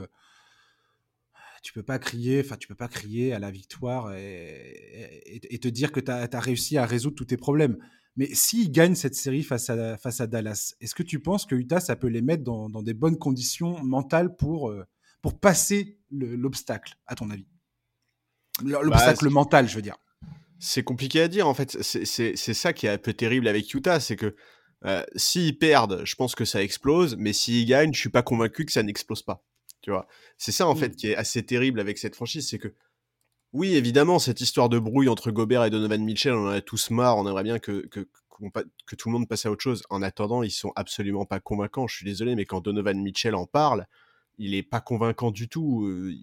tu 1.62 1.74
peux 1.74 1.82
pas 1.82 1.98
crier, 1.98 2.40
enfin 2.42 2.56
tu 2.56 2.68
peux 2.68 2.74
pas 2.74 2.88
crier 2.88 3.34
à 3.34 3.38
la 3.38 3.50
victoire 3.50 4.14
et, 4.14 5.58
te 5.60 5.68
dire 5.68 5.92
que 5.92 6.00
tu 6.00 6.10
as, 6.10 6.40
réussi 6.40 6.78
à 6.78 6.86
résoudre 6.86 7.16
tous 7.16 7.26
tes 7.26 7.36
problèmes. 7.36 7.76
Mais 8.16 8.34
s'ils 8.34 8.70
gagnent 8.70 8.94
cette 8.94 9.14
série 9.14 9.42
face 9.42 9.70
à, 9.70 9.96
face 9.96 10.20
à 10.20 10.26
Dallas, 10.26 10.74
est-ce 10.80 10.94
que 10.94 11.02
tu 11.02 11.20
penses 11.20 11.46
que 11.46 11.54
Utah, 11.54 11.80
ça 11.80 11.96
peut 11.96 12.08
les 12.08 12.22
mettre 12.22 12.42
dans, 12.42 12.82
des 12.82 12.94
bonnes 12.94 13.18
conditions 13.18 13.82
mentales 13.82 14.34
pour, 14.36 14.70
euh, 14.70 14.84
pour 15.22 15.38
passer 15.38 15.98
l'obstacle, 16.10 16.96
à 17.06 17.14
ton 17.14 17.30
avis? 17.30 17.46
L'obstacle 18.62 19.26
bah, 19.26 19.30
mental, 19.30 19.68
je 19.68 19.76
veux 19.76 19.82
dire. 19.82 19.96
C'est 20.58 20.82
compliqué 20.82 21.22
à 21.22 21.28
dire, 21.28 21.46
en 21.46 21.54
fait. 21.54 21.80
C'est 21.82 22.34
ça 22.34 22.72
qui 22.72 22.86
est 22.86 22.90
un 22.90 22.98
peu 22.98 23.14
terrible 23.14 23.48
avec 23.48 23.72
Utah, 23.72 24.00
c'est 24.00 24.16
que 24.16 24.34
euh, 24.84 25.04
s'ils 25.14 25.58
perdent, 25.58 26.02
je 26.04 26.14
pense 26.14 26.34
que 26.34 26.44
ça 26.44 26.62
explose, 26.62 27.16
mais 27.16 27.32
s'ils 27.32 27.66
gagnent, 27.66 27.92
je 27.92 28.00
suis 28.00 28.10
pas 28.10 28.22
convaincu 28.22 28.64
que 28.64 28.72
ça 28.72 28.82
n'explose 28.82 29.22
pas. 29.22 29.44
Tu 29.82 29.90
vois, 29.90 30.06
c'est 30.36 30.52
ça 30.52 30.66
en 30.66 30.74
mmh. 30.74 30.78
fait 30.78 30.96
qui 30.96 31.08
est 31.08 31.16
assez 31.16 31.42
terrible 31.42 31.80
avec 31.80 31.96
cette 31.96 32.14
franchise, 32.14 32.48
c'est 32.48 32.58
que 32.58 32.74
oui, 33.52 33.74
évidemment, 33.74 34.18
cette 34.18 34.40
histoire 34.40 34.68
de 34.68 34.78
brouille 34.78 35.08
entre 35.08 35.30
Gobert 35.30 35.64
et 35.64 35.70
Donovan 35.70 36.02
Mitchell, 36.02 36.34
on 36.34 36.46
en 36.46 36.50
a 36.50 36.60
tous 36.60 36.90
marre, 36.90 37.18
on 37.18 37.26
aimerait 37.26 37.42
bien 37.42 37.58
que, 37.58 37.86
que, 37.88 38.06
que 38.86 38.96
tout 38.96 39.08
le 39.08 39.12
monde 39.12 39.28
passe 39.28 39.46
à 39.46 39.50
autre 39.50 39.62
chose. 39.62 39.82
En 39.90 40.02
attendant, 40.02 40.42
ils 40.42 40.52
sont 40.52 40.72
absolument 40.76 41.24
pas 41.24 41.40
convaincants. 41.40 41.88
Je 41.88 41.96
suis 41.96 42.04
désolé, 42.04 42.36
mais 42.36 42.44
quand 42.44 42.60
Donovan 42.60 43.00
Mitchell 43.00 43.34
en 43.34 43.46
parle, 43.46 43.86
il 44.38 44.54
est 44.54 44.62
pas 44.62 44.80
convaincant 44.80 45.32
du 45.32 45.48
tout. 45.48 45.84
Euh, 45.86 46.14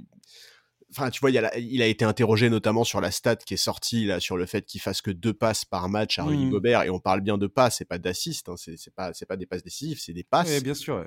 enfin, 0.89 1.09
tu 1.09 1.19
vois, 1.19 1.29
il 1.29 1.37
a, 1.37 1.57
il 1.57 1.81
a, 1.81 1.87
été 1.87 2.05
interrogé 2.05 2.49
notamment 2.49 2.85
sur 2.85 3.01
la 3.01 3.11
stat 3.11 3.35
qui 3.35 3.53
est 3.55 3.57
sortie 3.57 4.05
là, 4.05 4.21
sur 4.21 4.37
le 4.37 4.45
fait 4.45 4.65
qu'il 4.65 4.79
fasse 4.79 5.01
que 5.01 5.11
deux 5.11 5.33
passes 5.33 5.65
par 5.65 5.89
match 5.89 6.19
à 6.19 6.23
Rudy 6.23 6.45
mmh. 6.45 6.49
Gobert, 6.49 6.83
et 6.83 6.89
on 6.89 6.99
parle 6.99 7.19
bien 7.19 7.37
de 7.37 7.47
passes, 7.47 7.77
c'est 7.77 7.85
pas 7.85 7.99
d'assist, 7.99 8.47
hein, 8.47 8.55
c'est 8.57 8.93
pas, 8.95 9.11
pas 9.27 9.37
des 9.37 9.45
passes 9.45 9.63
décisives, 9.63 9.99
c'est 9.99 10.13
des 10.13 10.23
passes. 10.23 10.49
Oui, 10.49 10.61
bien 10.61 10.73
sûr 10.73 11.05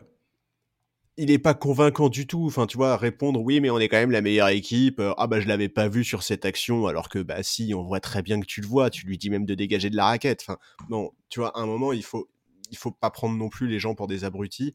il 1.16 1.26
n'est 1.26 1.38
pas 1.38 1.54
convaincant 1.54 2.08
du 2.08 2.26
tout. 2.26 2.46
Enfin, 2.46 2.66
tu 2.66 2.76
vois, 2.76 2.96
répondre 2.96 3.40
oui, 3.40 3.60
mais 3.60 3.70
on 3.70 3.78
est 3.78 3.88
quand 3.88 3.98
même 3.98 4.10
la 4.10 4.22
meilleure 4.22 4.48
équipe. 4.48 5.00
Euh, 5.00 5.12
ah 5.18 5.26
bah 5.26 5.40
je 5.40 5.48
l'avais 5.48 5.68
pas 5.68 5.88
vu 5.88 6.04
sur 6.04 6.22
cette 6.22 6.44
action, 6.44 6.86
alors 6.86 7.08
que 7.08 7.18
bah 7.18 7.42
si, 7.42 7.74
on 7.74 7.82
voit 7.82 8.00
très 8.00 8.22
bien 8.22 8.40
que 8.40 8.46
tu 8.46 8.60
le 8.60 8.66
vois. 8.66 8.90
Tu 8.90 9.06
lui 9.06 9.18
dis 9.18 9.30
même 9.30 9.46
de 9.46 9.54
dégager 9.54 9.90
de 9.90 9.96
la 9.96 10.06
raquette. 10.06 10.42
Enfin, 10.42 10.58
non, 10.88 11.12
tu 11.28 11.40
vois, 11.40 11.56
à 11.56 11.60
un 11.60 11.66
moment, 11.66 11.92
il 11.92 12.04
faut, 12.04 12.28
il 12.70 12.76
faut 12.76 12.92
pas 12.92 13.10
prendre 13.10 13.36
non 13.36 13.48
plus 13.48 13.68
les 13.68 13.78
gens 13.78 13.94
pour 13.94 14.06
des 14.06 14.24
abrutis. 14.24 14.74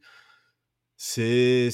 C'est 0.98 1.70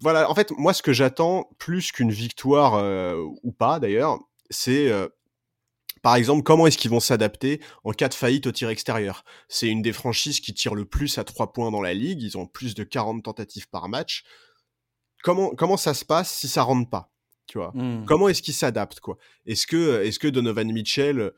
voilà. 0.00 0.30
En 0.30 0.34
fait, 0.34 0.50
moi, 0.58 0.72
ce 0.74 0.82
que 0.82 0.92
j'attends 0.92 1.50
plus 1.58 1.92
qu'une 1.92 2.10
victoire 2.10 2.74
euh, 2.74 3.16
ou 3.42 3.52
pas, 3.52 3.78
d'ailleurs, 3.80 4.18
c'est 4.50 4.90
euh, 4.90 5.08
par 6.02 6.16
exemple, 6.16 6.42
comment 6.42 6.66
est-ce 6.66 6.78
qu'ils 6.78 6.90
vont 6.90 7.00
s'adapter 7.00 7.60
en 7.84 7.92
cas 7.92 8.08
de 8.08 8.14
faillite 8.14 8.46
au 8.46 8.52
tir 8.52 8.68
extérieur? 8.68 9.24
C'est 9.48 9.68
une 9.68 9.82
des 9.82 9.92
franchises 9.92 10.40
qui 10.40 10.52
tire 10.52 10.74
le 10.74 10.84
plus 10.84 11.18
à 11.18 11.24
3 11.24 11.52
points 11.52 11.70
dans 11.70 11.82
la 11.82 11.94
ligue, 11.94 12.22
ils 12.22 12.36
ont 12.36 12.46
plus 12.46 12.74
de 12.74 12.84
40 12.84 13.22
tentatives 13.22 13.68
par 13.68 13.88
match. 13.88 14.24
Comment, 15.22 15.50
comment 15.50 15.76
ça 15.76 15.94
se 15.94 16.04
passe 16.04 16.32
si 16.32 16.48
ça 16.48 16.62
rentre 16.62 16.90
pas 16.90 17.12
tu 17.46 17.58
vois? 17.58 17.72
Mmh. 17.74 18.04
Comment 18.06 18.28
est-ce 18.28 18.42
qu'ils 18.42 18.54
s'adaptent 18.54 19.00
quoi? 19.00 19.18
Est-ce 19.46 19.66
que, 19.66 20.02
est 20.04 20.18
que 20.18 20.28
Donovan 20.28 20.72
Mitchell 20.72 21.32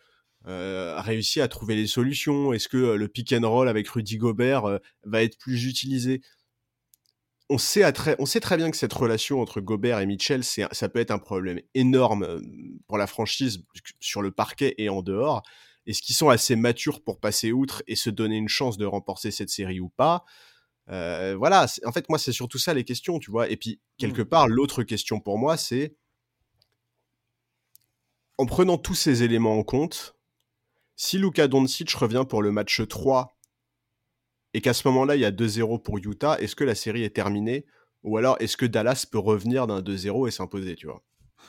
euh, 0.47 0.97
a 0.97 1.03
réussi 1.03 1.41
à 1.41 1.49
trouver 1.49 1.75
les 1.75 1.87
solutions? 1.87 2.53
Est-ce 2.53 2.69
que 2.69 2.77
euh, 2.77 2.97
le 2.97 3.09
pick 3.09 3.33
and 3.33 3.49
roll 3.49 3.69
avec 3.69 3.89
Rudy 3.89 4.19
Gobert 4.19 4.65
euh, 4.67 4.79
va 5.05 5.23
être 5.23 5.39
plus 5.39 5.67
utilisé? 5.67 6.21
On 7.51 7.59
sait, 7.59 7.91
très, 7.93 8.17
on 8.19 8.27
sait 8.27 8.41
très 8.41 8.57
bien 8.57 8.71
que 8.71 8.77
cette 8.77 8.93
relation 8.93 9.41
entre 9.41 9.61
Gobert 9.61 10.01
et 10.01 10.07
Mitchell, 10.07 10.43
ça 10.45 10.89
peut 10.89 10.99
être 10.99 11.11
un 11.11 11.19
problème 11.19 11.61
énorme 11.75 12.23
euh, 12.25 12.41
pour 12.89 12.97
la 12.97 13.07
franchise 13.07 13.63
sur 14.01 14.23
le 14.23 14.31
parquet 14.31 14.75
et 14.79 14.89
en 14.89 15.03
dehors. 15.03 15.43
Est-ce 15.87 16.01
qu'ils 16.01 16.17
sont 16.17 16.31
assez 16.31 16.57
matures 16.57 17.03
pour 17.03 17.21
passer 17.21 17.53
outre 17.53 17.83
et 17.87 17.97
se 17.97 18.09
donner 18.09 18.37
une 18.37 18.49
chance 18.49 18.79
de 18.79 18.87
remporter 18.87 19.31
cette 19.31 19.51
série 19.51 19.81
ou 19.81 19.91
pas? 19.91 20.25
Euh, 20.89 21.35
Voilà, 21.39 21.67
en 21.85 21.93
fait, 21.93 22.09
moi, 22.09 22.19
c'est 22.19 22.33
surtout 22.33 22.59
ça 22.59 22.73
les 22.73 22.85
questions, 22.85 23.19
tu 23.19 23.31
vois. 23.31 23.51
Et 23.51 23.57
puis, 23.57 23.81
quelque 23.99 24.23
mmh. 24.23 24.29
part, 24.29 24.49
l'autre 24.49 24.83
question 24.83 25.21
pour 25.21 25.39
moi, 25.39 25.59
c'est 25.59 25.95
en 28.39 28.47
prenant 28.47 28.79
tous 28.79 28.95
ces 28.95 29.23
éléments 29.23 29.59
en 29.59 29.63
compte, 29.63 30.17
si 30.97 31.19
Luka 31.19 31.49
Doncic 31.49 31.91
revient 31.93 32.25
pour 32.29 32.43
le 32.43 32.51
match 32.51 32.81
3 32.87 33.37
et 34.55 34.61
qu'à 34.61 34.73
ce 34.73 34.87
moment-là, 34.89 35.17
il 35.17 35.21
y 35.21 35.25
a 35.25 35.33
2-0 35.33 35.83
pour 35.83 35.99
Utah, 35.99 36.39
est-ce 36.41 36.57
que 36.57 36.65
la 36.65 36.75
série 36.75 37.03
est 37.03 37.15
terminée? 37.15 37.67
Ou 38.05 38.17
alors, 38.17 38.37
est-ce 38.41 38.57
que 38.57 38.67
Dallas 38.67 39.07
peut 39.11 39.19
revenir 39.19 39.67
d'un 39.67 39.81
2-0 39.81 40.29
et 40.29 40.31
s'imposer, 40.31 40.77
tu 40.77 40.87
vois? 40.87 41.03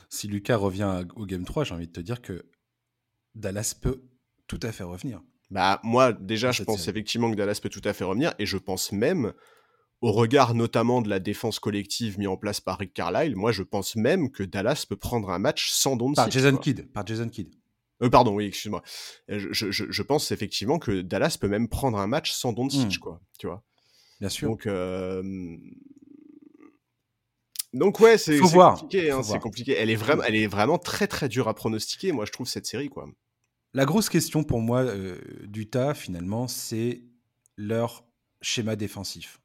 Si 0.10 0.28
Lucas 0.28 0.58
revient 0.58 1.06
au 1.16 1.26
Game 1.26 1.46
3, 1.46 1.64
j'ai 1.64 1.76
envie 1.76 1.88
de 1.88 1.92
te 1.92 2.00
dire 2.00 2.22
que 2.22 2.46
Dallas 3.36 3.76
peut 3.80 4.04
tout 4.48 4.60
à 4.62 4.72
fait 4.72 4.84
revenir. 4.84 5.22
Bah, 5.52 5.80
moi, 5.84 6.14
déjà, 6.14 6.52
je 6.52 6.64
pense 6.64 6.88
effectivement 6.88 7.30
que 7.30 7.36
Dallas 7.36 7.60
peut 7.62 7.70
tout 7.70 7.82
à 7.84 7.94
fait 7.94 8.04
revenir, 8.04 8.34
et 8.40 8.46
je 8.46 8.58
pense 8.58 8.92
même, 8.92 9.34
au 10.02 10.12
regard 10.12 10.56
notamment 10.56 11.02
de 11.02 11.10
la 11.10 11.20
défense 11.20 11.60
collective 11.60 12.18
mise 12.18 12.28
en 12.28 12.38
place 12.38 12.60
par 12.60 12.80
Rick 12.80 12.94
Carlisle, 12.94 13.36
moi, 13.36 13.52
je 13.52 13.64
pense 13.64 13.96
même 13.96 14.32
que 14.32 14.44
Dallas 14.44 14.86
peut 14.90 14.96
prendre 14.96 15.30
un 15.30 15.40
match 15.40 15.70
sans 15.72 15.96
Doncic. 15.96 16.16
Par 16.16 16.32
Jason 16.32 16.58
Kidd, 16.58 16.92
par 16.92 17.06
Jason 17.06 17.30
Kidd. 17.30 17.54
Euh, 18.02 18.10
pardon, 18.10 18.36
oui, 18.36 18.46
excuse-moi. 18.46 18.82
Euh, 19.30 19.48
je, 19.52 20.02
pense 20.02 20.32
effectivement 20.32 20.80
que 20.80 21.02
Dallas 21.02 21.38
peut 21.40 21.48
même 21.48 21.70
prendre 21.70 21.98
un 21.98 22.08
match 22.08 22.32
sans 22.32 22.54
Doncic, 22.54 22.98
mmh. 22.98 23.00
quoi. 23.00 23.22
Tu 23.40 23.48
vois. 23.48 23.64
Bien 24.20 24.30
sûr. 24.30 24.50
Donc, 24.50 24.66
euh, 24.68 25.58
donc 27.74 28.00
ouais, 28.00 28.18
c'est 28.18 28.40
compliqué. 28.40 29.12
Hein, 29.12 29.24
c'est 29.24 29.40
compliqué. 29.40 29.76
Elle 29.78 29.90
est 29.90 29.96
vraiment, 29.96 30.24
elle 30.24 30.36
est 30.36 30.48
vraiment 30.48 30.78
très 30.78 31.08
très 31.08 31.30
dure 31.30 31.48
à 31.48 31.54
pronostiquer. 31.54 32.12
Moi, 32.12 32.26
je 32.26 32.32
trouve 32.32 32.48
cette 32.48 32.66
série, 32.66 32.90
quoi. 32.90 33.08
La 33.74 33.86
grosse 33.86 34.10
question 34.10 34.44
pour 34.44 34.62
moi 34.62 34.86
d'Utah, 35.44 35.94
finalement, 35.94 36.48
c'est 36.48 37.04
leur 37.58 38.06
schéma 38.42 38.76
défensif. 38.76 39.42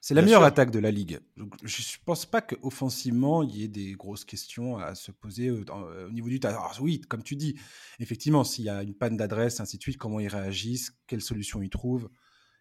C'est 0.00 0.14
la 0.14 0.22
meilleure 0.22 0.44
attaque 0.44 0.70
de 0.70 0.78
la 0.78 0.90
ligue. 0.90 1.18
je 1.36 1.42
ne 1.42 2.04
pense 2.04 2.24
pas 2.24 2.40
qu'offensivement, 2.40 3.42
il 3.42 3.56
y 3.56 3.64
ait 3.64 3.68
des 3.68 3.92
grosses 3.92 4.24
questions 4.24 4.78
à 4.78 4.94
se 4.94 5.10
poser 5.10 5.50
au, 5.50 5.64
niveau 6.10 6.28
du 6.28 6.38
tas. 6.38 6.50
Alors, 6.50 6.76
oui, 6.80 7.00
comme 7.00 7.22
tu 7.22 7.34
dis, 7.34 7.58
effectivement, 7.98 8.44
s'il 8.44 8.64
y 8.64 8.70
a 8.70 8.82
une 8.82 8.94
panne 8.94 9.16
d'adresse, 9.16 9.60
ainsi 9.60 9.76
de 9.76 9.82
suite, 9.82 9.98
comment 9.98 10.20
ils 10.20 10.28
réagissent, 10.28 10.92
quelles 11.08 11.20
solutions 11.20 11.62
ils 11.62 11.70
trouvent, 11.70 12.08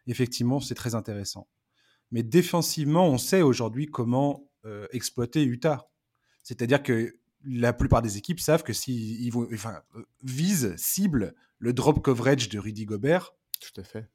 effectivement, 0.07 0.59
c'est 0.59 0.75
très 0.75 0.95
intéressant. 0.95 1.47
Mais 2.11 2.23
défensivement, 2.23 3.07
on 3.07 3.17
sait 3.17 3.41
aujourd'hui 3.41 3.85
comment 3.85 4.49
exploiter 4.91 5.43
Utah. 5.43 5.89
C'est-à-dire 6.43 6.81
que 6.83 7.13
la 7.43 7.71
plupart 7.73 8.01
des 8.01 8.17
équipes 8.17 8.39
savent 8.39 8.63
que 8.63 8.73
s'ils 8.73 9.31
vont, 9.31 9.47
enfin, 9.53 9.81
visent, 10.23 10.75
ciblent 10.77 11.33
le 11.59 11.73
drop 11.73 12.01
coverage 12.03 12.49
de 12.49 12.59
Rudy 12.59 12.85
Gobert. 12.85 13.31
Tout 13.59 13.79
à 13.79 13.83
fait 13.83 14.09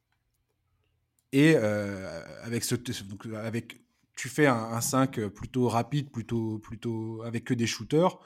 Et 1.32 1.56
avec 1.56 2.64
ce, 2.64 2.74
donc 2.74 3.26
avec 3.34 3.80
tu 4.14 4.28
fais 4.28 4.46
un, 4.46 4.80
5 4.80 5.28
plutôt 5.28 5.68
rapide, 5.68 6.10
plutôt, 6.10 6.58
plutôt 6.58 7.22
avec 7.22 7.44
que 7.44 7.54
des 7.54 7.66
shooters, 7.66 8.18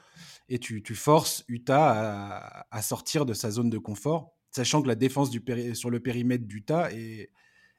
et 0.49 0.59
tu, 0.59 0.83
forces 0.93 1.43
Utah 1.47 2.65
à, 2.69 2.81
sortir 2.81 3.25
de 3.25 3.33
sa 3.33 3.49
zone 3.49 3.69
de 3.69 3.77
confort, 3.77 4.33
sachant 4.51 4.81
que 4.81 4.87
la 4.87 4.95
défense 4.95 5.29
du 5.29 5.43
sur 5.73 5.89
le 5.89 5.99
périmètre 5.99 6.45
d'Utah 6.45 6.91
est, 6.91 7.31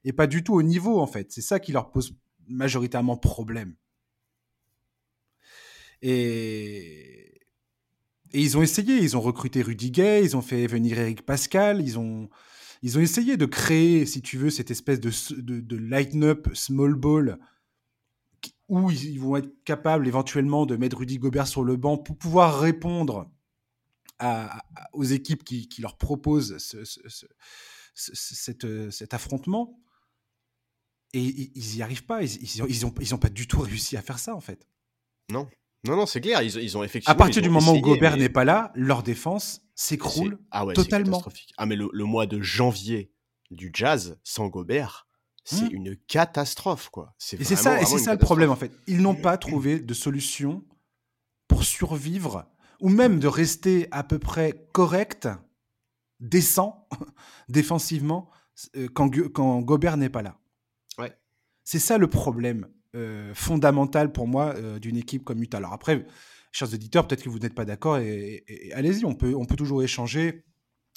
est 0.04 0.12
pas 0.12 0.26
du 0.26 0.42
tout 0.42 0.54
au 0.54 0.62
niveau, 0.62 0.98
en 0.98 1.06
fait. 1.06 1.30
C'est 1.30 1.42
ça 1.42 1.60
qui 1.60 1.72
leur 1.72 1.90
pose 1.90 2.16
majoritairement 2.46 3.16
problème. 3.16 3.74
Et, 6.00 7.40
et 8.32 8.40
ils 8.40 8.56
ont 8.56 8.62
essayé, 8.62 8.96
ils 8.96 9.16
ont 9.16 9.20
recruté 9.20 9.62
Rudy 9.62 9.90
Gay, 9.90 10.24
ils 10.24 10.36
ont 10.36 10.42
fait 10.42 10.66
venir 10.66 10.98
Eric 10.98 11.22
Pascal, 11.22 11.82
ils 11.82 11.98
ont, 11.98 12.28
ils 12.82 12.98
ont 12.98 13.00
essayé 13.00 13.36
de 13.36 13.46
créer, 13.46 14.06
si 14.06 14.22
tu 14.22 14.38
veux, 14.38 14.50
cette 14.50 14.70
espèce 14.70 15.00
de, 15.00 15.10
de, 15.40 15.60
de 15.60 15.76
lighten-up 15.76 16.48
small 16.54 16.94
ball 16.94 17.38
où 18.68 18.90
ils 18.90 19.18
vont 19.18 19.36
être 19.36 19.64
capables 19.64 20.06
éventuellement 20.06 20.66
de 20.66 20.76
mettre 20.76 20.98
Rudy 20.98 21.18
Gobert 21.18 21.46
sur 21.46 21.64
le 21.64 21.76
banc 21.76 21.96
pour 21.96 22.16
pouvoir 22.16 22.60
répondre 22.60 23.30
aux 24.92 25.04
équipes 25.04 25.44
qui, 25.44 25.80
leur 25.80 25.96
proposent 25.96 26.58
cet, 27.94 29.14
affrontement. 29.14 29.80
Et 31.14 31.22
ils 31.54 31.76
n'y 31.76 31.82
arrivent 31.82 32.04
pas. 32.04 32.22
Ils 32.22 32.82
n'ont 32.82 33.18
pas 33.18 33.30
du 33.30 33.48
tout 33.48 33.60
réussi 33.60 33.96
à 33.96 34.02
faire 34.02 34.18
ça, 34.18 34.34
en 34.34 34.40
fait. 34.40 34.66
Non. 35.30 35.48
Non, 35.84 35.96
non, 35.96 36.06
c'est 36.06 36.20
clair. 36.20 36.42
Ils, 36.42 36.76
ont 36.76 36.82
effectivement. 36.82 37.12
À 37.12 37.16
partir 37.16 37.42
du 37.42 37.50
moment 37.50 37.72
où 37.72 37.80
Gobert 37.80 38.16
n'est 38.16 38.28
pas 38.28 38.44
là, 38.44 38.72
leur 38.74 39.02
défense 39.02 39.62
s'écroule 39.74 40.38
ah 40.50 40.66
totalement. 40.74 41.22
Ah, 41.56 41.66
mais 41.66 41.76
le, 41.76 42.04
mois 42.04 42.26
de 42.26 42.40
janvier 42.40 43.12
du 43.50 43.70
Jazz 43.72 44.18
sans 44.24 44.48
Gobert, 44.48 45.06
c'est 45.44 45.70
mmh. 45.70 45.74
une 45.74 45.96
catastrophe, 45.96 46.88
quoi. 46.90 47.14
Et 47.32 47.44
c'est 47.44 47.56
ça, 47.56 47.80
et 47.80 47.84
c'est 47.84 47.98
ça 47.98 48.12
le 48.12 48.18
problème, 48.18 48.50
en 48.50 48.56
fait. 48.56 48.72
Ils 48.86 49.00
n'ont 49.00 49.14
pas 49.14 49.38
trouvé 49.38 49.78
de 49.78 49.94
solution 49.94 50.64
pour 51.46 51.64
survivre, 51.64 52.46
ou 52.80 52.88
même 52.88 53.20
de 53.20 53.28
rester 53.28 53.88
à 53.90 54.02
peu 54.02 54.18
près 54.18 54.68
correct, 54.72 55.28
décent, 56.20 56.86
défensivement, 57.48 58.30
euh, 58.76 58.88
quand, 58.92 59.10
quand 59.32 59.60
Gobert 59.60 59.96
n'est 59.96 60.10
pas 60.10 60.22
là. 60.22 60.36
Ouais. 60.98 61.16
C'est 61.64 61.78
ça 61.78 61.98
le 61.98 62.08
problème 62.08 62.68
euh, 62.94 63.34
fondamental 63.34 64.12
pour 64.12 64.26
moi 64.26 64.54
euh, 64.56 64.78
d'une 64.78 64.96
équipe 64.96 65.24
comme 65.24 65.42
Utah. 65.42 65.58
Alors 65.58 65.72
après, 65.72 66.06
chers 66.52 66.72
auditeurs, 66.72 67.06
peut-être 67.06 67.22
que 67.22 67.28
vous 67.28 67.38
n'êtes 67.38 67.54
pas 67.54 67.64
d'accord, 67.64 67.98
et, 67.98 68.44
allez-y, 68.74 69.04
on 69.04 69.14
peut, 69.14 69.34
on 69.34 69.44
peut 69.44 69.56
toujours 69.56 69.82
échanger 69.82 70.44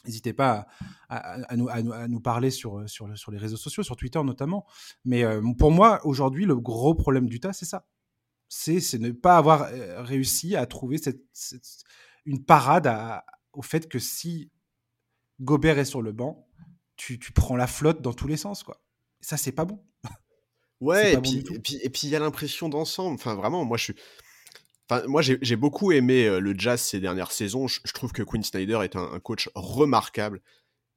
N'hésitez 0.04 0.34
pas 0.34 0.66
à, 1.10 1.56
nous, 1.56 2.20
parler 2.22 2.50
sur, 2.50 2.80
les 2.80 3.38
réseaux 3.38 3.58
sociaux, 3.58 3.84
sur 3.84 3.96
Twitter 3.96 4.20
notamment. 4.24 4.66
Mais 5.06 5.24
euh, 5.24 5.44
pour 5.60 5.70
moi, 5.70 6.04
aujourd'hui, 6.08 6.46
le 6.46 6.56
gros 6.56 6.96
problème 6.96 7.30
d'Utah, 7.30 7.54
c'est 7.54 7.66
ça. 7.68 7.86
C'est 8.50 8.98
ne 8.98 9.12
pas 9.12 9.38
avoir 9.38 9.70
réussi 10.04 10.56
à 10.56 10.66
trouver 10.66 11.00
une 12.26 12.44
parade 12.44 12.92
au 13.54 13.62
fait 13.62 13.88
que 13.88 14.00
si 14.00 14.50
Gobert 15.40 15.78
est 15.78 15.86
sur 15.86 16.02
le 16.02 16.14
banc, 16.14 16.48
tu, 16.96 17.20
prends 17.34 17.56
la 17.56 17.68
flotte 17.68 18.02
dans 18.02 18.14
tous 18.14 18.28
les 18.28 18.38
sens. 18.38 18.64
Quoi. 18.64 18.82
ça, 19.22 19.38
c'est 19.38 19.52
pas 19.52 19.66
bon. 19.66 19.84
Ouais, 20.82 21.14
et, 21.14 21.18
puis, 21.18 21.44
et, 21.84 21.90
puis, 21.90 22.02
il 22.08 22.10
y 22.10 22.16
a 22.16 22.20
l'impression 22.20 22.68
d'ensemble. 22.68 23.14
Enfin, 23.14 23.36
vraiment, 23.36 23.64
moi, 23.64 23.78
je 23.78 23.84
suis 23.84 23.96
moi, 25.08 25.22
j'ai 25.22 25.56
beaucoup 25.56 25.92
aimé 25.92 26.26
euh, 26.26 26.40
le 26.40 26.54
jazz 26.58 26.82
ces 26.82 27.00
dernières 27.00 27.32
saisons. 27.32 27.68
Je, 27.68 27.94
trouve 27.94 28.12
que 28.12 28.24
Quinn 28.24 28.44
Snyder 28.44 28.80
est 28.84 28.96
un, 28.96 29.20
coach 29.20 29.50
remarquable. 29.56 30.42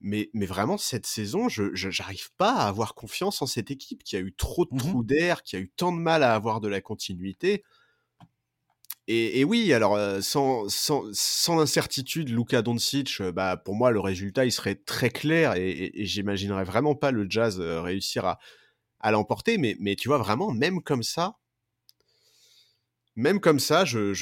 Mais, 0.00 0.30
mais, 0.34 0.46
vraiment, 0.46 0.76
cette 0.76 1.06
saison, 1.06 1.48
je 1.48 1.88
n'arrive 1.98 2.30
pas 2.36 2.52
à 2.52 2.68
avoir 2.68 2.94
confiance 2.94 3.40
en 3.40 3.46
cette 3.46 3.70
équipe 3.70 4.02
qui 4.02 4.16
a 4.16 4.20
eu 4.20 4.34
trop 4.34 4.64
de 4.64 4.74
mmh 4.74 4.78
trous 4.78 5.04
d'air, 5.04 5.42
qui 5.42 5.56
a 5.56 5.60
eu 5.60 5.70
tant 5.70 5.92
de 5.92 5.98
mal 5.98 6.22
à 6.22 6.34
avoir 6.34 6.60
de 6.60 6.68
la 6.68 6.80
continuité. 6.80 7.62
Et, 9.06 9.44
oui, 9.44 9.72
alors, 9.74 9.96
euh, 9.96 10.22
sans, 10.22 10.66
sans, 10.70 11.04
sans 11.12 11.56
l'incertitude, 11.56 12.30
Luka 12.30 12.62
Doncic, 12.62 13.20
euh, 13.20 13.32
bah, 13.32 13.58
pour 13.58 13.74
moi, 13.74 13.90
le 13.90 14.00
résultat, 14.00 14.46
il 14.46 14.52
serait 14.52 14.76
très 14.76 15.10
clair 15.10 15.56
et, 15.56 15.92
et, 15.94 16.06
j'imaginerais 16.06 16.64
vraiment 16.64 16.94
pas 16.94 17.10
le 17.10 17.26
Jazz 17.28 17.60
réussir 17.60 18.24
à, 18.24 18.38
à 19.04 19.12
l'emporter. 19.12 19.58
Mais, 19.58 19.76
mais 19.78 19.94
tu 19.94 20.08
vois, 20.08 20.18
vraiment, 20.18 20.50
même 20.50 20.82
comme 20.82 21.04
ça, 21.04 21.36
même 23.16 23.38
comme 23.38 23.60
ça, 23.60 23.84
je 23.84 24.12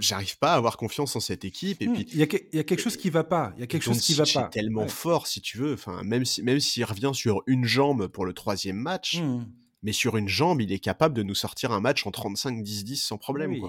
j'arrive 0.00 0.38
pas 0.38 0.54
à 0.54 0.56
avoir 0.56 0.76
confiance 0.76 1.14
en 1.14 1.20
cette 1.20 1.44
équipe. 1.44 1.80
Et 1.80 1.86
mmh, 1.86 1.92
puis 1.92 2.06
il 2.10 2.18
y, 2.18 2.22
a 2.22 2.26
quelque 2.26 2.80
chose 2.80 2.96
qui 2.96 3.08
va 3.08 3.22
pas. 3.22 3.52
Il 3.56 3.60
y 3.60 3.62
a 3.62 3.68
quelque 3.68 3.84
chose 3.84 4.00
qui 4.00 4.14
va 4.14 4.24
pas. 4.24 4.48
tellement 4.48 4.88
fort, 4.88 5.28
si 5.28 5.40
tu 5.40 5.58
veux. 5.58 5.74
Enfin, 5.74 6.02
même 6.02 6.24
si 6.24 6.42
même 6.42 6.58
s'il 6.58 6.84
revient 6.84 7.12
sur 7.12 7.42
une 7.46 7.64
jambe 7.64 8.08
pour 8.08 8.24
le 8.24 8.32
troisième 8.32 8.78
match, 8.78 9.20
mmh. 9.20 9.46
mais 9.84 9.92
sur 9.92 10.16
une 10.16 10.26
jambe, 10.26 10.60
il 10.60 10.72
est 10.72 10.80
capable 10.80 11.14
de 11.14 11.22
nous 11.22 11.36
sortir 11.36 11.70
un 11.70 11.80
match 11.80 12.04
en 12.04 12.10
35-10-10 12.10 12.96
sans 12.96 13.18
problème. 13.18 13.52
Il, 13.52 13.60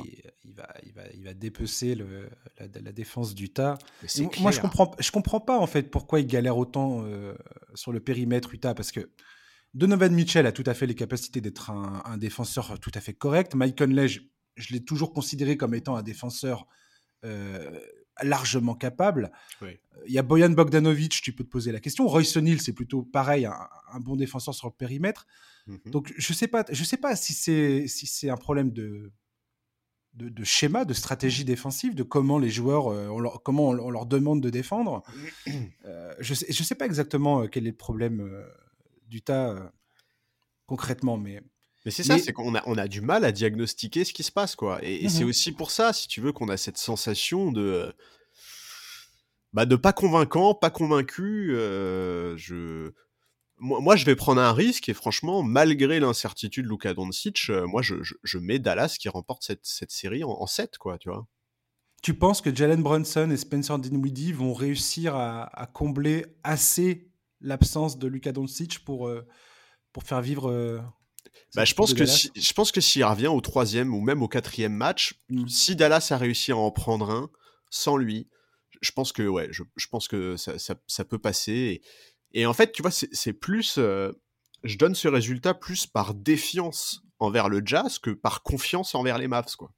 va, 0.55 0.67
il, 0.83 0.93
va, 0.93 1.03
il 1.13 1.23
va 1.23 1.33
dépecer 1.35 1.93
le, 1.93 2.29
la, 2.57 2.91
défense 2.91 3.35
du 3.35 3.49
tas. 3.49 3.77
Moi, 4.39 4.51
je 4.51 4.59
comprends, 4.59 4.95
je 4.97 5.11
comprends 5.11 5.41
pas 5.41 5.59
en 5.59 5.67
fait 5.67 5.91
pourquoi 5.91 6.19
il 6.19 6.25
galère 6.25 6.57
autant 6.57 7.03
euh, 7.03 7.35
sur 7.75 7.91
le 7.91 7.99
périmètre 7.99 8.51
Utah 8.55 8.73
parce 8.73 8.91
que 8.91 9.07
Donovan 9.73 10.13
Mitchell 10.13 10.45
a 10.45 10.51
tout 10.51 10.63
à 10.65 10.73
fait 10.73 10.85
les 10.85 10.95
capacités 10.95 11.39
d'être 11.39 11.69
un, 11.69 12.17
défenseur 12.17 12.79
tout 12.79 12.91
à 12.93 12.99
fait 12.99 13.13
correct. 13.13 13.55
Mike 13.55 13.77
Conley, 13.77 14.07
je 14.07 14.73
l'ai 14.73 14.83
toujours 14.83 15.13
considéré 15.13 15.55
comme 15.57 15.73
étant 15.73 15.95
un 15.95 16.03
défenseur 16.03 16.67
euh, 17.23 17.79
largement 18.21 18.75
capable. 18.75 19.31
Il 19.61 20.13
y 20.13 20.19
a 20.19 20.23
Boyan 20.23 20.49
Bogdanovic, 20.49 21.21
tu 21.21 21.33
peux 21.33 21.43
te 21.43 21.49
poser 21.49 21.71
la 21.71 21.79
question. 21.79 22.05
Royce 22.07 22.35
O'Neill, 22.35 22.61
c'est 22.61 22.73
plutôt 22.73 23.03
pareil, 23.03 23.45
un, 23.45 23.99
bon 23.99 24.15
défenseur 24.15 24.53
sur 24.53 24.67
le 24.67 24.73
périmètre. 24.73 25.25
Mhm. 25.67 25.79
Donc 25.85 26.13
je 26.17 26.33
sais 26.33 26.47
pas, 26.47 26.65
je 26.69 26.83
sais 26.83 26.97
pas 26.97 27.15
si 27.15 27.33
c'est 27.33 27.87
si 27.87 28.07
c'est 28.07 28.29
un 28.29 28.37
problème 28.37 28.71
de, 28.71 29.13
de, 30.15 30.43
schéma, 30.43 30.83
de 30.83 30.93
stratégie 30.93 31.45
défensive, 31.45 31.95
de 31.95 32.03
comment 32.03 32.39
les 32.39 32.49
joueurs, 32.49 32.87
euh, 32.87 33.07
on 33.07 33.19
leur, 33.19 33.41
comment 33.43 33.69
on, 33.69 33.89
leur 33.89 34.05
demande 34.05 34.41
de 34.41 34.49
défendre. 34.49 35.03
Euh, 35.85 36.13
je 36.19 36.33
sais, 36.33 36.45
je 36.49 36.63
sais 36.63 36.75
pas 36.75 36.85
exactement 36.85 37.47
quel 37.47 37.65
est 37.65 37.71
le 37.71 37.75
problème 37.75 38.21
du 39.11 39.21
tas 39.21 39.71
concrètement, 40.65 41.17
mais 41.17 41.43
mais 41.85 41.91
c'est 41.91 42.03
ça, 42.03 42.19
c'est 42.19 42.31
qu'on 42.31 42.55
a, 42.55 42.61
on 42.67 42.77
a 42.77 42.87
du 42.87 43.01
mal 43.01 43.25
à 43.25 43.31
diagnostiquer 43.31 44.05
ce 44.05 44.13
qui 44.13 44.23
se 44.23 44.31
passe, 44.31 44.55
quoi. 44.55 44.79
Et, 44.83 45.09
c'est 45.09 45.23
mmh 45.23 45.27
aussi 45.27 45.51
pour 45.51 45.71
ça, 45.71 45.93
si 45.93 46.07
tu 46.07 46.21
veux, 46.21 46.31
qu'on 46.31 46.49
a 46.49 46.57
cette 46.57 46.77
sensation 46.77 47.51
de. 47.51 47.93
Bah, 49.53 49.65
de 49.65 49.75
pas 49.75 49.91
convaincant, 49.91 50.53
pas 50.53 50.69
convaincu. 50.69 51.55
Euh, 51.55 52.37
je. 52.37 52.91
Moi, 53.63 53.95
je 53.95 54.05
vais 54.05 54.15
prendre 54.15 54.41
un 54.41 54.53
risque 54.53 54.89
et 54.89 54.93
franchement, 54.93 55.43
malgré 55.43 55.99
l'incertitude 55.99 56.65
de 56.65 56.69
Luka 56.69 56.95
Doncic, 56.95 57.49
euh, 57.49 57.67
moi, 57.67 57.83
je, 57.83 57.93
je, 58.01 58.37
mets 58.39 58.57
Dallas 58.57 58.95
qui 58.99 59.07
remporte 59.07 59.43
cette, 59.43 59.59
cette 59.61 59.91
série 59.91 60.23
en, 60.23 60.47
7, 60.47 60.79
quoi, 60.79 60.97
tu 60.97 61.09
vois. 61.09 61.27
Tu 62.01 62.15
penses 62.15 62.41
que 62.41 62.55
Jalen 62.55 62.81
Brunson 62.81 63.29
et 63.29 63.37
Spencer 63.37 63.77
Dinwiddie 63.77 64.33
vont 64.33 64.55
réussir 64.55 65.15
à, 65.15 65.69
combler 65.73 66.25
assez 66.43 67.10
l'absence 67.41 67.97
de 67.97 68.07
Luka 68.07 68.31
Doncic 68.31 68.79
pour, 68.85 69.07
euh, 69.07 69.25
pour 69.93 70.03
faire 70.03 70.21
vivre 70.21 70.81
bah, 71.55 71.65
je 71.65 71.73
pense 71.73 71.93
que 71.93 72.05
je 72.05 72.53
pense 72.53 72.71
que 72.71 72.81
s'il 72.81 73.03
revient 73.03 73.27
au 73.27 73.41
troisième 73.41 73.93
ou 73.93 74.01
même 74.01 74.23
au 74.23 74.27
quatrième 74.27 74.73
match, 74.73 75.21
mmh. 75.29 75.47
si 75.47 75.75
Dallas 75.75 76.07
a 76.11 76.17
réussi 76.17 76.51
à 76.51 76.57
en 76.57 76.71
prendre 76.71 77.09
un 77.09 77.29
sans 77.69 77.97
lui, 77.97 78.27
je 78.81 78.91
pense 78.91 79.11
que 79.11 79.23
ouais, 79.23 79.47
je, 79.51 79.63
je 79.75 79.87
pense 79.87 80.07
que 80.07 80.35
ça, 80.37 80.57
ça, 80.59 80.75
ça, 80.87 81.05
peut 81.05 81.19
passer. 81.19 81.81
Et, 82.33 82.45
en 82.45 82.53
fait, 82.53 82.71
tu 82.71 82.81
vois, 82.81 82.91
c'est 82.91 83.33
plus, 83.33 83.75
euh, 83.77 84.11
je 84.63 84.77
donne 84.77 84.95
ce 84.95 85.07
résultat 85.07 85.53
plus 85.53 85.85
par 85.85 86.13
défiance 86.13 87.01
envers 87.19 87.49
le 87.49 87.61
Jazz 87.63 87.99
que 87.99 88.11
par 88.11 88.43
confiance 88.43 88.95
envers 88.95 89.17
les 89.17 89.27
Mavs, 89.27 89.55
quoi. 89.57 89.71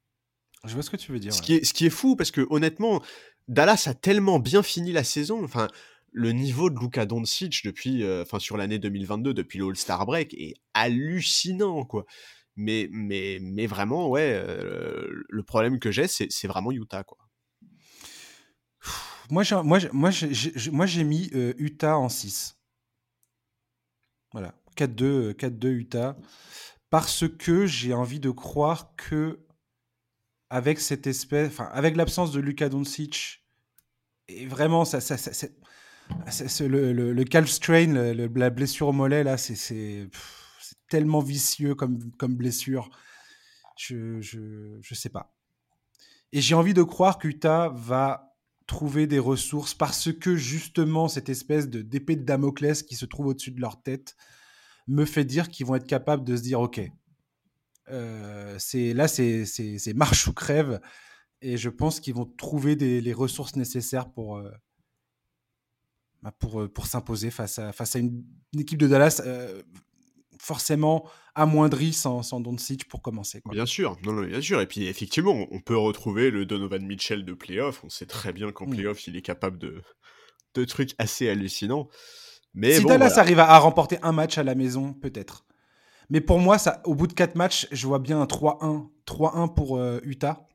Je 0.65 0.73
vois 0.73 0.83
ce 0.83 0.89
que 0.89 0.97
tu 0.97 1.11
veux 1.11 1.19
dire. 1.19 1.33
Ce, 1.33 1.41
qui, 1.41 1.55
est, 1.55 1.65
ce 1.65 1.73
qui 1.73 1.85
est 1.85 1.89
fou 1.89 2.15
parce 2.15 2.31
que 2.31 2.47
honnêtement, 2.49 3.03
Dallas 3.49 3.83
a 3.87 3.93
tellement 3.93 4.39
bien 4.39 4.63
fini 4.63 4.93
la 4.93 5.03
saison. 5.03 5.43
Enfin, 5.43 5.67
le 6.13 6.31
niveau 6.31 6.69
de 6.69 6.79
Luka 6.79 7.05
Doncic 7.05 7.63
depuis, 7.65 8.03
euh, 8.03 8.21
enfin 8.21 8.39
sur 8.39 8.55
l'année 8.55 8.79
2022, 8.79 9.33
depuis 9.33 9.59
le 9.59 9.65
All-Star 9.65 10.05
Break, 10.05 10.33
est 10.35 10.53
hallucinant, 10.73 11.85
quoi. 11.85 12.05
Mais, 12.55 12.87
mais, 12.91 13.39
mais 13.41 13.65
vraiment, 13.65 14.09
ouais, 14.09 14.31
euh, 14.47 15.07
le 15.27 15.43
problème 15.43 15.79
que 15.79 15.91
j'ai, 15.91 16.07
c'est 16.07 16.47
vraiment 16.47 16.71
Utah, 16.71 17.03
quoi. 17.03 17.17
Moi, 19.31 19.41
j'ai, 19.43 19.55
moi, 19.63 19.79
moi, 19.91 20.11
moi, 20.71 20.85
j'ai 20.85 21.03
mis 21.03 21.31
euh, 21.33 21.53
Utah 21.57 21.97
en 21.97 22.09
6. 22.09 22.57
Voilà, 24.33 24.53
4-2, 24.77 25.33
4-2 25.33 25.67
Utah. 25.69 26.17
Parce 26.91 27.27
que 27.27 27.65
j'ai 27.65 27.93
envie 27.93 28.19
de 28.19 28.29
croire 28.29 28.95
que, 28.95 29.39
avec 30.51 30.79
cette 30.79 31.07
espèce, 31.07 31.47
enfin, 31.47 31.69
avec 31.71 31.95
l'absence 31.95 32.31
de 32.31 32.39
Luka 32.39 32.69
Doncic, 32.69 33.43
et 34.27 34.45
vraiment, 34.45 34.85
ça, 34.85 35.01
ça, 35.01 35.17
ça, 35.17 35.47
c'est 36.29 36.67
le, 36.67 37.23
calf 37.23 37.49
strain, 37.49 37.87
la 38.13 38.49
blessure 38.49 38.87
au 38.89 38.93
mollet, 38.93 39.23
là, 39.23 39.37
c'est 39.37 40.09
tellement 40.89 41.19
vicieux 41.19 41.75
comme, 41.75 42.35
blessure. 42.35 42.89
Je, 43.77 44.21
je, 44.21 44.77
je 44.81 44.95
sais 44.95 45.09
pas. 45.09 45.35
Et 46.31 46.41
j'ai 46.41 46.55
envie 46.55 46.73
de 46.73 46.83
croire 46.83 47.17
qu'Utah 47.17 47.69
va 47.75 48.33
trouver 48.67 49.07
des 49.07 49.19
ressources 49.19 49.73
parce 49.73 50.11
que 50.13 50.35
justement 50.35 51.07
cette 51.07 51.29
espèce 51.29 51.69
de 51.69 51.81
d'épée 51.81 52.15
de 52.15 52.23
Damoclès 52.23 52.83
qui 52.83 52.95
se 52.95 53.05
trouve 53.05 53.27
au-dessus 53.27 53.51
de 53.51 53.59
leur 53.59 53.81
tête 53.81 54.15
me 54.87 55.05
fait 55.05 55.25
dire 55.25 55.49
qu'ils 55.49 55.65
vont 55.65 55.75
être 55.75 55.87
capables 55.87 56.23
de 56.23 56.35
se 56.35 56.41
dire 56.41 56.61
ok, 56.61 56.81
c'est 58.57 58.93
là 58.93 59.07
c'est 59.07 59.93
marche 59.95 60.27
ou 60.27 60.33
crève 60.33 60.79
et 61.41 61.57
je 61.57 61.69
pense 61.69 61.99
qu'ils 61.99 62.13
vont 62.13 62.25
trouver 62.25 62.75
les 62.75 63.13
ressources 63.13 63.55
nécessaires 63.55 64.09
pour 64.09 64.41
bah, 64.41 64.51
pour, 66.31 66.69
pour 66.69 66.87
s'imposer 66.87 67.31
face 67.31 67.59
à, 67.59 67.71
face 67.71 67.95
à 67.95 67.99
une, 67.99 68.23
équipe 68.57 68.79
de 68.79 68.87
Dallas 68.87 69.21
forcément 70.43 71.09
amoindrie 71.35 71.93
sans, 71.93 72.21
sans 72.21 72.41
Doncic 72.41 72.87
pour 72.87 73.01
commencer. 73.01 73.41
Bien 73.49 73.65
sûr, 73.65 73.97
non, 74.03 74.11
non, 74.11 74.23
bien 74.23 74.41
sûr. 74.41 74.59
Et 74.59 74.67
puis 74.67 74.87
effectivement, 74.87 75.47
on 75.51 75.59
peut 75.59 75.77
retrouver 75.77 76.31
le 76.31 76.45
Donovan 76.45 76.85
Mitchell 76.85 77.23
de 77.23 77.33
playoff. 77.33 77.83
On 77.83 77.89
sait 77.89 78.05
très 78.05 78.33
bien 78.33 78.51
qu'en 78.51 78.67
mmh. 78.67 78.71
playoff, 78.71 79.07
il 79.07 79.15
est 79.15 79.21
capable 79.21 79.57
de, 79.57 79.81
de 80.53 80.65
trucs 80.65 80.91
assez 80.97 81.29
hallucinants. 81.29 81.87
Mais 82.53 82.77
si 82.77 82.85
Dallas 82.85 83.13
arrive 83.17 83.39
à, 83.39 83.57
remporter 83.57 83.97
un 84.03 84.11
match 84.11 84.37
à 84.37 84.43
la 84.43 84.53
maison, 84.53 84.93
peut-être. 84.93 85.45
Mais 86.09 86.21
pour 86.21 86.39
moi, 86.39 86.57
ça, 86.57 86.81
au 86.85 86.93
bout 86.93 87.07
de 87.07 87.13
quatre 87.13 87.35
matchs, 87.35 87.67
je 87.71 87.87
vois 87.87 87.99
bien 87.99 88.21
un 88.21 88.25
3-1. 88.25 88.89
3-1 89.07 89.53
pour 89.53 89.77
euh, 89.77 89.99
Utah. 90.03 90.47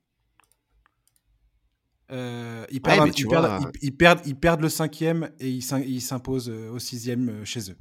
Euh, 2.10 2.64
ils, 2.70 2.80
perdent, 2.80 3.12
ils, 3.18 3.26
perdent, 3.94 4.22
ils, 4.26 4.36
perdent, 4.36 4.60
le 4.62 4.68
cinquième 4.68 5.30
et 5.40 5.50
ils 5.50 6.00
s'imposent 6.00 6.48
euh, 6.48 6.70
au 6.70 6.78
sixième 6.78 7.44
chez 7.44 7.70
eux. 7.70 7.76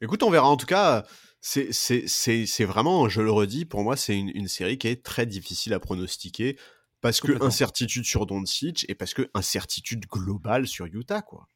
Écoute, 0.00 0.22
on 0.22 0.30
verra. 0.30 0.48
En 0.48 0.56
tout 0.56 0.66
cas, 0.66 1.04
c'est 1.40 2.64
vraiment, 2.64 3.08
je 3.08 3.20
le 3.20 3.30
redis, 3.30 3.64
pour 3.64 3.82
moi, 3.82 3.96
c'est 3.96 4.16
une, 4.18 4.48
série 4.48 4.78
qui 4.78 4.88
est 4.88 5.02
très 5.02 5.26
difficile 5.26 5.74
à 5.74 5.80
pronostiquer 5.80 6.58
parce 7.00 7.20
que 7.20 7.42
incertitude 7.44 8.04
sur 8.04 8.26
Doncic 8.26 8.86
et 8.88 8.94
parce 8.94 9.14
que 9.14 9.30
incertitude 9.34 10.06
globale 10.06 10.66
sur 10.66 10.86
Utah, 10.86 11.22
quoi. 11.22 11.46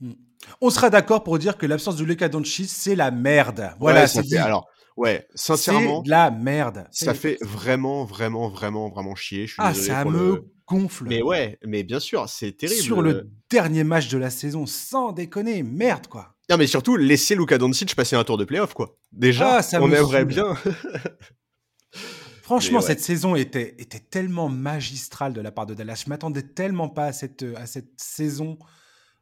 Hmm. 0.00 0.12
On 0.60 0.70
sera 0.70 0.90
d'accord 0.90 1.24
pour 1.24 1.38
dire 1.38 1.56
que 1.56 1.66
l'absence 1.66 1.96
de 1.96 2.04
Luka 2.04 2.28
Doncic, 2.28 2.68
c'est 2.68 2.94
la 2.94 3.10
merde. 3.10 3.70
Voilà, 3.80 4.06
c'est 4.06 4.36
Alors, 4.36 4.66
ouais, 4.96 5.26
sincèrement, 5.34 6.02
c'est 6.04 6.10
la 6.10 6.30
merde. 6.30 6.86
Ça 6.90 7.14
fait 7.14 7.38
vraiment, 7.40 8.04
vraiment, 8.04 8.48
vraiment, 8.48 8.88
vraiment 8.88 9.14
chier. 9.14 9.46
ah, 9.58 9.72
ça 9.74 10.04
me 10.04 10.44
gonfle. 10.66 11.06
Mais 11.08 11.22
ouais, 11.22 11.58
mais 11.64 11.82
bien 11.82 12.00
sûr, 12.00 12.28
c'est 12.28 12.52
terrible. 12.52 12.82
Sur 12.82 13.02
le 13.02 13.30
dernier 13.50 13.84
match 13.84 14.08
de 14.08 14.18
la 14.18 14.30
saison, 14.30 14.66
sans 14.66 15.12
déconner, 15.12 15.62
merde 15.62 16.06
quoi. 16.08 16.34
Non, 16.50 16.58
mais 16.58 16.66
surtout, 16.66 16.96
laisser 16.96 17.34
Luka 17.34 17.56
Doncic 17.56 17.94
passer 17.94 18.16
un 18.16 18.24
tour 18.24 18.36
de 18.36 18.44
playoff, 18.44 18.74
quoi. 18.74 18.98
Déjà, 19.12 19.60
ah, 19.60 19.78
on 19.80 19.90
aimerait 19.90 20.26
bien. 20.26 20.54
Franchement, 22.42 22.82
cette 22.82 23.00
saison 23.00 23.34
était, 23.34 23.74
était 23.78 24.00
tellement 24.00 24.50
magistrale 24.50 25.32
de 25.32 25.40
la 25.40 25.50
part 25.50 25.64
de 25.64 25.72
Dallas. 25.72 26.02
Je 26.04 26.10
m'attendais 26.10 26.42
tellement 26.42 26.90
pas 26.90 27.06
à 27.06 27.12
cette, 27.12 27.46
à 27.56 27.64
cette 27.64 27.92
saison 27.96 28.58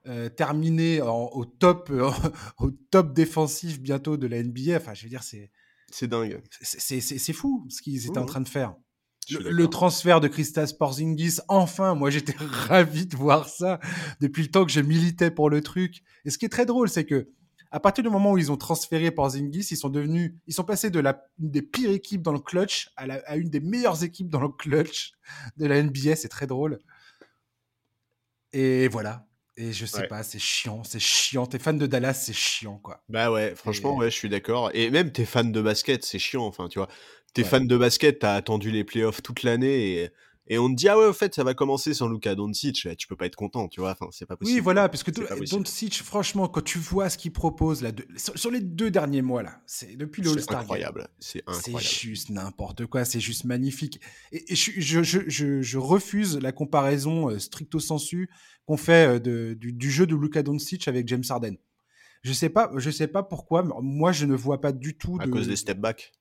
euh, 0.06 0.28
terminée 0.28 1.00
au, 1.00 1.44
top, 1.44 1.92
au 2.58 2.70
top 2.90 3.12
défensif 3.12 3.80
bientôt 3.80 4.16
de 4.16 4.26
la 4.26 4.42
NBA. 4.42 4.76
Enfin, 4.76 4.94
je 4.94 5.04
veux 5.04 5.08
dire, 5.08 5.22
c'est. 5.22 5.50
C'est 5.90 6.08
dingue. 6.08 6.40
C'est 6.62 7.32
fou 7.34 7.66
ce 7.68 7.82
qu'ils 7.82 8.06
étaient 8.06 8.18
en 8.18 8.24
train 8.24 8.40
de 8.40 8.48
faire. 8.48 8.74
Le, 9.30 9.66
transfert 9.68 10.20
de 10.20 10.26
Christas 10.26 10.72
Porzingis, 10.76 11.38
enfin, 11.48 11.94
moi 11.94 12.10
j'étais 12.10 12.34
ravi 12.38 13.06
de 13.06 13.16
voir 13.16 13.48
ça 13.48 13.78
depuis 14.20 14.42
le 14.42 14.50
temps 14.50 14.64
que 14.64 14.72
je 14.72 14.80
militais 14.80 15.30
pour 15.30 15.48
le 15.48 15.60
truc. 15.60 16.02
Et 16.24 16.30
ce 16.30 16.38
qui 16.38 16.46
est 16.46 16.50
très 16.50 16.66
drôle, 16.66 16.88
c'est 16.88 17.04
que 17.04 17.28
à 17.70 17.80
partir 17.80 18.02
du 18.04 18.10
moment 18.10 18.32
où 18.32 18.38
ils 18.38 18.50
ont 18.50 18.56
transféré 18.56 19.10
Porzingis, 19.10 19.68
ils 19.70 19.76
sont 19.76 19.88
devenus, 19.88 20.34
ils 20.46 20.54
sont 20.54 20.64
passés 20.64 20.90
de 20.90 20.98
la 20.98 21.24
une 21.38 21.50
des 21.50 21.62
pires 21.62 21.90
équipes 21.90 22.22
dans 22.22 22.32
le 22.32 22.40
clutch 22.40 22.90
à, 22.96 23.06
la, 23.06 23.22
à 23.26 23.36
une 23.36 23.48
des 23.48 23.60
meilleures 23.60 24.02
équipes 24.02 24.28
dans 24.28 24.40
le 24.40 24.48
clutch 24.48 25.12
de 25.56 25.66
la 25.66 25.82
NBA. 25.82 26.16
C'est 26.16 26.28
très 26.28 26.46
drôle. 26.46 26.80
Et 28.52 28.88
voilà. 28.88 29.26
Et 29.56 29.72
je 29.72 29.84
sais 29.84 30.06
pas, 30.06 30.22
c'est 30.22 30.38
chiant, 30.38 30.82
c'est 30.82 31.00
chiant. 31.00 31.46
T'es 31.46 31.58
fan 31.58 31.76
de 31.76 31.86
Dallas, 31.86 32.14
c'est 32.14 32.32
chiant, 32.32 32.78
quoi. 32.78 33.02
Bah 33.08 33.30
ouais, 33.30 33.54
franchement, 33.54 33.96
ouais, 33.96 34.10
je 34.10 34.16
suis 34.16 34.28
d'accord. 34.28 34.70
Et 34.72 34.90
même 34.90 35.12
t'es 35.12 35.26
fan 35.26 35.52
de 35.52 35.60
basket, 35.60 36.04
c'est 36.04 36.18
chiant. 36.18 36.46
Enfin, 36.46 36.68
tu 36.68 36.78
vois, 36.78 36.88
t'es 37.34 37.44
fan 37.44 37.66
de 37.66 37.76
basket, 37.76 38.20
t'as 38.20 38.34
attendu 38.34 38.70
les 38.70 38.84
playoffs 38.84 39.22
toute 39.22 39.42
l'année 39.42 39.94
et, 39.94 40.10
et, 40.48 40.58
on 40.58 40.68
te 40.68 40.74
dit 40.74 40.88
ah 40.88 40.98
ouais, 40.98 41.06
au 41.06 41.12
fait, 41.12 41.34
ça 41.34 41.44
va 41.44 41.54
commencer 41.54 41.94
sans 41.94 42.08
Luka 42.08 42.34
Doncic. 42.34 42.88
Tu 42.96 43.06
peux 43.06 43.16
pas 43.16 43.26
être 43.26 43.36
content, 43.36 43.68
tu 43.68 43.80
vois. 43.80 43.92
Enfin, 43.92 44.08
c'est 44.10 44.26
pas 44.26 44.36
possible. 44.36 44.56
Oui, 44.56 44.60
voilà, 44.62 44.88
parce 44.88 45.02
que 45.02 45.10
Doncic, 45.50 46.02
franchement, 46.02 46.48
quand 46.48 46.62
tu 46.62 46.78
vois 46.78 47.08
ce 47.08 47.18
qu'il 47.18 47.32
propose 47.32 47.82
là, 47.82 47.92
sur, 48.16 48.50
les 48.50 48.60
deux 48.60 48.90
derniers 48.90 49.22
mois 49.22 49.42
là, 49.42 49.60
c'est 49.66 49.96
depuis 49.96 50.22
le 50.22 50.30
All-Star. 50.30 50.58
C'est 50.58 50.62
incroyable. 50.62 51.08
C'est 51.18 51.42
incroyable. 51.46 51.84
C'est 51.84 52.06
juste 52.08 52.30
n'importe 52.30 52.86
quoi. 52.86 53.04
C'est 53.04 53.20
juste 53.20 53.44
magnifique. 53.44 54.00
Et, 54.32 54.54
je, 54.54 54.72
je, 54.80 55.02
je, 55.02 55.62
je, 55.62 55.78
refuse 55.78 56.38
la 56.38 56.52
comparaison 56.52 57.30
euh, 57.30 57.38
stricto 57.38 57.80
sensu 57.80 58.28
qu'on 58.66 58.76
fait 58.76 59.16
euh, 59.16 59.18
de, 59.18 59.54
du, 59.54 59.72
du, 59.72 59.90
jeu 59.90 60.06
de 60.06 60.16
Luka 60.16 60.42
Doncic 60.42 60.88
avec 60.88 61.06
James 61.08 61.24
Harden. 61.28 61.56
Je 62.22 62.32
sais 62.32 62.48
pas, 62.48 62.70
je 62.76 62.90
sais 62.90 63.08
pas 63.08 63.22
pourquoi. 63.22 63.62
Mais 63.62 63.74
moi, 63.80 64.12
je 64.12 64.26
ne 64.26 64.34
vois 64.34 64.60
pas 64.60 64.72
du 64.72 64.96
tout. 64.96 65.18
À 65.20 65.26
cause 65.28 65.48
des 65.48 65.56
step 65.56 65.78
back. 65.78 66.12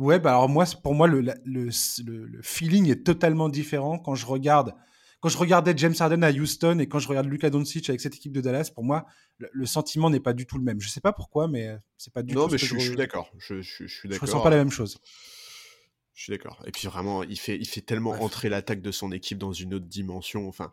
Ouais, 0.00 0.18
bah 0.18 0.30
alors 0.30 0.48
moi, 0.48 0.64
pour 0.82 0.94
moi, 0.94 1.06
le, 1.06 1.20
le, 1.20 1.34
le, 1.44 2.42
feeling 2.42 2.90
est 2.90 3.04
totalement 3.04 3.50
différent 3.50 3.98
quand 3.98 4.14
je 4.14 4.24
regarde. 4.24 4.74
Quand 5.20 5.28
je 5.28 5.36
regardais 5.36 5.74
James 5.76 5.94
Harden 5.98 6.24
à 6.24 6.30
Houston 6.30 6.78
et 6.78 6.88
quand 6.88 6.98
je 6.98 7.06
regarde 7.06 7.26
Luka 7.26 7.50
Doncic 7.50 7.90
avec 7.90 8.00
cette 8.00 8.14
équipe 8.14 8.32
de 8.32 8.40
Dallas, 8.40 8.70
pour 8.74 8.82
moi, 8.82 9.04
le, 9.36 9.66
sentiment 9.66 10.08
n'est 10.08 10.18
pas 10.20 10.32
du 10.32 10.46
tout 10.46 10.56
le 10.56 10.64
même. 10.64 10.80
Je 10.80 10.88
sais 10.88 11.02
pas 11.02 11.12
pourquoi, 11.12 11.48
mais 11.48 11.68
euh, 11.68 11.76
c'est 11.98 12.14
pas 12.14 12.22
du 12.22 12.32
non, 12.32 12.44
tout. 12.44 12.46
Non, 12.46 12.52
mais 12.52 12.56
je, 12.56 12.78
suis 12.78 12.96
d'accord. 12.96 13.30
Je, 13.36 13.60
je, 13.60 13.86
suis 13.86 14.08
d'accord. 14.08 14.26
Je 14.26 14.32
ressens 14.32 14.42
pas 14.42 14.48
la 14.48 14.56
même 14.56 14.70
chose. 14.70 14.96
Je 16.14 16.22
suis 16.22 16.32
d'accord. 16.32 16.62
Et 16.64 16.70
puis 16.70 16.88
vraiment, 16.88 17.22
il 17.22 17.38
fait, 17.38 17.58
il 17.58 17.68
fait 17.68 17.82
tellement 17.82 18.12
entrer 18.22 18.48
l'attaque 18.48 18.80
de 18.80 18.90
son 18.90 19.12
équipe 19.12 19.36
dans 19.36 19.52
une 19.52 19.74
autre 19.74 19.84
dimension. 19.84 20.48
Enfin, 20.48 20.72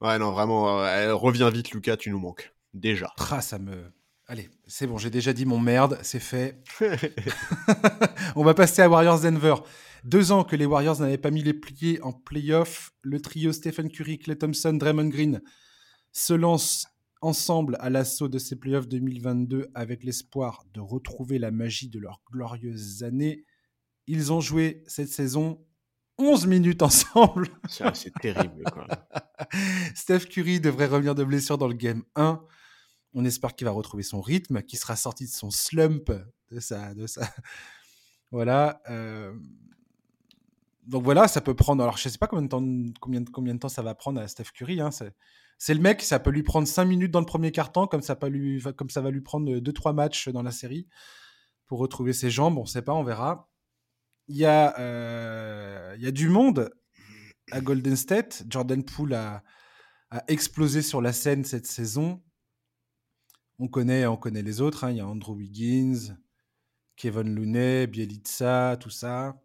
ouais, 0.00 0.18
non, 0.18 0.32
vraiment, 0.32 0.80
euh, 0.80 1.14
reviens 1.14 1.50
vite, 1.50 1.72
Lucas, 1.72 1.98
tu 1.98 2.08
nous 2.08 2.20
manques. 2.20 2.54
Déjà. 2.72 3.12
Ah, 3.30 3.42
ça 3.42 3.58
me, 3.58 3.92
Allez, 4.28 4.48
c'est 4.66 4.86
bon, 4.86 4.98
j'ai 4.98 5.10
déjà 5.10 5.32
dit 5.32 5.44
mon 5.44 5.58
merde, 5.58 5.98
c'est 6.02 6.20
fait. 6.20 6.62
On 8.36 8.44
va 8.44 8.54
passer 8.54 8.80
à 8.82 8.88
Warriors 8.88 9.20
Denver. 9.20 9.56
Deux 10.04 10.32
ans 10.32 10.44
que 10.44 10.56
les 10.56 10.66
Warriors 10.66 11.00
n'avaient 11.00 11.18
pas 11.18 11.30
mis 11.30 11.42
les 11.42 11.54
pliés 11.54 12.00
en 12.02 12.12
playoff, 12.12 12.92
le 13.02 13.20
trio 13.20 13.52
Stephen 13.52 13.88
Curry, 13.88 14.18
Clay 14.18 14.36
Thompson, 14.36 14.72
Draymond 14.72 15.08
Green 15.08 15.42
se 16.12 16.34
lance 16.34 16.86
ensemble 17.20 17.76
à 17.80 17.88
l'assaut 17.88 18.28
de 18.28 18.38
ces 18.38 18.56
playoffs 18.56 18.88
2022 18.88 19.70
avec 19.74 20.04
l'espoir 20.04 20.64
de 20.74 20.80
retrouver 20.80 21.38
la 21.38 21.50
magie 21.50 21.88
de 21.88 21.98
leurs 21.98 22.20
glorieuses 22.30 23.02
années. 23.02 23.44
Ils 24.06 24.32
ont 24.32 24.40
joué 24.40 24.82
cette 24.86 25.08
saison 25.08 25.64
11 26.18 26.46
minutes 26.46 26.82
ensemble. 26.82 27.48
C'est 27.68 28.12
terrible. 28.20 28.64
Steph 29.94 30.26
Curry 30.26 30.60
devrait 30.60 30.86
revenir 30.86 31.14
de 31.14 31.24
blessure 31.24 31.58
dans 31.58 31.68
le 31.68 31.74
game 31.74 32.02
1. 32.16 32.44
On 33.14 33.24
espère 33.24 33.54
qu'il 33.54 33.66
va 33.66 33.70
retrouver 33.70 34.02
son 34.02 34.20
rythme, 34.20 34.62
qu'il 34.62 34.78
sera 34.78 34.96
sorti 34.96 35.24
de 35.24 35.30
son 35.30 35.50
slump, 35.50 36.10
de 36.50 37.06
voilà. 38.30 38.80
Euh, 38.88 39.34
donc 40.86 41.04
voilà, 41.04 41.28
ça 41.28 41.40
peut 41.40 41.54
prendre. 41.54 41.82
Alors 41.82 41.96
je 41.96 42.08
sais 42.08 42.18
pas 42.18 42.26
combien 42.26 42.42
de 42.42 43.58
temps, 43.58 43.68
ça 43.68 43.82
va 43.82 43.94
prendre 43.94 44.20
à 44.20 44.28
Steph 44.28 44.50
Curry. 44.54 44.80
Hein. 44.80 44.90
C'est 45.58 45.74
le 45.74 45.80
mec, 45.80 46.02
ça 46.02 46.18
peut 46.18 46.30
lui 46.30 46.42
prendre 46.42 46.66
5 46.66 46.84
minutes 46.84 47.10
dans 47.10 47.20
le 47.20 47.26
premier 47.26 47.52
quart-temps, 47.52 47.86
comme 47.86 48.02
ça, 48.02 48.18
lui, 48.28 48.62
comme 48.76 48.90
ça 48.90 49.00
va 49.00 49.10
lui 49.10 49.20
prendre 49.20 49.50
2-3 49.50 49.94
matchs 49.94 50.28
dans 50.28 50.42
la 50.42 50.50
série 50.50 50.88
pour 51.66 51.78
retrouver 51.78 52.12
ses 52.12 52.30
jambes. 52.30 52.58
On 52.58 52.62
ne 52.62 52.66
sait 52.66 52.82
pas, 52.82 52.94
on 52.94 53.04
verra. 53.04 53.48
Il 54.28 54.36
y, 54.36 54.46
a, 54.46 54.78
euh, 54.78 55.94
il 55.96 56.02
y 56.02 56.06
a 56.06 56.10
du 56.10 56.28
monde 56.28 56.70
à 57.50 57.60
Golden 57.60 57.96
State. 57.96 58.44
Jordan 58.48 58.82
Poole 58.82 59.14
a 59.14 59.42
explosé 60.28 60.82
sur 60.82 61.00
la 61.00 61.12
scène 61.12 61.44
cette 61.44 61.66
saison 61.66 62.22
on 63.58 63.68
connaît, 63.68 64.06
on 64.06 64.16
connaît 64.16 64.42
les 64.42 64.60
autres. 64.60 64.84
Hein. 64.84 64.90
Il 64.90 64.96
y 64.98 65.00
a 65.00 65.06
Andrew 65.06 65.34
Wiggins, 65.34 66.16
Kevin 66.96 67.34
Looney, 67.34 67.86
Bielitsa, 67.86 68.76
tout 68.80 68.90
ça. 68.90 69.40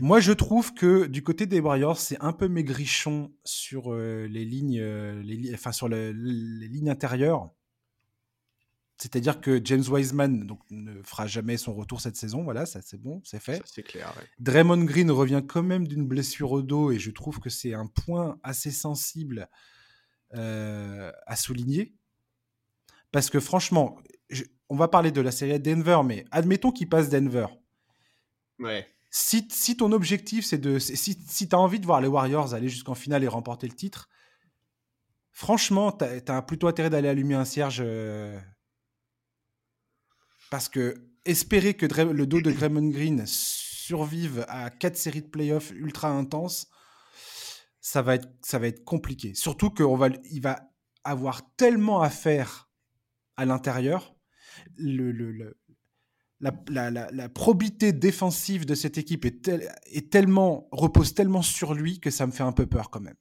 Moi, 0.00 0.18
je 0.18 0.32
trouve 0.32 0.74
que 0.74 1.06
du 1.06 1.22
côté 1.22 1.46
des 1.46 1.60
Warriors, 1.60 1.98
c'est 1.98 2.20
un 2.20 2.32
peu 2.32 2.48
maigrichon 2.48 3.32
sur 3.44 3.92
euh, 3.92 4.26
les 4.26 4.44
lignes, 4.44 4.80
euh, 4.80 5.22
les, 5.22 5.54
enfin 5.54 5.70
sur 5.70 5.88
les 5.88 6.12
lignes 6.12 6.90
intérieures. 6.90 7.50
C'est-à-dire 9.00 9.40
que 9.40 9.60
James 9.64 9.84
Wiseman 9.88 10.46
donc, 10.46 10.60
ne 10.70 11.02
fera 11.02 11.26
jamais 11.26 11.56
son 11.56 11.72
retour 11.72 12.00
cette 12.02 12.16
saison. 12.16 12.42
Voilà, 12.42 12.66
ça 12.66 12.82
c'est 12.82 13.00
bon, 13.00 13.22
c'est 13.24 13.40
fait. 13.40 13.62
C'est 13.64 13.82
clair. 13.82 14.12
Draymond 14.40 14.84
Green 14.84 15.10
revient 15.10 15.42
quand 15.46 15.62
même 15.62 15.88
d'une 15.88 16.06
blessure 16.06 16.52
au 16.52 16.60
dos 16.62 16.90
et 16.90 16.98
je 16.98 17.10
trouve 17.10 17.40
que 17.40 17.48
c'est 17.48 17.72
un 17.72 17.86
point 17.86 18.38
assez 18.42 18.70
sensible 18.70 19.48
euh, 20.34 21.10
à 21.26 21.36
souligner. 21.36 21.94
Parce 23.12 23.30
que 23.30 23.40
franchement, 23.40 23.96
on 24.68 24.76
va 24.76 24.88
parler 24.88 25.10
de 25.10 25.20
la 25.20 25.32
série 25.32 25.58
Denver, 25.58 26.00
mais 26.04 26.24
admettons 26.30 26.70
qu'il 26.70 26.88
passe 26.88 27.08
Denver. 27.08 27.46
Ouais. 28.58 28.86
Si, 29.10 29.48
si 29.50 29.76
ton 29.76 29.90
objectif, 29.92 30.44
c'est 30.44 30.58
de. 30.58 30.78
Si, 30.78 31.18
si 31.26 31.48
tu 31.48 31.54
as 31.54 31.58
envie 31.58 31.80
de 31.80 31.86
voir 31.86 32.00
les 32.00 32.06
Warriors 32.06 32.54
aller 32.54 32.68
jusqu'en 32.68 32.94
finale 32.94 33.24
et 33.24 33.28
remporter 33.28 33.66
le 33.66 33.74
titre, 33.74 34.08
franchement, 35.32 35.90
tu 35.90 36.04
as, 36.04 36.42
plutôt 36.42 36.68
intérêt 36.68 36.90
d'aller 36.90 37.08
allumer 37.08 37.34
un 37.34 37.44
cierge. 37.44 37.82
Euh, 37.84 38.38
parce 40.50 40.68
que 40.68 40.94
espérer 41.24 41.74
que 41.74 41.86
le 41.86 42.26
dos 42.26 42.40
de 42.40 42.50
Draymond 42.50 42.90
Green 42.90 43.24
survive 43.26 44.44
à 44.48 44.70
quatre 44.70 44.96
séries 44.96 45.22
de 45.22 45.28
playoffs 45.28 45.70
ultra 45.72 46.08
intenses, 46.08 46.68
ça 47.80 48.02
va 48.02 48.14
être, 48.14 48.28
ça 48.42 48.58
va 48.58 48.68
être 48.68 48.84
compliqué. 48.84 49.34
Surtout 49.34 49.70
qu'il 49.70 49.96
va, 49.96 50.08
il 50.30 50.40
va 50.40 50.60
avoir 51.02 51.54
tellement 51.56 52.02
à 52.02 52.10
faire 52.10 52.69
à 53.40 53.46
l'intérieur, 53.46 54.14
le, 54.76 55.12
le, 55.12 55.56
la, 56.40 56.90
la, 56.90 57.28
probité 57.30 57.92
défensive 57.92 58.66
de 58.66 58.74
cette 58.74 58.98
équipe 58.98 59.24
est, 59.24 59.50
est 59.86 60.10
tellement, 60.10 60.68
repose 60.72 61.14
tellement 61.14 61.40
sur 61.40 61.72
lui 61.72 62.00
que 62.00 62.10
ça 62.10 62.26
me 62.26 62.32
fait 62.32 62.42
un 62.42 62.52
peu 62.52 62.66
peur 62.66 62.90
quand 62.90 63.00
même. 63.00 63.16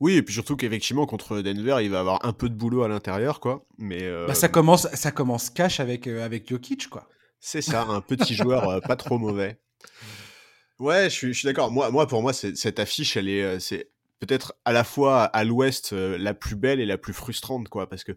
Oui, 0.00 0.14
et 0.14 0.22
puis 0.22 0.34
surtout 0.34 0.56
qu'effectivement, 0.56 1.06
contre 1.06 1.42
Denver, 1.42 1.78
il 1.80 1.90
va 1.90 2.00
avoir 2.00 2.24
un 2.26 2.32
peu 2.32 2.48
de 2.48 2.54
boulot 2.54 2.82
à 2.82 2.88
l'intérieur, 2.88 3.38
quoi. 3.38 3.64
Mais 3.78 4.02
euh, 4.02 4.26
bah, 4.26 4.34
ça 4.34 4.48
commence, 4.48 4.88
ça 4.94 5.12
commence 5.12 5.48
cash 5.48 5.78
avec, 5.78 6.08
euh, 6.08 6.24
avec 6.24 6.48
Jokic, 6.48 6.88
quoi. 6.88 7.08
C'est 7.38 7.62
ça, 7.62 7.82
un 7.82 8.00
petit 8.00 8.34
joueur 8.34 8.68
euh, 8.68 8.80
pas 8.80 8.96
trop 8.96 9.18
mauvais. 9.18 9.60
Ouais, 10.80 11.04
je 11.04 11.14
suis, 11.14 11.32
je 11.32 11.38
suis 11.38 11.46
d'accord. 11.46 11.70
Moi, 11.70 11.92
moi, 11.92 12.08
pour 12.08 12.22
moi, 12.22 12.32
cette 12.32 12.80
affiche, 12.80 13.16
elle 13.16 13.28
est, 13.28 13.60
c'est 13.60 13.92
peut-être 14.18 14.54
à 14.64 14.72
la 14.72 14.82
fois 14.82 15.22
à 15.24 15.44
l'ouest 15.44 15.92
la 15.92 16.34
plus 16.34 16.56
belle 16.56 16.80
et 16.80 16.86
la 16.86 16.98
plus 16.98 17.12
frustrante, 17.12 17.68
quoi. 17.68 17.88
Parce 17.88 18.02
que 18.02 18.16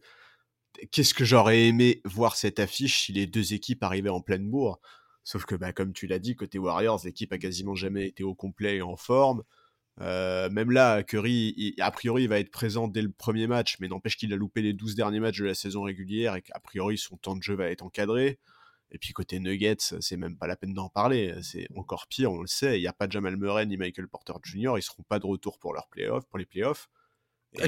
qu'est-ce 0.91 1.13
que 1.13 1.25
j'aurais 1.25 1.67
aimé 1.67 2.01
voir 2.05 2.36
cette 2.36 2.60
affiche 2.60 3.05
si 3.05 3.13
les 3.13 3.27
deux 3.27 3.53
équipes 3.53 3.84
arrivaient 3.84 4.10
en 4.10 4.21
pleine 4.21 4.49
bourre? 4.49 4.79
Sauf 5.23 5.45
que, 5.45 5.55
bah, 5.55 5.73
comme 5.73 5.93
tu 5.93 6.07
l'as 6.07 6.19
dit, 6.19 6.36
côté 6.36 6.57
Warriors, 6.57 7.01
l'équipe 7.05 7.31
a 7.34 7.38
quasiment 7.38 7.75
jamais 7.75 8.07
été 8.07 8.23
au 8.23 8.34
complet 8.34 8.77
et 8.77 8.81
en 8.81 8.95
forme. 8.95 9.43
Euh, 9.99 10.49
même 10.49 10.71
là, 10.71 11.03
Curry, 11.03 11.75
a 11.79 11.91
priori, 11.91 12.23
il 12.23 12.29
va 12.29 12.39
être 12.39 12.51
présent 12.51 12.88
dès 12.88 13.01
le 13.01 13.12
premier 13.12 13.45
match, 13.47 13.77
mais 13.79 13.88
n'empêche 13.88 14.17
qu'il 14.17 14.34
a 14.34 14.36
loupé 14.36 14.62
les 14.62 14.73
12 14.73 14.95
derniers 14.95 15.19
matchs 15.19 15.39
de 15.39 15.45
la 15.45 15.53
saison 15.53 15.84
régulière 15.84 16.36
et 16.36 16.41
qu'a 16.41 16.60
priori, 16.60 16.97
son 16.97 17.17
temps 17.17 17.36
de 17.36 17.43
jeu 17.43 17.55
va 17.55 17.67
être 17.69 17.84
encadré. 17.84 18.39
Et 18.91 18.97
puis 18.97 19.13
côté 19.13 19.39
Nuggets, 19.39 19.77
c'est 20.01 20.17
même 20.17 20.38
pas 20.38 20.47
la 20.47 20.57
peine 20.57 20.73
d'en 20.73 20.89
parler. 20.89 21.34
C'est 21.43 21.67
encore 21.75 22.07
pire, 22.07 22.31
on 22.31 22.41
le 22.41 22.47
sait. 22.47 22.77
Il 22.77 22.81
n'y 22.81 22.88
a 22.88 22.93
pas 22.93 23.07
Jamal 23.10 23.38
Murray 23.38 23.65
ni 23.65 23.77
Michael 23.77 24.07
Porter 24.07 24.34
Jr. 24.43 24.73
Ils 24.77 24.81
seront 24.81 25.03
pas 25.03 25.19
de 25.19 25.25
retour 25.25 25.60
pour 25.60 25.73
leurs 25.73 25.88
pour 26.29 26.39
les 26.39 26.45
playoffs. 26.45 26.89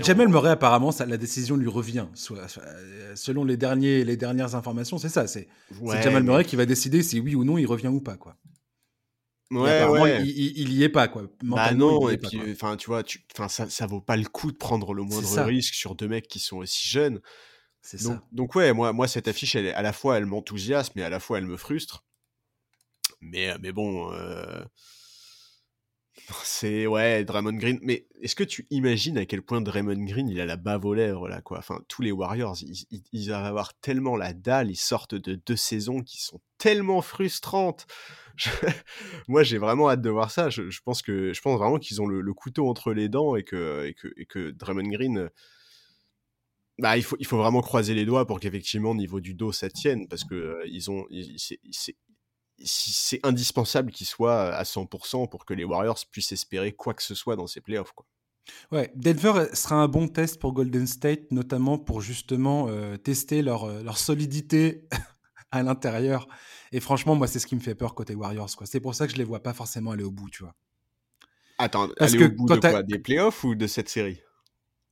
Jamal 0.02 0.30
Murray, 0.30 0.52
apparemment, 0.52 0.91
la 1.06 1.17
décision 1.17 1.58
lui 1.58 1.67
revient. 1.67 2.08
selon 2.13 3.43
les, 3.43 3.58
derniers, 3.58 4.04
les 4.04 4.17
dernières 4.17 4.56
informations, 4.56 4.98
c'est 4.98 5.10
ça. 5.10 5.28
C'est 5.28 5.48
Jamal 6.02 6.24
Murray 6.24 6.46
qui 6.46 6.56
va 6.56 6.65
décider 6.65 7.04
si 7.04 7.19
oui 7.19 7.36
ou 7.36 7.43
non 7.43 7.58
il 7.58 7.65
revient 7.65 7.88
ou 7.88 8.02
pas. 8.02 8.17
Quoi. 8.17 8.38
Ouais, 9.52 9.86
ouais. 9.86 10.24
Il, 10.26 10.58
il, 10.58 10.74
y 10.74 10.84
est 10.84 10.89
pas, 10.89 11.08
quoi. 11.08 11.24
Bah 11.43 11.74
non, 11.74 12.10
et 12.10 12.17
puis, 12.17 12.39
enfin, 12.52 12.76
tu 12.78 12.88
vois, 12.88 13.04
tu, 13.04 13.24
ça, 13.50 13.69
ça 13.69 13.86
vaut 13.86 14.02
pas 14.02 14.17
le 14.17 14.26
coup 14.26 14.52
de 14.52 14.58
prendre 14.58 14.93
le 14.93 15.04
moindre 15.04 15.43
risque 15.43 15.76
sur 15.76 15.96
deux 15.96 16.08
mecs 16.08 16.28
qui 16.28 16.39
sont 16.39 16.58
aussi 16.58 16.88
jeunes. 16.88 17.19
C'est 17.82 18.00
ça. 18.00 18.22
Donc, 18.32 18.56
ouais, 18.56 18.74
moi, 18.74 18.93
moi, 18.93 19.08
cette 19.08 19.28
affiche, 19.28 19.56
elle, 19.56 19.67
à 19.67 19.82
la 19.82 19.93
fois, 19.93 20.17
elle 20.17 20.26
m'enthousiasme, 20.26 20.93
mais 20.96 21.04
à 21.04 21.10
la 21.10 21.19
fois, 21.19 21.38
elle 21.38 21.46
me 21.46 21.58
frustre. 21.58 22.06
Mais, 23.22 23.56
mais 23.60 23.72
bon, 23.72 24.12
euh, 24.13 24.63
c'est 26.44 26.88
ouais, 26.88 27.24
Draymond 27.24 27.54
Green. 27.54 27.80
Mais 27.82 28.08
est-ce 28.22 28.36
que 28.36 28.44
tu 28.44 28.66
imagines 28.70 29.18
à 29.18 29.26
quel 29.26 29.42
point 29.42 29.62
Draymond 29.62 30.04
Green 30.06 30.30
il 30.30 30.40
a 30.40 30.46
la 30.46 30.56
bave 30.56 30.86
aux 30.86 30.94
lèvres 30.94 31.28
là 31.28 31.42
quoi? 31.42 31.60
Enfin, 31.60 31.82
tous 31.88 32.02
les 32.02 32.12
Warriors, 32.12 32.58
ils, 33.12 33.30
vont 33.30 33.36
avoir 33.36 33.74
tellement 33.76 34.16
la 34.16 34.34
dalle. 34.34 34.70
Ils 34.72 34.76
sortent 34.76 35.16
de 35.16 35.36
deux 35.36 35.56
saisons 35.56 36.02
qui 36.02 36.22
sont 36.22 36.40
tellement 36.58 37.02
frustrantes. 37.02 37.88
Moi, 39.28 39.44
j'ai 39.44 39.58
vraiment 39.58 39.90
hâte 39.90 40.02
de 40.02 40.10
voir 40.10 40.32
ça. 40.32 40.50
Je, 40.50 40.80
pense 40.84 41.02
que 41.02 41.34
je 41.34 41.42
pense 41.42 41.60
vraiment 41.60 41.78
qu'ils 41.78 42.02
ont 42.02 42.08
le, 42.08 42.34
couteau 42.34 42.68
entre 42.70 42.94
les 42.94 43.10
dents 43.10 43.36
et 43.36 43.44
que 43.44 43.86
et 43.86 43.94
que, 43.94 44.08
et 44.18 44.26
que 44.26 44.52
Draymond 44.52 44.90
Green. 44.90 45.30
Bah, 46.80 46.98
il 46.98 47.04
faut, 47.04 47.18
il 47.20 47.28
faut 47.28 47.38
vraiment 47.38 47.62
croiser 47.62 47.94
les 47.94 48.06
doigts 48.06 48.26
pour 48.26 48.40
qu'effectivement, 48.40 48.92
au 48.92 48.96
niveau 48.96 49.20
du 49.20 49.36
dos, 49.36 49.52
ça 49.52 49.70
tienne, 49.70 50.08
parce 50.08 50.24
que 50.24 50.34
euh, 50.34 50.64
ils 50.66 50.90
ont, 50.90 51.06
c'est 51.72 51.96
indispensable 53.24 53.92
qu'il 53.92 54.08
soit 54.08 54.54
à 54.54 54.63
100% 54.63 55.28
pour 55.30 55.46
que 55.46 55.54
les 55.54 55.63
Warriors 55.63 56.00
puissent 56.12 56.32
espérer 56.32 56.72
quoi 56.72 56.94
que 56.94 57.04
ce 57.04 57.16
soit 57.16 57.36
dans 57.36 57.48
ces 57.48 57.62
playoffs. 57.62 57.92
Quoi. 57.94 58.06
Ouais, 58.72 58.92
Denver 58.96 59.48
sera 59.54 59.76
un 59.76 59.88
bon 59.88 60.08
test 60.08 60.39
pour 60.39 60.54
Golden 60.54 60.88
State, 60.88 61.32
notamment 61.32 61.78
pour 61.78 62.02
justement 62.02 62.68
euh, 62.70 62.98
tester 62.98 63.42
leur, 63.42 63.66
euh, 63.66 63.84
leur 63.84 63.98
solidité 63.98 64.88
à 65.52 65.63
l'intérieur. 65.63 66.28
Et 66.72 66.80
franchement, 66.80 67.16
moi, 67.16 67.28
c'est 67.28 67.39
ce 67.39 67.48
qui 67.48 67.56
me 67.56 67.62
fait 67.62 67.76
peur 67.76 67.96
côté 67.96 68.16
Warriors. 68.16 68.50
C'est 68.66 68.80
pour 68.80 68.96
ça 68.96 69.08
que 69.08 69.13
je 69.13 69.18
les 69.18 69.24
vois 69.24 69.42
pas 69.42 69.54
forcément 69.54 69.92
aller 69.92 70.04
au 70.04 70.12
bout, 70.12 70.30
tu 70.30 70.44
vois. 70.44 70.56
Attends, 71.58 71.89
aller 72.00 72.24
au 72.24 72.30
bout 72.30 72.50
de 72.50 72.60
quoi? 72.60 72.84
Des 72.84 73.00
playoffs 73.00 73.44
ou 73.44 73.56
de 73.56 73.68
cette 73.68 73.89
série? 73.89 74.20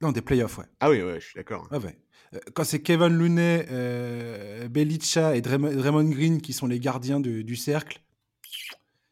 Non, 0.01 0.11
des 0.11 0.21
playoffs, 0.21 0.57
ouais. 0.57 0.65
Ah 0.79 0.89
oui, 0.89 1.01
ouais, 1.01 1.19
je 1.19 1.25
suis 1.25 1.35
d'accord. 1.35 1.67
Ah 1.71 1.79
ouais. 1.79 1.99
Euh, 2.33 2.39
quand 2.53 2.63
c'est 2.63 2.81
Kevin 2.81 3.09
Looney, 3.09 3.65
euh, 3.69 4.67
Belicha 4.69 5.35
et 5.35 5.41
Draymond 5.41 6.09
Green 6.09 6.41
qui 6.41 6.53
sont 6.53 6.67
les 6.67 6.79
gardiens 6.79 7.19
du 7.19 7.55
cercle. 7.55 8.01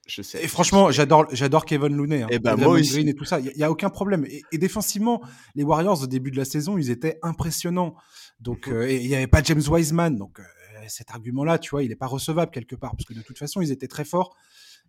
Je 0.07 0.23
sais. 0.23 0.43
Et 0.43 0.47
franchement, 0.47 0.89
j'adore, 0.89 1.27
j'adore 1.31 1.65
Kevin 1.65 1.95
Looney, 1.95 2.23
hein, 2.23 2.27
et, 2.31 2.39
ben, 2.39 2.55
Draymond 2.55 2.81
Green 2.81 3.07
et 3.07 3.13
tout 3.13 3.25
ça. 3.25 3.39
Il 3.39 3.55
y, 3.55 3.63
a 3.63 3.69
aucun 3.69 3.89
problème. 3.89 4.25
Et, 4.51 4.57
défensivement, 4.57 5.21
les 5.53 5.63
Warriors 5.63 6.01
au 6.01 6.07
début 6.07 6.31
de 6.31 6.37
la 6.37 6.45
saison, 6.45 6.79
ils 6.79 6.89
étaient 6.89 7.19
impressionnants. 7.21 7.95
Donc, 8.39 8.67
mhm. 8.67 8.73
euh, 8.73 8.91
il 8.91 9.07
n'y 9.07 9.15
avait 9.15 9.27
pas 9.27 9.43
James 9.43 9.61
Wiseman. 9.67 10.15
Donc, 10.17 10.41
cet 10.87 11.11
argument-là, 11.11 11.59
tu 11.59 11.69
vois, 11.69 11.83
il 11.83 11.89
n'est 11.89 11.95
pas 11.95 12.07
recevable 12.07 12.51
quelque 12.51 12.75
part 12.75 12.91
parce 12.95 13.05
que 13.05 13.13
de 13.13 13.21
toute 13.21 13.37
façon, 13.37 13.61
ils 13.61 13.71
étaient 13.71 13.87
très 13.87 14.05
forts 14.05 14.35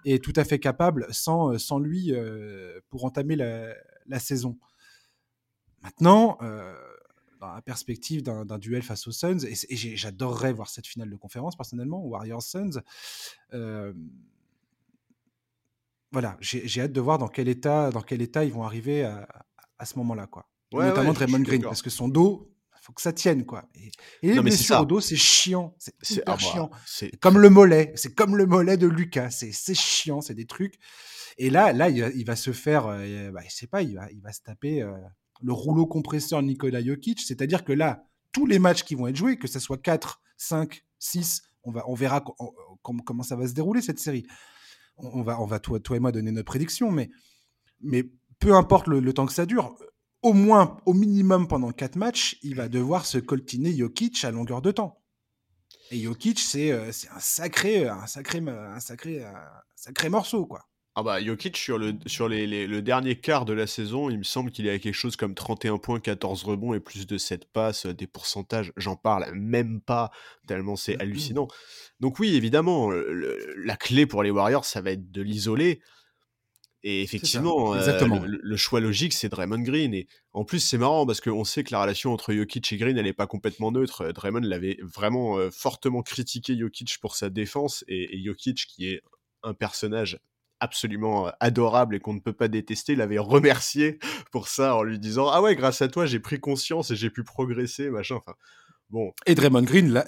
et 0.07 0.19
tout 0.19 0.33
à 0.37 0.45
fait 0.45 0.59
capables 0.59 1.07
sans, 1.11 1.59
sans 1.59 1.79
lui 1.79 2.14
pour 2.88 3.05
entamer 3.05 3.37
la, 3.37 3.75
la 4.07 4.19
saison. 4.19 4.57
Maintenant, 5.83 6.38
dans 7.40 7.53
la 7.53 7.62
perspective 7.62 8.22
d'un 8.22 8.59
duel 8.59 8.83
face 8.83 9.07
aux 9.09 9.12
Suns. 9.12 9.38
Et, 9.44 9.76
j'adorerais 9.76 10.53
voir 10.53 10.68
cette 10.68 10.87
finale 10.87 11.11
de 11.11 11.16
conférence, 11.16 11.57
personnellement, 11.57 12.05
Warriors-Suns. 12.05 12.83
Euh, 13.55 13.92
voilà, 16.12 16.37
j'ai 16.40 16.81
hâte 16.81 16.92
de 16.92 17.00
voir 17.00 17.18
dans 17.18 17.29
quel 17.29 17.48
état, 17.48 17.90
dans 17.90 18.03
quel 18.03 18.20
état 18.20 18.44
ils 18.44 18.53
vont 18.53 18.64
arriver 18.64 19.05
à, 19.05 19.26
à 19.79 19.87
ce 19.87 19.98
moment-là, 19.98 20.26
quoi. 20.26 20.48
Notamment 20.72 21.12
Draymond 21.12 21.40
Green, 21.40 21.62
parce 21.62 21.83
que 21.83 21.90
son 21.90 22.09
dos, 22.09 22.53
faut 22.81 22.92
que 22.92 23.03
ça 23.03 23.12
tienne, 23.12 23.44
quoi. 23.44 23.68
Et, 23.74 23.90
les 24.22 24.40
blessures 24.40 24.81
au 24.81 24.85
dos, 24.85 25.00
c'est 25.00 25.16
chiant, 25.16 25.74
c'est 25.79 25.94
hyper 26.11 26.24
ah 26.26 26.33
bah, 26.33 26.38
chiant. 26.38 26.70
C'est 26.87 27.18
comme 27.18 27.38
le 27.38 27.50
mollet, 27.50 27.92
c'est 27.96 28.14
comme 28.14 28.37
le 28.37 28.46
mollet 28.46 28.76
de 28.76 28.87
Lucas, 28.87 29.31
c'est 29.31 29.74
chiant, 29.74 30.20
c'est 30.20 30.35
des 30.35 30.46
trucs. 30.46 30.79
Et 31.38 31.50
là, 31.50 31.72
là, 31.72 31.88
il, 31.88 32.24
va 32.24 32.37
se 32.37 32.53
faire, 32.53 32.87
euh, 32.87 33.31
bah, 33.31 33.40
je 33.48 33.55
sais 33.55 33.66
pas, 33.66 33.83
il 33.83 33.94
va, 33.94 34.11
il 34.11 34.20
va 34.20 34.33
se 34.33 34.42
taper. 34.42 34.83
Euh, 34.83 34.92
le 35.42 35.53
rouleau 35.53 35.87
compresseur 35.87 36.42
Nikola 36.42 36.83
Jokic. 36.83 37.20
C'est-à-dire 37.20 37.64
que 37.64 37.72
là, 37.72 38.05
tous 38.33 38.46
les 38.46 38.59
matchs 38.59 38.85
qui 38.85 38.94
vont 38.94 39.07
être 39.07 39.16
joués, 39.16 39.37
que 39.37 39.48
ce 39.48 39.59
soit 39.59 39.79
4, 39.79 40.20
5, 40.37 40.85
6, 40.98 41.42
on, 41.64 41.72
va, 41.72 41.88
on 41.88 41.94
verra 41.94 42.24
comment 42.83 43.22
ça 43.22 43.37
va 43.37 43.46
se 43.46 43.55
dérouler 43.55 43.83
cette 43.83 43.98
série. 43.98 44.26
On, 44.96 45.22
va, 45.22 45.59
toi, 45.61 45.81
et 45.94 45.98
moi 45.98 46.12
donner 46.12 46.31
notre 46.31 46.46
prédiction, 46.46 46.90
mais, 46.90 47.11
mais 47.81 48.05
peu 48.38 48.55
importe 48.55 48.87
le, 48.87 49.12
temps 49.12 49.26
que 49.26 49.33
ça 49.33 49.46
dure, 49.46 49.76
au 50.22 50.35
moins, 50.35 50.76
au 50.85 50.92
minimum 50.92 51.48
pendant 51.48 51.72
4 51.72 51.96
matchs, 51.96 52.38
il 52.42 52.55
va 52.55 52.68
devoir 52.68 53.07
se 53.07 53.18
coltiner 53.18 53.74
Jokic 53.74 54.24
à 54.24 54.31
longueur 54.31 54.61
de 54.61 54.70
temps. 54.70 55.03
Et 55.90 56.00
Jokic, 56.00 56.38
c'est 56.38 56.70
euh, 56.70 56.88
un 56.88 57.20
sacré, 57.20 57.88
un, 57.88 58.07
sacré, 58.07 58.40
un, 58.40 58.74
un 58.76 58.81
sacré 59.74 60.09
morceau, 60.11 60.46
quoi. 60.46 60.69
Ah 60.96 61.05
bah 61.05 61.22
Jokic 61.22 61.57
sur 61.57 61.79
le 61.79 61.94
sur 62.07 62.29
les, 62.29 62.66
le 62.66 62.83
dernier 62.83 63.14
quart 63.14 63.44
de 63.44 63.53
la 63.53 63.68
saison, 63.68 64.11
il 64.11 64.18
me 64.18 64.24
semble 64.24 64.50
qu'il 64.50 64.66
est 64.66 64.70
à 64.70 64.79
quelque 64.81 64.94
chose 64.94 65.14
comme 65.14 65.37
31 65.37 65.79
points, 65.79 66.00
14 66.00 66.42
rebonds 66.42 66.74
et 66.74 66.81
plus 66.81 67.07
de 67.07 67.16
7 67.16 67.44
passes, 67.44 67.87
des 67.87 68.09
pourcentages, 68.09 68.72
j'en 68.76 68.96
parle 68.96 69.33
même 69.33 69.81
pas 69.81 70.11
tellement 70.48 70.74
c'est 70.74 70.96
mmh 70.96 71.00
hallucinant. 71.00 71.48
Donc 72.00 72.18
oui, 72.18 72.35
évidemment, 72.35 72.90
la 72.90 73.76
clé 73.76 74.05
pour 74.05 74.24
les 74.24 74.31
Warriors, 74.31 74.64
ça 74.64 74.81
va 74.81 74.90
être 74.90 75.12
de 75.12 75.22
l'isoler. 75.22 75.81
Et 76.83 77.03
effectivement, 77.03 77.74
euh, 77.74 78.26
le, 78.26 78.57
choix 78.57 78.81
logique, 78.81 79.12
c'est 79.12 79.29
Draymond 79.29 79.61
Green. 79.61 79.92
Et 79.92 80.09
en 80.33 80.44
plus, 80.44 80.61
c'est 80.61 80.79
marrant 80.79 81.05
parce 81.05 81.20
qu'on 81.20 81.44
sait 81.44 81.62
que 81.62 81.72
la 81.72 81.83
relation 81.83 82.12
entre 82.12 82.33
Jokic 82.33 82.72
et 82.72 82.79
Green, 82.79 82.96
elle 82.96 83.05
n'est 83.05 83.12
pas 83.12 83.26
complètement 83.26 83.70
neutre. 83.70 84.12
Draymond 84.12 84.40
l'avait 84.40 84.79
vraiment 84.81 85.38
euh, 85.38 85.50
fortement 85.50 86.03
critiqué 86.03 86.57
Jokic 86.59 86.98
pour 86.98 87.16
sa 87.16 87.29
défense 87.29 87.85
et, 87.87 88.16
et 88.16 88.24
Jokic, 88.24 88.66
qui 88.66 88.87
est 88.88 89.03
un 89.42 89.53
personnage 89.53 90.18
absolument 90.61 91.27
euh, 91.27 91.31
adorable 91.40 91.96
et 91.96 92.01
qu'on 92.01 92.14
ne 92.14 92.20
peut 92.20 92.33
pas 92.33 92.49
détester, 92.49 92.94
l'avait 92.94 93.18
remercié 93.18 93.99
pour 94.33 94.49
ça 94.49 94.77
en 94.77 94.83
lui 94.83 94.99
disant 94.99 95.29
ah 95.29 95.42
ouais 95.42 95.57
grâce 95.57 95.83
à 95.83 95.88
toi 95.88 96.07
j'ai 96.07 96.20
pris 96.20 96.38
conscience 96.38 96.90
et 96.90 96.96
j'ai 96.96 97.11
pu 97.11 97.25
progresser 97.25 97.90
machin 97.90 98.16
enfin 98.16 98.35
bon 98.90 99.13
et 99.27 99.35
Draymond 99.35 99.63
Green 99.63 100.04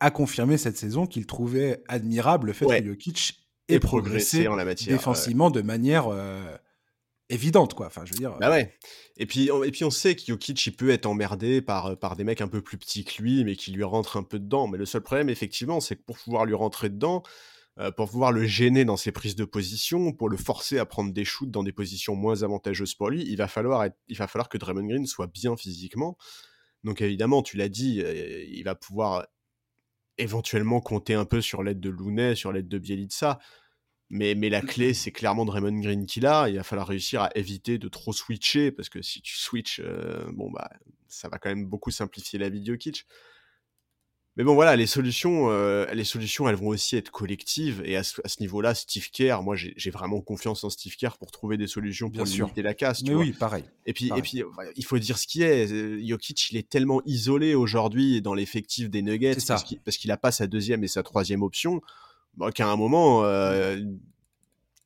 a 0.00 0.10
confirmé 0.10 0.56
cette 0.58 0.76
saison 0.76 1.06
qu'il 1.06 1.26
trouvait 1.26 1.82
admirable 1.88 2.48
le 2.48 2.52
fait 2.52 2.66
que 2.66 2.86
Jokic 2.86 3.40
ait 3.68 3.80
progressé, 3.80 4.46
en 4.46 4.56
la 4.56 4.64
matière 4.64 4.96
défensivement 4.96 5.50
de 5.50 5.62
manière 5.62 6.08
euh, 6.08 6.42
évidente 7.30 7.74
quoi. 7.74 7.86
Enfin 7.86 8.02
je 8.04 8.12
veux 8.12 8.18
dire 8.18 8.36
bah 8.38 8.50
ouais. 8.50 8.74
Et 9.16 9.26
puis 9.26 9.48
et 9.64 9.70
puis 9.70 9.84
on 9.84 9.90
sait 9.90 10.14
que 10.14 10.22
Jokic 10.26 10.66
il 10.66 10.76
peut 10.76 10.90
être 10.90 11.06
emmerdé 11.06 11.62
par 11.62 11.98
par 11.98 12.16
des 12.16 12.24
mecs 12.24 12.42
un 12.42 12.48
peu 12.48 12.60
plus 12.60 12.76
petits 12.76 13.04
que 13.04 13.22
lui 13.22 13.44
mais 13.44 13.56
qui 13.56 13.72
lui 13.72 13.84
rentrent 13.84 14.18
un 14.18 14.22
peu 14.22 14.38
dedans. 14.38 14.68
Mais 14.68 14.76
le 14.76 14.84
seul 14.84 15.00
problème 15.00 15.30
effectivement 15.30 15.80
c'est 15.80 15.96
que 15.96 16.02
pour 16.02 16.18
pouvoir 16.18 16.44
lui 16.44 16.54
rentrer 16.54 16.90
dedans 16.90 17.22
euh, 17.22 17.30
pour 17.96 18.08
pouvoir 18.08 18.30
le 18.30 18.46
gêner 18.46 18.84
dans 18.84 18.96
ses 18.96 19.10
prises 19.10 19.34
de 19.34 19.44
position, 19.44 20.12
pour 20.12 20.28
le 20.28 20.36
forcer 20.36 20.78
à 20.78 20.86
prendre 20.86 21.12
des 21.12 21.24
shoots 21.24 21.50
dans 21.50 21.64
des 21.64 21.72
positions 21.72 22.14
moins 22.14 22.42
avantageuses 22.42 22.94
pour 22.94 23.10
lui, 23.10 23.24
il 23.26 23.36
va 23.36 23.48
falloir, 23.48 23.88
il 24.06 24.16
va 24.16 24.28
falloir 24.28 24.48
que 24.48 24.58
Draymond 24.58 24.86
Green 24.86 25.06
soit 25.06 25.26
bien 25.26 25.56
physiquement. 25.56 26.16
Donc 26.84 27.00
évidemment, 27.00 27.42
tu 27.42 27.56
l'as 27.56 27.68
dit, 27.68 28.00
euh, 28.00 28.44
il 28.46 28.62
va 28.62 28.74
pouvoir 28.74 29.26
éventuellement 30.18 30.80
compter 30.80 31.14
un 31.14 31.24
peu 31.24 31.40
sur 31.40 31.62
l'aide 31.62 31.80
de 31.80 31.90
Looney, 31.90 32.36
sur 32.36 32.52
l'aide 32.52 32.68
de 32.68 32.78
Bielitsa. 32.78 33.38
Mais, 34.10 34.34
mais 34.34 34.50
la 34.50 34.60
clé, 34.60 34.94
c'est 34.94 35.10
clairement 35.10 35.44
Draymond 35.44 35.80
Green 35.80 36.06
qui 36.06 36.20
l'a. 36.20 36.48
Il 36.48 36.56
va 36.56 36.62
falloir 36.62 36.86
réussir 36.86 37.22
à 37.22 37.30
éviter 37.34 37.78
de 37.78 37.88
trop 37.88 38.12
switcher, 38.12 38.70
parce 38.70 38.88
que 38.88 39.02
si 39.02 39.22
tu 39.22 39.34
switches, 39.34 39.80
euh, 39.82 40.30
bon, 40.32 40.50
bah, 40.52 40.70
ça 41.08 41.28
va 41.28 41.38
quand 41.38 41.48
même 41.48 41.66
beaucoup 41.66 41.90
simplifier 41.90 42.38
la 42.38 42.48
vie 42.48 42.60
de 42.60 42.66
Jokic. 42.66 43.06
Mais 44.36 44.42
bon, 44.42 44.54
voilà, 44.54 44.74
les 44.74 44.88
solutions, 44.88 45.48
euh, 45.50 45.86
les 45.92 46.02
solutions, 46.02 46.48
elles 46.48 46.56
vont 46.56 46.68
aussi 46.68 46.96
être 46.96 47.12
collectives. 47.12 47.82
Et 47.84 47.96
à 47.96 48.02
ce, 48.02 48.20
niveau-là, 48.40 48.74
Steve 48.74 49.08
Kerr, 49.10 49.42
moi, 49.42 49.54
j'ai 49.56 49.90
vraiment 49.90 50.20
confiance 50.20 50.64
en 50.64 50.70
Steve 50.70 50.96
Kerr 50.96 51.16
pour 51.18 51.30
trouver 51.30 51.56
des 51.56 51.68
solutions 51.68 52.10
pour 52.10 52.24
limiter 52.24 52.62
la 52.62 52.74
casse. 52.74 53.04
Mais 53.04 53.14
oui, 53.14 53.32
pareil. 53.32 53.62
Et 53.86 53.92
puis, 53.92 54.10
et 54.16 54.22
puis, 54.22 54.42
il 54.74 54.84
faut 54.84 54.98
dire 54.98 55.18
ce 55.18 55.28
qui 55.28 55.42
est. 55.42 55.68
Jokic, 56.04 56.50
il 56.50 56.56
est 56.56 56.68
tellement 56.68 57.00
isolé 57.06 57.54
aujourd'hui 57.54 58.22
dans 58.22 58.34
l'effectif 58.34 58.90
des 58.90 59.02
Nuggets 59.02 59.36
parce 59.46 59.96
qu'il 59.96 60.08
n'a 60.08 60.16
pas 60.16 60.32
sa 60.32 60.48
deuxième 60.48 60.82
et 60.82 60.88
sa 60.88 61.04
troisième 61.04 61.42
option, 61.42 61.80
bah, 62.36 62.50
qu'à 62.50 62.66
un 62.66 62.76
moment, 62.76 63.24
euh, 63.24 63.76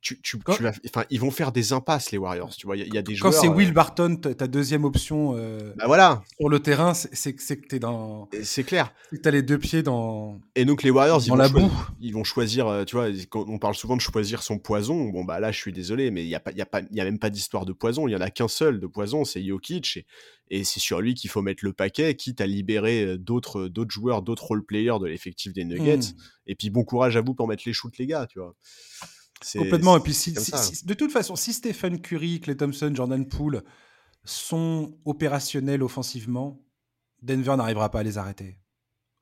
tu, 0.00 0.20
tu, 0.20 0.38
ils 1.10 1.20
vont 1.20 1.30
faire 1.32 1.50
des 1.50 1.72
impasses 1.72 2.12
les 2.12 2.18
Warriors. 2.18 2.54
Tu 2.54 2.66
vois, 2.66 2.76
il 2.76 2.94
y, 2.94 2.98
a 2.98 3.02
des 3.02 3.16
joueurs. 3.16 3.32
Quand 3.32 3.40
c'est 3.40 3.48
Will 3.48 3.70
euh, 3.70 3.72
Barton, 3.72 4.16
ta 4.16 4.46
deuxième 4.46 4.84
option 4.84 5.34
euh, 5.36 5.72
bah 5.76 5.86
voilà. 5.86 6.22
sur 6.38 6.48
le 6.48 6.60
terrain, 6.60 6.94
c'est 6.94 7.34
que 7.34 7.66
t'es 7.66 7.80
dans. 7.80 8.28
C'est 8.42 8.62
clair. 8.62 8.92
Que 9.10 9.16
t'as 9.16 9.32
les 9.32 9.42
deux 9.42 9.58
pieds 9.58 9.82
dans. 9.82 10.40
Et 10.54 10.64
donc 10.64 10.84
les 10.84 10.90
Warriors, 10.90 11.20
ils, 11.24 11.30
vont 11.30 11.36
la 11.36 11.48
boue. 11.48 11.72
ils 12.00 12.14
vont 12.14 12.22
choisir. 12.22 12.68
Euh, 12.68 12.84
tu 12.84 12.94
vois, 12.94 13.08
on 13.34 13.58
parle 13.58 13.74
souvent 13.74 13.96
de 13.96 14.00
choisir 14.00 14.42
son 14.42 14.58
poison. 14.58 15.08
Bon 15.08 15.24
bah 15.24 15.40
là, 15.40 15.50
je 15.50 15.58
suis 15.58 15.72
désolé, 15.72 16.12
mais 16.12 16.22
il 16.22 16.28
y 16.28 16.36
a 16.36 16.40
pas, 16.40 16.52
y 16.52 16.60
a 16.60 16.66
pas, 16.66 16.80
il 16.80 16.96
y 16.96 17.00
a 17.00 17.04
même 17.04 17.18
pas 17.18 17.30
d'histoire 17.30 17.66
de 17.66 17.72
poison. 17.72 18.06
Il 18.06 18.12
y 18.12 18.16
en 18.16 18.20
a 18.20 18.30
qu'un 18.30 18.48
seul 18.48 18.78
de 18.78 18.86
poison, 18.86 19.24
c'est 19.24 19.44
Jokic. 19.44 19.96
Et, 19.96 20.06
et 20.50 20.64
c'est 20.64 20.80
sur 20.80 21.00
lui 21.00 21.14
qu'il 21.14 21.28
faut 21.28 21.42
mettre 21.42 21.64
le 21.64 21.72
paquet, 21.72 22.14
quitte 22.14 22.40
à 22.40 22.46
libérer 22.46 23.18
d'autres, 23.18 23.66
d'autres 23.66 23.90
joueurs, 23.90 24.22
d'autres 24.22 24.44
role 24.44 24.64
players 24.64 24.98
de 25.00 25.06
l'effectif 25.06 25.52
des 25.52 25.64
Nuggets. 25.64 25.96
Hmm. 25.96 26.20
Et 26.46 26.54
puis 26.54 26.70
bon 26.70 26.84
courage 26.84 27.16
à 27.16 27.20
vous 27.20 27.34
pour 27.34 27.48
mettre 27.48 27.64
les 27.66 27.72
shoots, 27.72 27.98
les 27.98 28.06
gars. 28.06 28.26
Tu 28.26 28.38
vois. 28.38 28.54
Complètement. 29.56 29.96
Et 29.96 30.00
puis, 30.00 30.14
si, 30.14 30.32
de 30.32 30.94
toute 30.94 31.12
façon, 31.12 31.36
si 31.36 31.52
Stephen 31.52 32.00
Curry, 32.00 32.40
Clay 32.40 32.56
Thompson, 32.56 32.92
Jordan 32.94 33.26
Poole 33.26 33.62
sont 34.24 34.98
opérationnels 35.04 35.82
offensivement, 35.82 36.60
Denver 37.22 37.56
n'arrivera 37.56 37.90
pas 37.90 38.00
à 38.00 38.02
les 38.02 38.18
arrêter. 38.18 38.58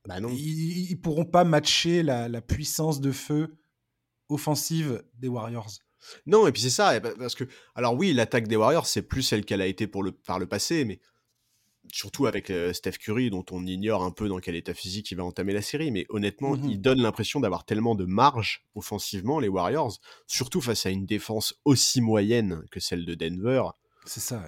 Bah 0.07 0.21
non. 0.21 0.31
Ils, 0.31 0.91
ne 0.91 0.97
pourront 0.97 1.25
pas 1.25 1.45
matcher 1.45 2.03
la, 2.03 2.41
puissance 2.41 3.01
de 3.01 3.13
feu 3.13 3.57
offensive 4.29 5.03
des 5.15 5.29
Warriors. 5.29 5.71
Non, 6.25 6.47
et 6.47 6.53
puis 6.53 6.63
c'est 6.63 6.71
ça, 6.71 7.01
parce 7.01 7.35
que, 7.35 7.45
alors 7.75 7.95
oui, 7.95 8.13
l'attaque 8.13 8.47
des 8.47 8.57
Warriors, 8.57 8.87
c'est 8.87 9.03
plus 9.03 9.23
celle 9.23 9.45
qu'elle 9.45 9.61
a 9.61 9.67
été 9.67 9.87
pour 9.87 10.03
le, 10.03 10.13
par 10.13 10.39
le 10.39 10.47
passé, 10.47 10.85
mais 10.85 11.01
surtout 11.93 12.27
avec 12.27 12.51
euh, 12.51 12.73
Steph 12.73 12.93
Curry, 12.93 13.31
dont 13.31 13.45
on 13.51 13.67
ignore 13.67 14.03
un 14.03 14.11
peu 14.11 14.29
dans 14.29 14.39
quel 14.39 14.57
état 14.57 14.75
physique 14.75 15.11
il 15.11 15.17
va 15.17 15.25
entamer 15.25 15.53
la 15.53 15.63
série, 15.63 15.91
mais 15.91 16.07
honnêtement, 16.09 16.57
mmh 16.57 16.71
il 16.71 16.81
donne 16.81 17.01
l'impression 17.01 17.41
d'avoir 17.41 17.65
tellement 17.65 17.95
de 17.95 18.05
marge 18.05 18.65
offensivement, 18.75 19.41
les 19.41 19.49
Warriors, 19.49 19.99
surtout 20.27 20.61
face 20.61 20.87
à 20.87 20.91
une 20.91 21.07
défense 21.07 21.55
aussi 21.65 22.01
moyenne 22.01 22.65
que 22.71 22.81
celle 22.81 23.05
de 23.05 23.15
Denver. 23.15 23.63
C'est 24.05 24.21
ça. 24.21 24.43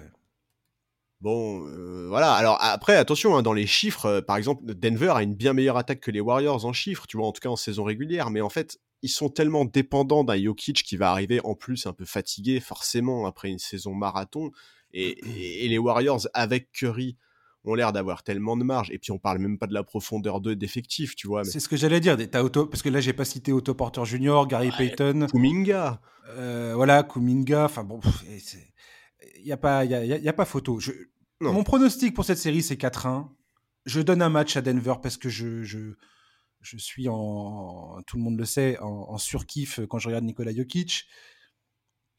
Bon, 1.21 1.67
euh, 1.67 2.07
voilà. 2.07 2.33
Alors 2.33 2.57
après, 2.61 2.95
attention, 2.95 3.35
hein, 3.35 3.41
dans 3.41 3.53
les 3.53 3.67
chiffres, 3.67 4.05
euh, 4.05 4.21
par 4.21 4.37
exemple, 4.37 4.63
Denver 4.73 5.11
a 5.15 5.23
une 5.23 5.35
bien 5.35 5.53
meilleure 5.53 5.77
attaque 5.77 5.99
que 5.99 6.11
les 6.11 6.21
Warriors 6.21 6.65
en 6.65 6.73
chiffres, 6.73 7.07
tu 7.07 7.17
vois, 7.17 7.27
en 7.27 7.31
tout 7.31 7.41
cas 7.41 7.49
en 7.49 7.57
saison 7.57 7.83
régulière, 7.83 8.29
mais 8.29 8.41
en 8.41 8.49
fait, 8.49 8.79
ils 9.01 9.09
sont 9.09 9.29
tellement 9.29 9.65
dépendants 9.65 10.23
d'un 10.23 10.41
Jokic 10.41 10.83
qui 10.83 10.97
va 10.97 11.11
arriver 11.11 11.41
en 11.43 11.55
plus 11.55 11.85
un 11.87 11.93
peu 11.93 12.05
fatigué, 12.05 12.59
forcément, 12.59 13.25
après 13.25 13.49
une 13.49 13.59
saison 13.59 13.93
marathon, 13.93 14.51
et, 14.93 15.65
et 15.65 15.67
les 15.67 15.77
Warriors 15.77 16.27
avec 16.33 16.71
Curry 16.71 17.17
ont 17.65 17.75
l'air 17.75 17.91
d'avoir 17.91 18.23
tellement 18.23 18.57
de 18.57 18.63
marge. 18.63 18.89
Et 18.91 18.97
puis 18.97 19.11
on 19.11 19.19
parle 19.19 19.39
même 19.39 19.57
pas 19.57 19.67
de 19.67 19.73
la 19.73 19.83
profondeur 19.83 20.41
d'effectifs, 20.41 21.15
tu 21.15 21.27
vois. 21.27 21.43
C'est 21.43 21.59
ce 21.59 21.67
que 21.67 21.77
j'allais 21.77 21.99
dire. 21.99 22.17
Auto... 22.35 22.65
Parce 22.65 22.81
que 22.81 22.89
là, 22.89 23.01
j'ai 23.01 23.13
pas 23.13 23.25
cité 23.25 23.51
Otto 23.51 23.73
Porter 23.73 24.05
Jr., 24.05 24.41
Gary 24.47 24.71
Payton. 24.77 25.27
Kuminga. 25.29 26.01
Euh, 26.29 26.73
voilà, 26.75 27.03
Kuminga. 27.03 27.65
Enfin 27.65 27.83
bon, 27.83 27.99
il 29.37 29.45
n'y 29.45 29.51
a, 29.51 29.57
pas, 29.57 29.85
y 29.85 29.93
a, 29.93 30.03
y 30.03 30.29
a, 30.29 30.33
pas 30.33 30.45
photo. 30.45 30.79
Je... 30.79 30.91
Mon 31.41 31.63
pronostic 31.63 32.13
pour 32.13 32.25
cette 32.25 32.37
série, 32.37 32.61
c'est 32.61 32.79
4-1. 32.79 33.27
Je 33.85 34.01
donne 34.01 34.21
un 34.21 34.29
match 34.29 34.57
à 34.57 34.61
Denver 34.61 34.95
parce 35.01 35.17
que 35.17 35.29
je, 35.29 35.63
je, 35.63 35.95
je 36.61 36.77
suis 36.77 37.07
en, 37.09 38.01
tout 38.05 38.17
le 38.17 38.23
monde 38.23 38.37
le 38.37 38.45
sait, 38.45 38.77
en, 38.79 39.05
en 39.09 39.17
surkiff 39.17 39.79
quand 39.89 39.99
je 39.99 40.07
regarde 40.07 40.25
Nikola 40.25 40.53
Jokic 40.53 41.07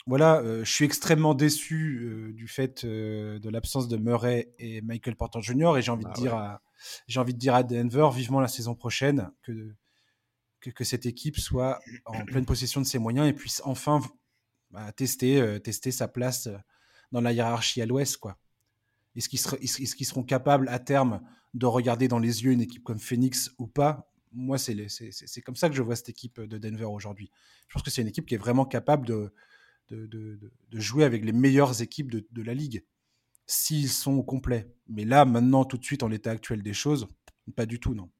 voilà, 0.07 0.38
euh, 0.38 0.64
je 0.64 0.72
suis 0.72 0.84
extrêmement 0.84 1.34
déçu 1.34 2.01
euh, 2.03 2.32
du 2.32 2.48
fait 2.48 2.84
euh, 2.84 3.38
de 3.38 3.48
l'absence 3.51 3.88
de 3.88 3.96
Murray 3.96 4.53
et 4.59 4.80
Michael 4.80 5.16
Porter 5.16 5.40
Jr. 5.42 5.76
et 5.76 5.82
j'ai 5.82 5.90
envie 5.90 6.05
de 6.05 6.09
bah 6.09 6.14
dire 6.14 6.34
à 6.34 6.62
j'ai 7.07 7.20
envie 7.20 7.34
de 7.34 7.38
dire 7.38 7.55
à 7.55 7.62
Denver 7.62 8.09
vivement 8.14 8.40
la 8.40 8.48
saison 8.48 8.74
prochaine 8.74 9.30
que, 9.42 9.74
que, 10.61 10.82
cette 10.82 11.05
équipe 11.05 11.38
soit 11.38 11.78
en 12.07 12.24
pleine 12.24 12.46
possession 12.46 12.80
de 12.80 12.86
ses 12.86 12.98
moyens 12.98 13.28
et 13.28 13.34
puisse 13.34 13.61
enfin 13.66 14.01
bah, 14.70 14.90
tester 14.92 15.61
tester 15.62 15.90
sa 15.90 16.09
place 16.09 16.48
dans 17.12 17.20
la 17.20 17.32
hiérarchie 17.32 17.82
à 17.82 17.86
l'Ouest 17.86 18.16
quoi. 18.16 18.38
Est-ce 19.14 19.28
qu'ils 19.28 20.07
seront 20.07 20.22
capables 20.22 20.68
à 20.70 20.78
terme 20.78 21.20
de 21.53 21.66
regarder 21.66 22.09
dans 22.09 22.18
les 22.18 22.44
yeux 22.44 22.53
une 22.53 22.62
équipe 22.62 22.82
comme 22.82 23.01
Phoenix 23.01 23.51
ou 23.59 23.66
pas? 23.66 24.11
Moi, 24.32 24.57
c'est 24.57 25.42
comme 25.44 25.57
ça 25.57 25.68
que 25.68 25.74
je 25.74 25.82
vois 25.82 25.96
cette 25.96 26.09
équipe 26.09 26.40
de 26.40 26.57
Denver 26.57 26.84
aujourd'hui. 26.84 27.30
Je 27.68 27.74
pense 27.74 27.82
que 27.82 27.90
c'est 27.90 28.01
une 28.01 28.09
équipe 28.09 28.24
qui 28.24 28.36
est 28.36 28.38
vraiment 28.38 28.64
capable 28.64 29.07
de, 29.07 29.34
de, 29.91 30.38
jouer 30.72 31.05
avec 31.05 31.24
les 31.24 31.32
meilleures 31.32 31.82
équipes 31.82 32.11
de, 32.11 32.43
la 32.43 32.55
ligue, 32.55 32.84
s'ils 33.47 33.88
sont 33.88 34.12
au 34.14 34.22
complet. 34.22 34.72
Mais 34.88 35.05
là, 35.05 35.24
maintenant, 35.24 35.64
tout 35.64 35.78
de 35.78 35.84
suite, 35.84 36.03
en 36.03 36.09
l'état 36.09 36.30
actuel 36.30 36.62
des 36.62 36.74
choses, 36.74 37.07
pas 37.57 37.66
du 37.66 37.80
tout, 37.80 37.95
non. 37.95 38.11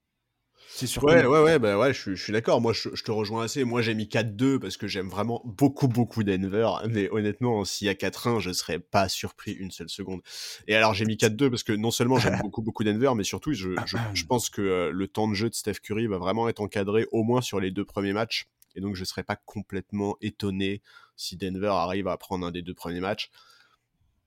C'est 0.73 0.87
sûr. 0.87 1.03
Ouais, 1.03 1.27
ouais, 1.27 1.43
ouais, 1.43 1.59
bah 1.59 1.79
ouais, 1.79 1.93
je, 1.93 2.15
suis 2.15 2.33
d'accord. 2.33 2.61
Moi, 2.61 2.73
je, 2.73 2.91
te 2.91 3.11
rejoins 3.11 3.45
assez. 3.45 3.65
Moi, 3.65 3.83
j'ai 3.83 3.95
mis 3.95 4.05
4-2 4.05 4.59
parce 4.59 4.77
que 4.77 4.87
j'aime 4.87 5.09
vraiment 5.09 5.43
beaucoup, 5.45 5.89
beaucoup 5.89 6.23
Denver. 6.23 6.69
Mais 6.89 7.09
honnêtement, 7.11 7.65
s'il 7.65 7.87
y 7.87 7.91
a 7.91 7.95
4-1, 7.95 8.39
je 8.39 8.53
serais 8.53 8.79
pas 8.79 9.09
surpris 9.09 9.53
une 9.53 9.71
seule 9.71 9.89
seconde. 9.89 10.21
Et 10.69 10.77
alors, 10.77 10.95
j'ai 10.95 11.07
mis 11.07 11.17
4-2 11.17 11.51
parce 11.51 11.65
que 11.65 11.73
non 11.73 11.91
seulement 11.91 12.19
j'aime 12.19 12.39
beaucoup, 12.43 12.63
beaucoup 12.63 12.85
Denver, 12.85 13.13
mais 13.17 13.25
surtout, 13.25 13.53
je, 13.53 13.71
je 14.15 14.25
pense 14.27 14.49
que 14.49 14.63
euh, 14.63 14.91
le 14.93 15.09
temps 15.09 15.29
de 15.29 15.35
jeu 15.35 15.51
de 15.51 15.55
Steph 15.55 15.81
Curry 15.83 16.07
va 16.07 16.19
vraiment 16.19 16.49
être 16.49 16.61
encadré 16.61 17.07
au 17.11 17.25
moins 17.25 17.41
sur 17.41 17.59
les 17.59 17.73
deux 17.73 17.85
premiers 17.85 18.13
matchs. 18.13 18.47
Et 18.77 18.81
donc, 18.81 18.95
je 18.95 19.01
ne 19.01 19.07
serais 19.07 19.25
pas 19.25 19.37
complètement 19.37 20.17
étonné 20.21 20.83
si 21.21 21.37
Denver 21.37 21.69
arrive 21.69 22.09
à 22.09 22.17
prendre 22.17 22.47
un 22.47 22.51
des 22.51 22.63
deux 22.63 22.75
premiers 22.75 23.01
matchs. 23.01 23.31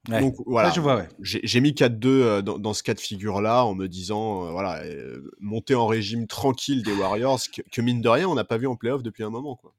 Donc 0.10 0.36
voilà, 0.46 0.74
j'ai 1.22 1.62
mis 1.62 1.72
4-2 1.72 2.08
euh, 2.08 2.42
dans, 2.42 2.74
ce 2.74 2.84
cas 2.84 2.94
de 2.94 3.00
figure-là 3.00 3.64
en 3.64 3.74
me 3.74 3.88
disant, 3.88 4.46
euh, 4.46 4.52
voilà, 4.52 4.84
euh, 4.84 5.32
monter 5.40 5.76
en 5.76 5.88
régime 5.88 6.28
tranquille 6.28 6.84
des 6.84 6.92
Warriors, 6.92 7.40
que, 7.72 7.82
mine 7.82 8.02
de 8.02 8.10
rien, 8.10 8.28
on 8.28 8.36
n'a 8.36 8.44
pas 8.44 8.58
vu 8.58 8.68
en 8.68 8.76
playoff 8.76 9.02
depuis 9.02 9.24
un 9.24 9.30
moment. 9.30 9.56
Quoi. 9.56 9.74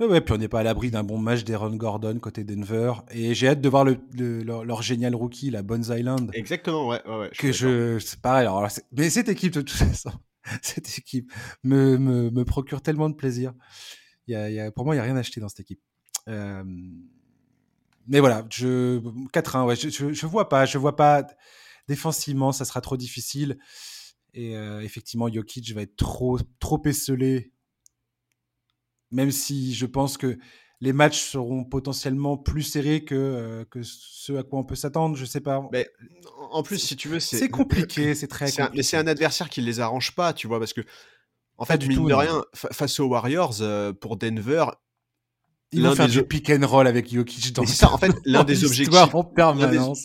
Ouais, 0.00 0.06
ouais, 0.06 0.20
puis 0.22 0.32
on 0.32 0.38
n'est 0.38 0.48
pas 0.48 0.60
à 0.60 0.62
l'abri 0.62 0.90
d'un 0.90 1.04
bon 1.04 1.18
match 1.18 1.44
d'Aaron 1.44 1.76
Gordon 1.76 2.18
côté 2.20 2.42
Denver. 2.42 2.94
Et 3.10 3.34
j'ai 3.34 3.48
hâte 3.48 3.60
de 3.60 3.68
voir 3.68 3.84
le, 3.84 3.98
leur, 4.42 4.80
génial 4.80 5.14
rookie, 5.14 5.50
la 5.50 5.62
Bones 5.62 5.84
Island. 5.90 6.30
Exactement, 6.32 6.88
ouais. 6.88 7.06
ouais, 7.06 7.30
que 7.36 7.52
je, 7.52 7.98
c'est 7.98 8.20
pareil. 8.20 8.46
Alors, 8.46 8.66
mais 8.92 9.10
cette 9.10 9.28
équipe, 9.28 9.52
de 9.52 9.60
toute 9.60 9.76
façon, 9.76 10.12
cette 10.62 10.88
équipe 10.96 11.30
me, 11.64 11.98
me, 11.98 12.30
me 12.30 12.44
procure 12.46 12.80
tellement 12.80 13.10
de 13.10 13.14
plaisir. 13.14 13.52
Y 14.26 14.36
a, 14.36 14.48
y 14.48 14.58
a, 14.58 14.70
pour 14.70 14.86
moi, 14.86 14.94
il 14.94 14.98
n'y 14.98 15.02
a 15.02 15.04
rien 15.04 15.16
à 15.16 15.20
acheter 15.20 15.42
dans 15.42 15.48
cette 15.48 15.60
équipe. 15.60 15.80
Euh, 16.28 16.64
mais 18.06 18.20
voilà, 18.20 18.46
je 18.50 19.00
4-1, 19.32 19.66
ouais, 19.66 19.76
je, 19.76 20.12
je, 20.12 20.26
vois 20.26 20.48
pas, 20.48 20.66
je 20.66 20.78
vois 20.78 20.96
pas 20.96 21.26
défensivement, 21.88 22.52
ça 22.52 22.64
sera 22.64 22.80
trop 22.80 22.96
difficile. 22.96 23.58
Et 24.34 24.56
euh, 24.56 24.80
effectivement, 24.82 25.32
Jokic 25.32 25.72
va 25.72 25.82
être 25.82 25.96
trop, 25.96 26.38
trop 26.58 26.82
esselé. 26.84 27.52
Même 29.10 29.30
si 29.30 29.74
je 29.74 29.86
pense 29.86 30.18
que 30.18 30.38
les 30.80 30.92
matchs 30.92 31.22
seront 31.22 31.64
potentiellement 31.64 32.36
plus 32.36 32.62
serrés 32.62 33.04
que, 33.04 33.14
euh, 33.14 33.64
que 33.64 33.82
ce 33.82 34.32
à 34.34 34.42
quoi 34.42 34.58
on 34.58 34.64
peut 34.64 34.74
s'attendre, 34.74 35.16
je 35.16 35.24
sais 35.24 35.40
pas. 35.40 35.66
Mais 35.72 35.88
en 36.50 36.62
plus, 36.62 36.78
si 36.78 36.96
tu 36.96 37.08
veux, 37.08 37.20
c'est 37.20 37.48
compliqué, 37.48 38.14
c'est 38.14 38.26
très 38.26 38.46
compliqué. 38.46 38.70
mais 38.74 38.82
c'est 38.82 38.96
un 38.96 39.06
adversaire 39.06 39.48
qui 39.48 39.60
ne 39.60 39.66
les 39.66 39.80
arrange 39.80 40.14
pas, 40.14 40.32
tu 40.32 40.46
vois, 40.46 40.58
parce 40.58 40.72
que 40.72 40.82
en 41.56 41.64
fait, 41.64 41.86
mine 41.86 42.08
de 42.08 42.14
rien, 42.14 42.44
face 42.52 42.98
aux 42.98 43.06
Warriors, 43.06 43.62
pour 44.00 44.16
Denver, 44.16 44.64
il 45.74 45.82
vont 45.82 45.94
faire 45.94 46.08
du 46.08 46.22
pick 46.22 46.50
and 46.50 46.66
roll 46.66 46.86
avec 46.86 47.12
Jokic 47.12 47.52
dans 47.52 47.66
ça, 47.66 47.92
en 47.92 47.98
fait, 47.98 48.12
l'un 48.24 48.44
des 48.44 48.64
objectifs, 48.64 49.12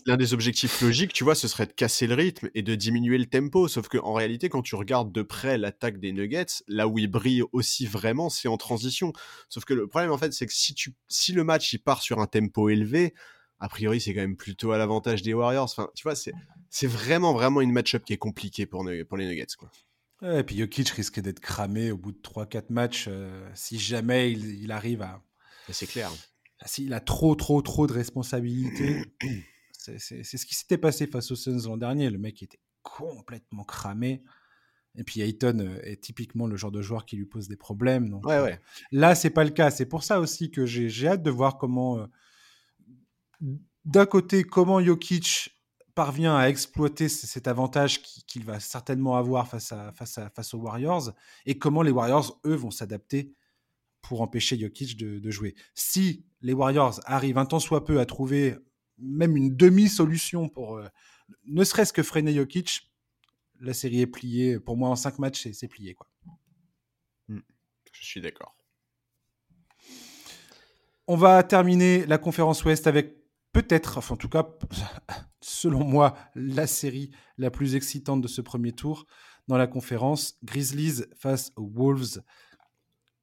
l'un 0.06 0.18
des, 0.18 0.34
objectifs 0.34 0.82
logiques, 0.82 1.14
tu 1.14 1.24
vois, 1.24 1.36
ce 1.36 1.48
serait 1.48 1.66
de 1.66 1.74
casser 1.74 2.08
le 2.08 2.16
rythme 2.16 2.50
et 2.56 2.62
de 2.62 2.76
diminuer 2.76 3.18
le 3.18 3.26
tempo. 3.26 3.68
Sauf 3.68 3.88
que, 3.88 3.98
en 3.98 4.14
réalité, 4.14 4.50
quand 4.50 4.62
tu 4.62 4.76
regardes 4.76 5.12
de 5.12 5.22
près 5.22 5.58
l'attaque 5.58 6.00
des 6.00 6.12
Nuggets, 6.12 6.64
là 6.68 6.88
où 6.88 6.98
ils 6.98 7.08
brillent 7.08 7.44
aussi 7.52 7.86
vraiment, 7.86 8.30
c'est 8.30 8.48
en 8.48 8.58
transition. 8.58 9.14
Sauf 9.50 9.66
que 9.66 9.74
le 9.74 9.88
problème, 9.88 10.12
en 10.12 10.18
fait, 10.18 10.34
c'est 10.34 10.46
que 10.46 10.54
si 10.54 10.74
tu, 10.74 10.94
si 11.08 11.32
le 11.32 11.44
match, 11.44 11.74
il 11.74 11.80
part 11.80 12.02
sur 12.02 12.20
un 12.20 12.28
tempo 12.28 12.70
élevé, 12.70 13.14
a 13.60 13.70
priori, 13.70 14.00
c'est 14.02 14.14
quand 14.14 14.22
même 14.22 14.38
plutôt 14.38 14.72
à 14.72 14.78
l'avantage 14.78 15.22
des 15.22 15.34
Warriors. 15.34 15.66
Enfin, 15.66 15.90
tu 15.96 16.04
vois, 16.04 16.16
c'est, 16.16 16.34
c'est 16.70 16.88
vraiment, 16.88 17.34
vraiment 17.34 17.62
une 17.62 17.72
match-up 17.72 18.04
qui 18.04 18.14
est 18.14 18.18
compliquée 18.18 18.66
pour, 18.66 18.88
pour 19.08 19.18
les 19.18 19.28
Nuggets, 19.28 19.56
quoi. 19.58 19.70
et 20.40 20.44
puis 20.44 20.58
Jokic 20.58 20.90
risque 20.90 21.20
d'être 21.20 21.40
cramé 21.40 21.92
au 21.92 21.98
bout 21.98 22.12
de 22.12 22.20
3-4 22.20 22.66
matchs 22.70 23.06
euh, 23.10 23.50
si 23.54 23.78
jamais 23.80 24.32
il 24.32 24.72
arrive 24.72 25.02
à, 25.02 25.22
c'est 25.72 25.88
clair. 25.88 26.12
S'il 26.66 26.94
a 26.94 27.00
trop, 27.00 27.36
trop, 27.36 27.62
trop 27.62 27.88
de 27.88 27.94
responsabilités, 27.94 29.04
c'est 29.78 29.98
ce 30.24 30.46
qui 30.46 30.56
s'était 30.56 30.78
passé 30.78 31.08
face 31.08 31.32
aux 31.32 31.36
Suns 31.36 31.62
l'an 31.66 31.78
dernier. 31.78 32.10
Le 32.10 32.18
mec 32.18 32.44
était 32.44 32.60
complètement 32.82 33.64
cramé. 33.64 34.24
Et 34.96 35.04
puis 35.04 35.22
Ayton 35.22 35.60
euh, 35.60 35.80
est 35.84 36.02
typiquement 36.02 36.48
le 36.48 36.58
genre 36.58 36.72
de 36.72 36.82
joueur 36.82 37.06
qui 37.06 37.16
lui 37.16 37.26
pose 37.26 37.48
des 37.48 37.56
problèmes. 37.56 38.10
Donc, 38.10 38.26
ouais, 38.26 38.42
ouais. 38.42 38.60
Là, 38.92 39.16
c'est 39.16 39.30
pas 39.30 39.44
le 39.44 39.52
cas. 39.52 39.72
C'est 39.72 39.86
pour 39.86 40.04
ça 40.04 40.20
aussi 40.20 40.52
que 40.52 40.66
j'ai 40.66 41.08
hâte 41.08 41.24
de 41.24 41.30
voir 41.30 41.58
comment, 41.58 42.00
euh, 42.00 42.06
d'un 43.86 44.06
côté, 44.06 44.44
comment 44.44 44.84
Jokic 44.84 45.56
parvient 45.96 46.36
à 46.36 46.48
exploiter 46.48 47.10
cet 47.10 47.48
avantage 47.48 48.02
qu'il 48.02 48.46
va 48.46 48.60
certainement 48.60 49.18
avoir 49.18 49.48
face, 49.48 49.72
à, 49.72 49.92
face, 49.92 50.18
à, 50.18 50.30
face 50.30 50.54
aux 50.54 50.60
Warriors 50.60 51.12
et 51.46 51.58
comment 51.58 51.82
les 51.82 51.92
Warriors, 51.92 52.40
eux, 52.46 52.56
vont 52.56 52.72
s'adapter 52.72 53.34
pour 54.02 54.22
empêcher 54.22 54.58
Jokic 54.58 54.98
de, 54.98 55.32
jouer. 55.32 55.56
Si 55.74 56.26
les 56.42 56.54
Warriors 56.54 57.00
arrivent 57.06 57.38
un 57.38 57.46
temps 57.46 57.60
soit 57.60 57.84
peu 57.84 58.00
à 58.00 58.06
trouver 58.06 58.56
même 58.98 59.38
une 59.38 59.56
demi-solution 59.56 60.50
pour 60.50 60.78
euh, 60.78 60.88
ne 61.46 61.64
serait-ce 61.64 61.94
que 61.94 62.04
freiner 62.04 62.34
Jokic, 62.34 62.92
la 63.60 63.74
série 63.74 64.02
est 64.02 64.08
pliée. 64.08 64.60
Pour 64.60 64.78
moi, 64.78 64.90
en 64.90 64.96
cinq 64.96 65.20
matchs, 65.20 65.50
c'est 65.52 65.68
plié. 65.68 65.94
Quoi. 65.94 66.08
Hmm. 67.28 67.42
Je 67.92 68.06
suis 68.06 68.22
d'accord. 68.22 68.56
On 71.08 71.16
va 71.16 71.42
terminer 71.44 72.06
la 72.06 72.18
conférence 72.18 72.64
Ouest 72.66 72.88
avec 72.88 73.18
peut-être, 73.52 73.98
enfin 73.98 74.14
en 74.14 74.18
tout 74.18 74.30
cas, 74.30 74.48
selon 75.42 75.84
moi, 75.84 76.16
la 76.36 76.68
série 76.68 77.12
la 77.38 77.52
plus 77.52 77.76
excitante 77.76 78.22
de 78.22 78.28
ce 78.28 78.42
premier 78.42 78.74
tour 78.74 79.06
dans 79.48 79.58
la 79.58 79.68
conférence, 79.68 80.38
Grizzlies 80.44 81.04
face 81.16 81.52
aux 81.56 81.68
Wolves. 81.68 82.22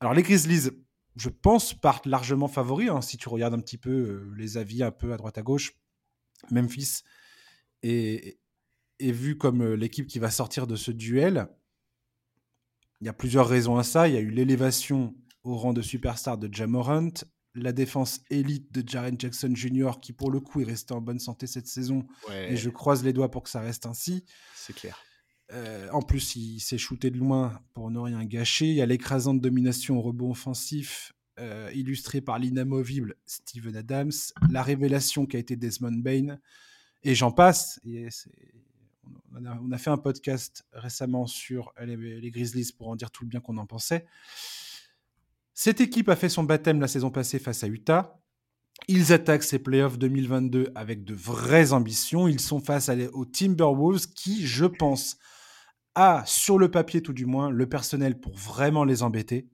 Alors 0.01 0.14
les 0.14 0.22
Grizzlies, 0.22 0.70
je 1.16 1.28
pense, 1.28 1.74
partent 1.74 2.07
largement 2.07 2.49
favoris, 2.49 2.90
hein, 2.90 3.01
si 3.01 3.16
tu 3.16 3.28
regardes 3.28 3.55
un 3.55 3.61
petit 3.61 3.78
peu 3.78 3.90
euh, 3.90 4.34
les 4.36 4.59
avis 4.59 4.82
un 4.82 4.90
peu 4.90 5.12
à 5.12 5.16
droite 5.16 5.38
à 5.38 5.42
gauche. 5.42 5.72
Memphis 6.51 7.03
est, 7.82 8.38
est 8.99 9.12
vu 9.12 9.38
comme 9.38 9.62
euh, 9.62 9.76
l'équipe 9.76 10.07
qui 10.07 10.18
va 10.18 10.30
sortir 10.30 10.66
de 10.66 10.76
ce 10.76 10.90
duel. 10.90 11.49
Il 13.01 13.07
y 13.07 13.11
a 13.11 13.14
plusieurs 13.14 13.49
raisons 13.49 13.76
à 13.76 13.82
ça. 13.82 14.09
Il 14.09 14.14
y 14.14 14.18
a 14.18 14.20
eu 14.20 14.30
l'élévation 14.30 15.14
au 15.42 15.57
rang 15.57 15.72
de 15.72 15.82
superstar 15.82 16.38
de 16.38 16.53
Jamorant, 16.53 17.12
la 17.55 17.72
défense 17.72 18.20
élite 18.30 18.72
de 18.72 18.86
Jaren 18.86 19.18
Jackson 19.18 19.53
Jr., 19.55 19.92
qui 20.03 20.12
pour 20.12 20.30
le 20.30 20.40
coup 20.40 20.61
est 20.61 20.64
resté 20.64 20.92
en 20.92 21.01
bonne 21.01 21.18
santé 21.18 21.47
cette 21.47 21.68
saison. 21.68 22.07
Et 22.30 22.57
je 22.57 22.68
croise 22.68 23.05
les 23.05 23.12
doigts 23.12 23.30
pour 23.30 23.42
que 23.42 23.51
ça 23.51 23.61
reste 23.61 23.86
ainsi. 23.86 24.24
C'est 24.55 24.74
clair. 24.74 24.99
Euh, 25.53 25.88
en 25.92 26.03
plus, 26.03 26.36
il 26.36 26.61
s'est 26.61 26.78
shooté 26.78 27.11
de 27.11 27.18
loin 27.18 27.61
pour 27.74 27.90
ne 27.90 27.99
rien 27.99 28.24
gâcher. 28.24 28.66
Il 28.66 28.74
y 28.74 28.82
a 28.82 28.86
l'écrasante 28.86 29.40
domination 29.40 29.99
au 29.99 30.03
rebond 30.03 30.30
offensif, 30.30 31.12
euh, 31.38 31.70
illustrée 31.74 32.20
par 32.20 32.38
l'inamovible 32.38 33.14
Steven 33.26 33.76
Adams, 33.76 34.12
la 34.51 34.62
révélation 34.62 35.26
qui 35.26 35.36
a 35.36 35.40
été 35.40 35.57
Desmond 35.57 35.99
Bain, 35.99 36.38
et 37.05 37.14
j'en 37.14 37.30
passe. 37.30 37.80
on, 39.34 39.72
a, 39.72 39.78
fait 39.78 39.90
un 39.90 39.99
podcast 39.99 40.64
récemment 40.72 41.26
sur 41.26 41.72
les, 41.80 41.97
les 41.97 42.30
Grizzlies 42.30 42.72
pour 42.76 42.88
en 42.88 42.97
dire 42.97 43.11
tout 43.11 43.22
le 43.22 43.28
bien 43.28 43.40
qu'on 43.40 43.59
en 43.59 43.66
pensait. 43.66 44.07
Cette 45.55 45.80
équipe 45.80 46.09
a 46.09 46.16
fait 46.16 46.28
son 46.28 46.44
baptême 46.44 46.80
la 46.80 46.88
saison 46.88 47.11
passée 47.11 47.38
face 47.38 47.62
à 47.62 47.68
Utah. 47.68 48.20
Ils 48.88 49.12
attaquent 49.12 49.42
ces 49.42 49.59
playoffs 49.59 49.99
2022 49.99 50.70
avec 50.74 51.05
de 51.05 51.14
vraies 51.14 51.72
ambitions. 51.72 52.28
Ils 52.28 52.40
sont 52.40 52.61
face 52.61 52.90
aux 53.12 53.24
Timberwolves 53.24 54.07
qui, 54.09 54.47
je 54.47 54.66
pense, 54.66 55.16
a, 55.97 56.22
sur 56.26 56.59
le 56.59 56.70
papier 56.70 57.03
tout 57.03 57.12
du 57.12 57.26
moins, 57.26 57.51
le 57.51 57.68
personnel 57.68 58.20
pour 58.20 58.36
vraiment 58.36 58.84
les 58.84 59.03
embêter. 59.03 59.49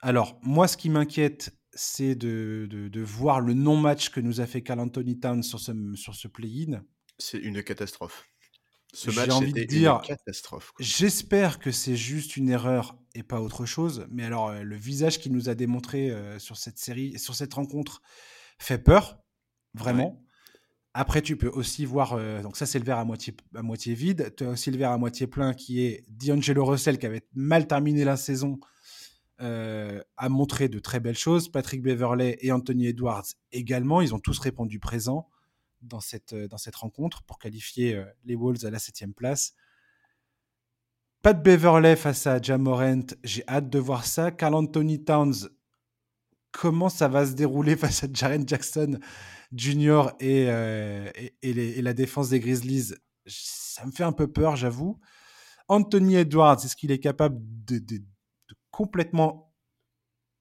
Alors, 0.00 0.38
moi, 0.42 0.68
ce 0.68 0.76
qui 0.76 0.90
m'inquiète, 0.90 1.56
c'est 1.72 2.14
de, 2.14 2.66
de, 2.68 3.00
voir 3.00 3.40
le 3.40 3.54
non-match 3.54 4.10
que 4.10 4.20
nous 4.20 4.40
a 4.40 4.46
fait 4.46 4.62
Carl 4.62 4.80
Anthony 4.80 5.18
Towns 5.18 5.42
sur 5.42 5.60
ce, 5.60 5.72
sur 5.94 6.14
ce 6.14 6.28
play-in. 6.28 6.84
C'est 7.18 7.38
une 7.38 7.62
catastrophe. 7.62 8.26
Ce 8.92 9.10
match 9.10 9.30
envie 9.30 9.54
de 9.54 9.64
dire, 9.64 10.00
une 10.02 10.06
catastrophe. 10.06 10.72
J'espère 10.78 11.58
que 11.58 11.70
c'est 11.70 11.96
juste 11.96 12.36
une 12.36 12.50
erreur 12.50 12.98
et 13.14 13.22
pas 13.22 13.40
autre 13.40 13.64
chose. 13.64 14.06
Mais 14.10 14.24
alors, 14.24 14.48
euh, 14.48 14.62
le 14.62 14.76
visage 14.76 15.18
qu'il 15.18 15.32
nous 15.32 15.48
a 15.48 15.54
démontré 15.54 16.10
euh, 16.10 16.38
sur 16.38 16.58
cette 16.58 16.78
série, 16.78 17.18
sur 17.18 17.34
cette 17.34 17.54
rencontre, 17.54 18.02
fait 18.58 18.78
peur, 18.78 19.18
vraiment. 19.72 20.22
Après, 20.94 21.22
tu 21.22 21.36
peux 21.36 21.48
aussi 21.48 21.86
voir, 21.86 22.12
euh, 22.12 22.42
donc 22.42 22.56
ça 22.56 22.66
c'est 22.66 22.78
le 22.78 22.84
verre 22.84 22.98
à 22.98 23.04
moitié, 23.04 23.94
vide. 23.94 24.34
Tu 24.36 24.44
as 24.44 24.50
aussi 24.50 24.70
le 24.70 24.76
verre 24.76 24.90
à 24.90 24.98
moitié 24.98 25.26
plein 25.26 25.54
qui 25.54 25.82
est 25.82 26.04
D'Angelo 26.08 26.64
Russell 26.64 26.98
qui 26.98 27.06
avait 27.06 27.26
mal 27.34 27.66
terminé 27.66 28.04
la 28.04 28.16
saison, 28.16 28.58
a 29.38 30.28
montré 30.28 30.68
de 30.68 30.78
très 30.78 31.00
belles 31.00 31.18
choses. 31.18 31.48
Patrick 31.50 31.82
Beverley 31.82 32.38
et 32.42 32.52
Anthony 32.52 32.86
Edwards 32.86 33.24
également, 33.50 34.00
ils 34.00 34.14
ont 34.14 34.20
tous 34.20 34.38
répondu 34.38 34.78
présent 34.78 35.28
dans 35.80 35.98
cette, 35.98 36.32
dans 36.32 36.58
cette 36.58 36.76
rencontre 36.76 37.24
pour 37.24 37.40
qualifier 37.40 38.00
les 38.24 38.36
Wolves 38.36 38.64
à 38.64 38.70
la 38.70 38.78
septième 38.78 39.14
place. 39.14 39.54
De 41.24 41.32
Beverley 41.32 41.94
face 41.94 42.26
à 42.26 42.42
Jamorant, 42.42 43.06
j'ai 43.22 43.44
hâte 43.48 43.70
de 43.70 43.78
voir 43.78 44.04
ça. 44.04 44.32
Carl 44.32 44.54
Anthony 44.54 45.04
Towns, 45.04 45.48
comment 46.50 46.88
ça 46.88 47.06
va 47.06 47.24
se 47.24 47.32
dérouler 47.32 47.76
face 47.76 48.02
à 48.02 48.08
Jaren 48.12 48.46
Jackson? 48.46 48.98
Jr. 49.54 50.10
Euh, 50.22 51.10
et, 51.14 51.34
et, 51.42 51.82
la 51.82 51.92
défense 51.92 52.30
des 52.30 52.40
Grizzlies 52.40 52.94
Ça 53.26 53.84
me 53.86 53.92
fait 53.92 54.04
un 54.04 54.12
peu 54.12 54.26
peur, 54.26 54.56
j'avoue. 54.56 54.98
Anthony 55.68 56.16
Edwards, 56.16 56.58
est-ce 56.64 56.76
qu'il 56.76 56.90
est 56.90 56.98
capable 56.98 57.38
de, 57.66 57.78
de 57.78 58.02
complètement 58.70 59.54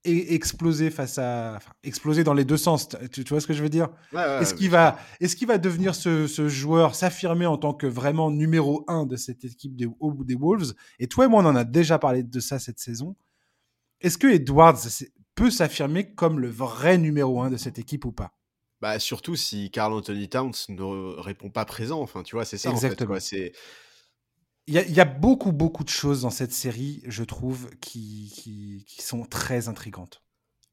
exploser 0.04 0.90
face 0.90 1.20
à 1.20 1.60
exploser 1.84 2.24
dans 2.24 2.34
les 2.34 2.44
deux 2.44 2.58
sens 2.58 2.90
tu, 3.12 3.24
vois 3.24 3.40
ce 3.40 3.46
que 3.46 3.54
je 3.54 3.62
veux 3.62 3.70
dire? 3.70 3.90
Est-ce 4.14 4.56
qu'il 4.56 4.72
va 4.72 4.98
est-ce 5.20 5.36
qu'il 5.36 5.48
va 5.48 5.60
devenir 5.60 5.94
ce, 5.94 6.26
ce 6.26 6.48
joueur 6.48 6.96
s'affirmer 6.96 7.46
en 7.46 7.58
tant 7.58 7.76
que 7.76 7.86
vraiment 7.86 8.32
numéro 8.32 8.84
un 8.88 9.06
de 9.06 9.16
cette 9.16 9.46
équipe 9.46 9.76
des, 9.76 9.88
des 10.26 10.36
Wolves? 10.36 10.74
Et 10.98 11.08
toi 11.08 11.26
et 11.26 11.28
moi 11.28 11.44
on 11.44 11.46
en 11.46 11.56
a 11.56 11.66
déjà 11.66 12.00
parlé 12.00 12.24
de 12.24 12.40
ça 12.40 12.58
cette 12.58 12.80
saison 12.80 13.16
est-ce 14.02 14.18
que 14.18 14.28
Edwards 14.28 14.80
peut 15.36 15.52
s'affirmer 15.52 16.14
comme 16.14 16.40
le 16.40 16.50
vrai 16.50 16.98
numéro 16.98 17.42
un 17.42 17.50
de 17.50 17.58
cette 17.58 17.80
équipe 17.80 18.06
ou 18.06 18.12
pas? 18.12 18.34
Bah 18.82 19.00
surtout 19.00 19.36
si 19.36 19.70
Carl 19.72 19.94
Anthony 19.94 20.28
Towns 20.28 20.54
ne 20.70 21.20
répond 21.20 21.50
pas 21.50 21.66
présent 21.66 22.02
enfin 22.02 22.24
tu 22.24 22.36
vois 22.36 22.46
c'est 22.46 22.58
ça 22.58 22.72
exactement 22.72 23.20
c'est 23.20 23.54
il 24.68 24.76
y, 24.76 25.00
a 25.00 25.06
beaucoup, 25.06 25.52
beaucoup 25.52 25.84
de 25.84 25.90
choses 25.90 26.22
dans 26.22 26.30
cette 26.30 26.54
série, 26.54 27.02
je 27.06 27.24
trouve, 27.24 27.70
qui, 27.82 28.32
qui, 28.88 29.02
sont 29.02 29.26
très 29.26 29.68
intrigantes. 29.68 30.22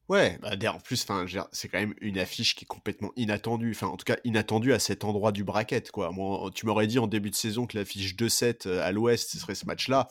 Ouais, 0.07 0.39
bah, 0.41 0.73
en 0.73 0.79
plus, 0.79 1.05
c'est 1.51 1.67
quand 1.67 1.79
même 1.79 1.95
une 1.99 2.17
affiche 2.17 2.55
qui 2.55 2.65
est 2.65 2.67
complètement 2.67 3.11
inattendue. 3.15 3.71
Enfin, 3.71 3.87
en 3.87 3.97
tout 3.97 4.05
cas, 4.05 4.17
inattendue 4.23 4.73
à 4.73 4.79
cet 4.79 5.03
endroit 5.03 5.31
du 5.31 5.43
bracket, 5.43 5.91
quoi. 5.91 6.11
Moi, 6.11 6.49
tu 6.53 6.65
m'aurais 6.65 6.87
dit 6.87 6.99
en 6.99 7.07
début 7.07 7.29
de 7.29 7.35
saison 7.35 7.67
que 7.67 7.77
l'affiche 7.77 8.15
2-7 8.15 8.67
euh, 8.67 8.81
à 8.81 8.91
l'ouest, 8.91 9.31
ce 9.31 9.39
serait 9.39 9.55
ce 9.55 9.65
match-là. 9.65 10.07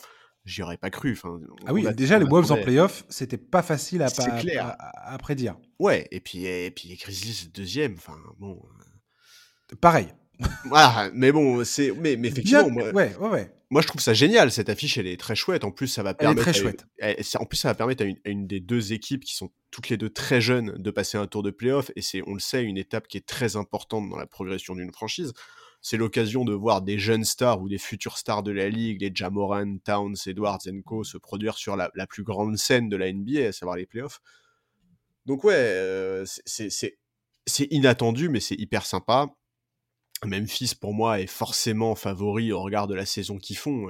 J'y 0.49 0.63
aurais 0.63 0.79
pas 0.79 0.89
cru. 0.89 1.13
Enfin, 1.13 1.39
ah 1.67 1.75
oui, 1.75 1.87
déjà, 1.95 2.19
les 2.19 2.25
Wolves 2.25 2.51
en 2.51 2.57
playoff, 2.57 3.05
c'était 3.11 3.37
pas 3.37 3.63
facile 3.63 4.03
à, 4.03 4.11
pas, 4.11 4.25
à, 4.25 5.13
à, 5.13 5.19
prédire. 5.19 5.57
Ouais, 5.79 6.09
et 6.11 6.21
puis, 6.21 6.47
et 6.47 6.71
puis 6.71 6.89
les 6.89 6.97
Grizzlies 6.97 7.51
deuxième, 7.53 7.95
enfin, 7.95 8.17
bon. 8.39 8.59
Euh. 9.73 9.77
Pareil. 9.79 10.09
voilà, 10.65 11.11
mais 11.13 11.33
bon, 11.33 11.63
c'est. 11.65 11.93
Mais, 11.93 12.17
mais 12.17 12.29
effectivement. 12.29 12.71
moi, 12.71 12.91
ouais, 12.93 13.15
ouais, 13.17 13.29
ouais 13.29 13.53
moi, 13.71 13.83
je 13.83 13.87
trouve 13.87 14.01
ça 14.01 14.15
génial. 14.15 14.51
Cette 14.51 14.71
affiche, 14.71 14.97
elle 14.97 15.07
est 15.07 15.21
très 15.21 15.35
chouette. 15.35 15.65
En 15.65 15.71
plus, 15.71 15.89
ça 15.89 16.03
va 16.03 16.15
permettre. 16.15 16.41
très 16.41 16.55
chouette. 16.55 16.87
en 17.39 17.45
plus, 17.45 17.59
ça 17.59 17.69
va 17.69 17.75
permettre 17.75 18.05
à 18.05 18.31
une, 18.31 18.47
des 18.47 18.61
deux 18.61 18.95
équipes 18.95 19.25
qui 19.25 19.35
sont 19.35 19.51
toutes 19.71 19.91
les 19.91 19.99
deux 19.99 20.09
très 20.09 20.41
jeunes 20.41 20.75
de 20.79 20.91
passer 20.91 21.19
un 21.19 21.27
tour 21.27 21.43
de 21.43 21.51
playoff. 21.51 21.91
Et 21.95 22.01
c'est, 22.01 22.23
on 22.27 22.33
le 22.33 22.41
sait, 22.41 22.63
une 22.63 22.79
étape 22.79 23.09
qui 23.09 23.19
est 23.19 23.27
très 23.27 23.57
importante 23.57 24.09
dans 24.09 24.17
la 24.17 24.27
progression 24.27 24.75
d'une 24.75 24.93
franchise. 24.93 25.35
C'est 25.89 25.97
l'occasion 25.97 26.45
de 26.45 26.53
voir 26.53 26.83
des 26.83 26.99
jeunes 26.99 27.25
stars 27.25 27.63
ou 27.63 27.69
des 27.71 27.79
futurs 27.79 28.19
stars 28.19 28.43
de 28.43 28.51
la 28.51 28.69
ligue, 28.69 29.01
les 29.01 29.11
Jamoran, 29.15 29.79
Towns, 29.83 30.17
Edwards 30.27 30.59
Co, 30.85 31.03
se 31.03 31.17
produire 31.17 31.57
sur 31.57 31.77
la, 31.77 31.89
plus 32.07 32.25
grande 32.25 32.59
scène 32.59 32.91
de 32.91 32.97
la 32.99 33.11
NBA, 33.11 33.47
à 33.49 33.53
savoir 33.53 33.79
les 33.79 33.87
playoffs. 33.87 34.21
Donc 35.25 35.45
ouais, 35.45 35.55
euh, 35.55 36.27
c'est 36.27 36.99
inattendu, 37.71 38.29
mais 38.29 38.41
c'est 38.41 38.57
hyper 38.57 38.85
sympa. 38.85 39.29
Memphis, 40.27 40.75
pour 40.79 40.93
moi, 40.93 41.21
est 41.21 41.27
forcément 41.27 41.95
favori 41.95 42.53
au 42.53 42.61
regard 42.61 42.87
de 42.87 42.95
la 42.95 43.07
saison 43.07 43.39
qu'ils 43.39 43.57
font. 43.57 43.87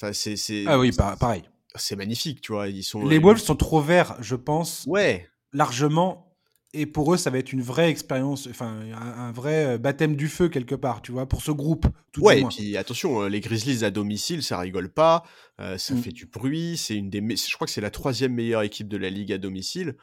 Enfin, 0.00 0.14
c'est, 0.14 0.64
Ah 0.66 0.78
oui, 0.78 0.90
pareil. 0.90 1.42
C'est 1.74 1.96
magnifique, 1.96 2.40
tu 2.40 2.52
vois. 2.52 2.68
Ils 2.68 2.82
sont, 2.82 3.06
les 3.06 3.18
Wolves 3.18 3.42
sont 3.42 3.56
trop 3.56 3.82
verts, 3.82 4.16
je 4.22 4.36
pense. 4.36 4.86
Ouais. 4.86 5.28
Largement. 5.52 6.29
Et 6.72 6.86
pour 6.86 7.12
eux, 7.12 7.16
ça 7.16 7.30
va 7.30 7.38
être 7.38 7.52
une 7.52 7.62
vraie 7.62 7.90
expérience, 7.90 8.46
enfin, 8.48 8.80
un, 8.94 9.32
vrai 9.32 9.74
euh, 9.74 9.78
baptême 9.78 10.14
du 10.14 10.28
feu 10.28 10.48
quelque 10.48 10.76
part, 10.76 11.02
tu 11.02 11.10
vois, 11.10 11.28
pour 11.28 11.42
ce 11.42 11.50
groupe. 11.50 11.86
Tout 12.12 12.22
ouais, 12.22 12.40
et 12.40 12.44
puis 12.44 12.76
attention, 12.76 13.22
euh, 13.22 13.28
les 13.28 13.40
Grizzlies 13.40 13.84
à 13.84 13.90
domicile, 13.90 14.44
ça 14.44 14.56
rigole 14.56 14.88
pas, 14.88 15.24
euh, 15.60 15.78
ça 15.78 15.94
mm. 15.94 16.02
fait 16.02 16.12
du 16.12 16.26
bruit, 16.26 16.76
c'est 16.76 16.94
une 16.94 17.10
des, 17.10 17.20
je 17.36 17.54
crois 17.54 17.66
que 17.66 17.72
c'est 17.72 17.80
la 17.80 17.90
troisième 17.90 18.34
meilleure 18.34 18.62
équipe 18.62 18.86
de 18.86 18.96
la 18.96 19.10
ligue 19.10 19.32
à 19.32 19.38
domicile. 19.38 19.96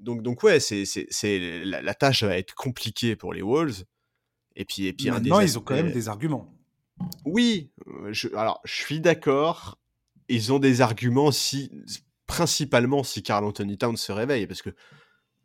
Donc, 0.00 0.22
donc 0.22 0.42
ouais, 0.42 0.58
c'est, 0.58 0.84
c'est, 0.84 1.62
la, 1.64 1.80
la, 1.80 1.94
tâche 1.94 2.24
va 2.24 2.36
être 2.36 2.54
compliquée 2.54 3.14
pour 3.14 3.32
les 3.32 3.42
Wolves. 3.42 3.84
Et 4.56 4.64
puis, 4.64 4.86
et 4.86 4.92
puis 4.92 5.10
maintenant, 5.10 5.38
ils 5.38 5.58
ont 5.58 5.60
quand 5.62 5.74
même 5.74 5.92
des 5.92 6.08
arguments. 6.08 6.52
Oui, 7.24 7.70
je, 8.10 8.28
alors 8.34 8.60
je 8.64 8.74
suis 8.74 9.00
d'accord. 9.00 9.78
Ils 10.28 10.52
ont 10.52 10.58
des 10.58 10.80
arguments 10.80 11.30
si, 11.30 11.70
principalement 12.26 13.04
si 13.04 13.22
Carl 13.22 13.44
Anthony 13.44 13.78
Towns 13.78 13.96
se 13.96 14.10
réveille, 14.10 14.46
parce 14.46 14.62
que 14.62 14.70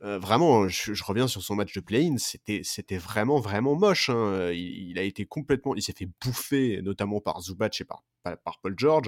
euh, 0.04 0.20
vraiment, 0.20 0.68
je, 0.68 1.04
reviens 1.04 1.28
sur 1.28 1.41
son 1.41 1.56
match 1.56 1.74
de 1.74 1.80
play-in, 1.80 2.18
c'était, 2.18 2.62
c'était 2.64 2.97
vraiment, 2.97 3.39
vraiment 3.39 3.76
moche. 3.76 4.10
Hein. 4.10 4.51
Il, 4.51 4.99
a 4.99 5.04
été 5.04 5.26
complètement, 5.26 5.76
il 5.76 5.82
s'est 5.82 5.93
fait 5.93 6.10
bouffer, 6.22 6.82
notamment 6.84 7.22
par 7.22 7.39
Zubac 7.41 7.80
et 7.80 7.86
par, 7.86 8.04
par, 8.43 8.60
Paul 8.62 8.74
George. 8.78 9.08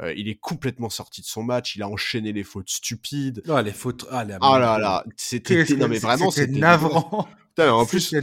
Euh, 0.00 0.12
il 0.14 0.28
est 0.28 0.38
complètement 0.38 0.90
sorti 0.90 1.22
de 1.22 1.26
son 1.26 1.42
match. 1.42 1.76
Il 1.76 1.82
a 1.82 1.88
enchaîné 1.88 2.32
les 2.32 2.42
fautes 2.42 2.68
stupides. 2.68 3.42
Oh, 3.48 3.58
les 3.62 3.72
fautes. 3.72 4.06
Ah, 4.10 4.24
là 4.24 4.38
là, 4.38 5.04
c'était, 5.16 5.64
non 5.78 5.88
mais 5.88 5.98
vraiment, 5.98 6.30
c'était 6.30 6.52
navrant. 6.52 7.26
en 7.58 7.86
plus, 7.86 8.14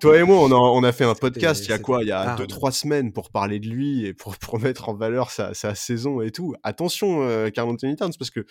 toi 0.00 0.18
et 0.18 0.24
moi, 0.24 0.38
on 0.40 0.50
a, 0.50 0.56
on 0.56 0.82
a 0.82 0.92
fait 0.92 1.04
un 1.04 1.14
podcast 1.14 1.64
il 1.64 1.70
y 1.70 1.72
a 1.72 1.78
quoi? 1.78 2.02
Il 2.02 2.08
y 2.08 2.12
a 2.12 2.36
2-3 2.36 2.72
semaines 2.72 3.12
pour 3.12 3.30
parler 3.30 3.60
de 3.60 3.68
lui 3.68 4.04
et 4.04 4.12
pour, 4.12 4.36
pour 4.36 4.58
mettre 4.58 4.88
en 4.88 4.94
valeur 4.94 5.30
sa, 5.30 5.54
sa 5.54 5.74
saison 5.74 6.20
et 6.20 6.32
tout. 6.32 6.54
Attention, 6.64 7.22
euh, 7.22 7.48
Carl 7.48 7.70
Anthony 7.70 7.96
Towns, 7.96 8.12
parce 8.18 8.30
que 8.30 8.44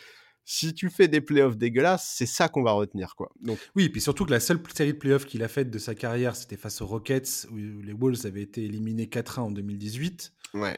si 0.43 0.73
tu 0.73 0.89
fais 0.89 1.07
des 1.07 1.21
playoffs 1.21 1.57
dégueulasses, 1.57 2.13
c'est 2.15 2.25
ça 2.25 2.49
qu'on 2.49 2.63
va 2.63 2.71
retenir. 2.71 3.15
quoi. 3.15 3.31
Donc... 3.41 3.59
Oui, 3.75 3.85
et 3.85 3.89
puis 3.89 4.01
surtout 4.01 4.25
que 4.25 4.31
la 4.31 4.39
seule 4.39 4.61
série 4.73 4.93
de 4.93 4.97
playoffs 4.97 5.25
qu'il 5.25 5.43
a 5.43 5.47
faite 5.47 5.69
de 5.69 5.77
sa 5.77 5.95
carrière, 5.95 6.35
c'était 6.35 6.57
face 6.57 6.81
aux 6.81 6.87
Rockets, 6.87 7.47
où 7.51 7.57
les 7.57 7.93
Wolves 7.93 8.25
avaient 8.25 8.41
été 8.41 8.63
éliminés 8.63 9.05
4-1 9.05 9.39
en 9.39 9.51
2018. 9.51 10.33
Ouais. 10.55 10.77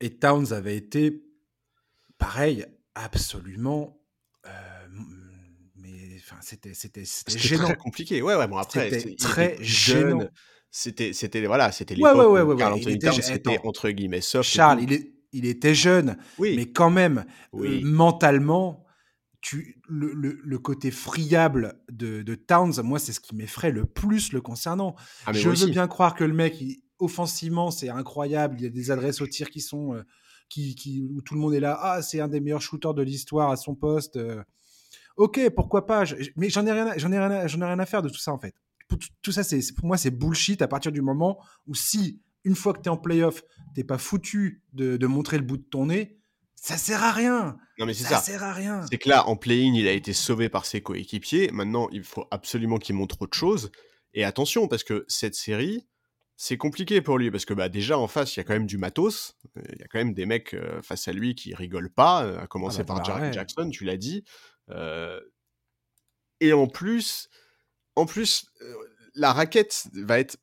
Et 0.00 0.18
Towns 0.18 0.52
avait 0.52 0.76
été, 0.76 1.24
pareil, 2.18 2.64
absolument... 2.94 3.98
Euh, 4.46 4.86
mais 5.76 6.16
enfin, 6.18 6.36
c'était 6.40 6.74
c'était 6.74 7.04
gênant. 7.38 7.64
très 7.64 7.76
compliqué. 7.76 8.22
Ouais, 8.22 8.34
ouais, 8.34 8.48
bon, 8.48 8.56
après, 8.56 8.90
c'était 8.90 9.16
très 9.16 9.56
gênant. 9.60 10.28
C'était, 10.74 11.12
c'était, 11.12 11.44
voilà, 11.44 11.70
c'était 11.70 11.94
l'époque 11.94 12.16
ouais, 12.16 12.24
ouais, 12.24 12.40
ouais, 12.40 12.56
Carl 12.56 12.72
Anthony 12.72 12.98
Towns 12.98 13.20
était 13.34 13.58
entre 13.62 13.90
guillemets 13.90 14.22
soft. 14.22 14.48
Charles, 14.48 14.82
il 14.82 14.92
est 14.94 15.11
il 15.32 15.46
était 15.46 15.74
jeune, 15.74 16.16
mais 16.38 16.70
quand 16.70 16.90
même, 16.90 17.24
euh, 17.54 17.80
mentalement, 17.82 18.84
tu, 19.40 19.80
le, 19.88 20.58
côté 20.58 20.90
friable 20.90 21.82
de, 21.90 22.22
de 22.22 22.34
Towns, 22.34 22.80
moi, 22.82 22.98
c'est 22.98 23.12
ce 23.12 23.20
qui 23.20 23.34
m'effraie 23.34 23.72
le 23.72 23.84
plus 23.86 24.32
le 24.32 24.40
concernant. 24.40 24.94
Ah, 25.26 25.32
je 25.32 25.48
veux 25.48 25.70
bien 25.70 25.88
croire 25.88 26.14
que 26.14 26.24
le 26.24 26.34
mec, 26.34 26.62
offensivement, 26.98 27.70
c'est 27.70 27.88
incroyable. 27.88 28.56
Il 28.58 28.62
y 28.62 28.66
a 28.66 28.70
des 28.70 28.90
adresses 28.90 29.20
au 29.20 29.26
tir 29.26 29.50
qui 29.50 29.60
sont. 29.60 29.94
Euh, 29.94 30.02
qui, 30.48 30.74
qui, 30.74 31.00
où 31.00 31.22
tout 31.22 31.32
le 31.34 31.40
monde 31.40 31.54
est 31.54 31.60
là. 31.60 31.78
Ah, 31.80 32.02
c'est 32.02 32.20
un 32.20 32.28
des 32.28 32.40
meilleurs 32.40 32.60
shooters 32.60 32.92
de 32.92 33.02
l'histoire 33.02 33.50
à 33.50 33.56
son 33.56 33.74
poste. 33.74 34.16
Euh. 34.16 34.42
ok, 35.16 35.48
pourquoi 35.56 35.86
pas. 35.86 36.04
mais 36.36 36.50
j'en 36.50 36.66
ai, 36.66 36.72
rien, 36.72 36.92
j'en 36.96 37.10
ai, 37.10 37.18
rien, 37.18 37.46
j'en 37.46 37.60
ai 37.62 37.64
rien 37.64 37.78
à 37.78 37.86
faire 37.86 38.02
de 38.02 38.10
tout 38.10 38.18
ça, 38.18 38.32
en 38.32 38.38
fait. 38.38 38.54
Tout 39.22 39.32
ça, 39.32 39.42
c'est, 39.42 39.60
pour 39.74 39.86
moi, 39.86 39.96
c'est 39.96 40.10
bullshit 40.10 40.60
à 40.60 40.68
partir 40.68 40.92
du 40.92 41.00
moment 41.00 41.38
où 41.66 41.74
si 41.74 42.20
une 42.44 42.56
fois 42.56 42.72
que 42.72 42.80
tu 42.80 42.86
es 42.86 42.88
en 42.88 42.96
playoff, 42.96 43.42
t'es 43.74 43.84
pas 43.84 43.98
foutu 43.98 44.62
de, 44.72 45.06
montrer 45.06 45.38
le 45.38 45.44
bout 45.44 45.56
de 45.56 45.62
ton 45.62 45.86
nez, 45.86 46.18
ça 46.54 46.76
sert 46.76 47.02
à 47.02 47.12
rien. 47.12 47.56
Non 47.78 47.86
mais 47.86 47.94
c'est 47.94 48.04
ça. 48.04 48.16
Ça 48.16 48.22
sert 48.22 48.42
à 48.42 48.52
rien. 48.52 48.84
C'est 48.88 48.98
que 48.98 49.08
là, 49.08 49.26
en 49.26 49.36
play-in, 49.36 49.74
il 49.74 49.88
a 49.88 49.92
été 49.92 50.12
sauvé 50.12 50.48
par 50.48 50.64
ses 50.64 50.80
coéquipiers. 50.80 51.50
Maintenant, 51.52 51.88
il 51.90 52.04
faut 52.04 52.26
absolument 52.30 52.78
qu'il 52.78 52.94
montre 52.94 53.20
autre 53.20 53.36
chose. 53.36 53.70
Et 54.14 54.24
attention, 54.24 54.68
parce 54.68 54.84
que 54.84 55.04
cette 55.08 55.34
série, 55.34 55.86
c'est 56.36 56.56
compliqué 56.56 57.00
pour 57.00 57.18
lui. 57.18 57.30
Parce 57.30 57.44
que 57.44 57.54
bah, 57.54 57.68
déjà, 57.68 57.98
en 57.98 58.06
face, 58.06 58.36
il 58.36 58.38
y 58.38 58.42
a 58.42 58.44
quand 58.44 58.52
même 58.52 58.66
du 58.66 58.78
matos. 58.78 59.36
Il 59.56 59.80
y 59.80 59.82
a 59.82 59.88
quand 59.88 59.98
même 59.98 60.14
des 60.14 60.26
mecs 60.26 60.54
euh, 60.54 60.80
face 60.82 61.08
à 61.08 61.12
lui 61.12 61.34
qui 61.34 61.54
rigolent 61.54 61.92
pas, 61.92 62.24
euh, 62.24 62.40
à 62.40 62.46
commencer 62.46 62.80
ah 62.80 62.84
bah, 62.84 62.94
par 62.94 63.04
Jared 63.04 63.32
Jackson, 63.32 63.68
tu 63.70 63.84
l'as 63.84 63.96
dit. 63.96 64.24
Euh, 64.70 65.20
et 66.40 66.52
en 66.52 66.68
plus, 66.68 67.28
en 67.96 68.06
plus, 68.06 68.46
la 69.14 69.32
raquette 69.32 69.88
va 69.94 70.18
être 70.18 70.36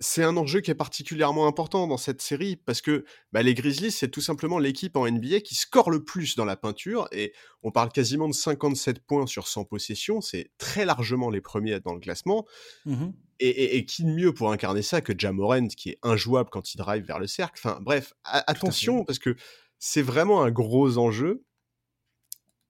c'est 0.00 0.24
un 0.24 0.36
enjeu 0.36 0.60
qui 0.60 0.70
est 0.70 0.74
particulièrement 0.74 1.46
important 1.46 1.86
dans 1.86 1.98
cette 1.98 2.22
série 2.22 2.56
parce 2.56 2.80
que 2.80 3.04
bah, 3.32 3.42
les 3.42 3.54
Grizzlies, 3.54 3.90
c'est 3.90 4.08
tout 4.08 4.22
simplement 4.22 4.58
l'équipe 4.58 4.96
en 4.96 5.06
NBA 5.06 5.40
qui 5.40 5.54
score 5.54 5.90
le 5.90 6.02
plus 6.02 6.36
dans 6.36 6.46
la 6.46 6.56
peinture 6.56 7.06
et 7.12 7.34
on 7.62 7.70
parle 7.70 7.90
quasiment 7.90 8.26
de 8.26 8.34
57 8.34 9.00
points 9.00 9.26
sur 9.26 9.46
100 9.46 9.64
possessions. 9.64 10.22
C'est 10.22 10.50
très 10.56 10.86
largement 10.86 11.28
les 11.28 11.42
premiers 11.42 11.80
dans 11.80 11.94
le 11.94 12.00
classement. 12.00 12.46
Mmh 12.86 13.10
et, 13.42 13.86
qui 13.86 14.04
de 14.04 14.10
mieux 14.10 14.34
pour 14.34 14.52
incarner 14.52 14.82
ça 14.82 15.00
que 15.00 15.14
Jamorant 15.16 15.68
qui 15.68 15.88
est 15.88 15.98
injouable 16.02 16.50
quand 16.50 16.74
il 16.74 16.76
drive 16.76 17.04
vers 17.04 17.18
le 17.18 17.26
cercle? 17.26 17.58
Enfin 17.64 17.80
bref, 17.80 18.12
attention 18.24 19.04
parce 19.04 19.18
que 19.18 19.34
c'est 19.78 20.02
vraiment 20.02 20.42
un 20.42 20.50
gros 20.50 20.98
enjeu. 20.98 21.42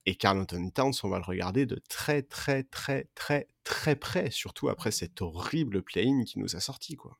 Et 0.05 0.15
Carl 0.15 0.39
Anthony 0.39 0.71
Towns, 0.71 0.93
on 1.03 1.09
va 1.09 1.19
le 1.19 1.23
regarder 1.23 1.65
de 1.65 1.79
très 1.87 2.23
très 2.23 2.63
très 2.63 3.07
très 3.13 3.47
très 3.63 3.95
près, 3.95 4.31
surtout 4.31 4.69
après 4.69 4.91
cet 4.91 5.21
horrible 5.21 5.83
play-in 5.83 6.23
qui 6.23 6.39
nous 6.39 6.55
a 6.55 6.59
sorti 6.59 6.95
quoi. 6.95 7.19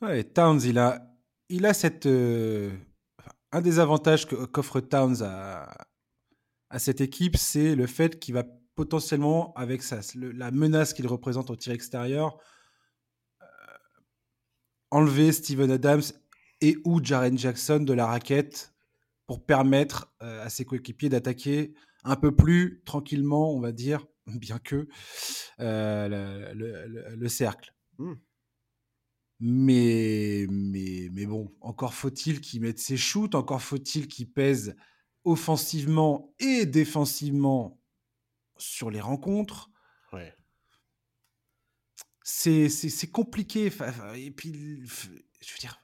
Ouais, 0.00 0.24
Towns, 0.24 0.60
il 0.64 0.78
a, 0.78 1.14
il 1.48 1.66
a 1.66 1.74
cette, 1.74 2.06
euh, 2.06 2.76
un 3.52 3.60
des 3.60 3.78
avantages 3.78 4.26
qu'offre 4.26 4.80
Towns 4.80 5.22
à, 5.22 5.86
cette 6.78 7.00
équipe, 7.00 7.36
c'est 7.36 7.74
le 7.74 7.86
fait 7.86 8.18
qu'il 8.18 8.34
va 8.34 8.44
potentiellement, 8.74 9.54
avec 9.54 9.82
sa, 9.82 10.00
la 10.14 10.50
menace 10.50 10.92
qu'il 10.92 11.06
représente 11.06 11.50
au 11.50 11.56
tir 11.56 11.72
extérieur, 11.72 12.38
euh, 13.42 13.46
enlever 14.90 15.32
Steven 15.32 15.70
Adams 15.70 16.02
et 16.60 16.76
ou 16.84 17.02
Jaren 17.02 17.38
Jackson 17.38 17.80
de 17.80 17.92
la 17.92 18.06
raquette 18.06 18.74
pour 19.28 19.44
permettre 19.44 20.12
euh, 20.22 20.42
à 20.42 20.48
ses 20.48 20.64
coéquipiers 20.64 21.10
d'attaquer 21.10 21.74
un 22.02 22.16
peu 22.16 22.34
plus 22.34 22.82
tranquillement, 22.84 23.54
on 23.54 23.60
va 23.60 23.70
dire, 23.70 24.04
bien 24.26 24.58
que 24.58 24.88
le, 25.58 27.14
le, 27.14 27.28
cercle. 27.28 27.72
Mmh. 27.98 28.14
Mais, 29.40 30.46
mais, 30.50 31.08
mais 31.12 31.26
bon, 31.26 31.54
encore 31.60 31.94
faut-il 31.94 32.40
qu'il 32.40 32.62
mette 32.62 32.80
ses 32.80 32.96
shoots, 32.96 33.36
encore 33.36 33.62
faut-il 33.62 34.08
qu'il 34.08 34.32
pèse 34.32 34.74
offensivement 35.24 36.34
et 36.40 36.66
défensivement 36.66 37.80
sur 38.56 38.90
les 38.90 39.00
rencontres. 39.00 39.70
Ouais. 40.12 40.34
C'est 42.24 43.10
compliqué. 43.12 43.70
Et 44.16 44.30
puis, 44.30 44.80
je 44.86 45.52
veux 45.52 45.58
dire, 45.60 45.80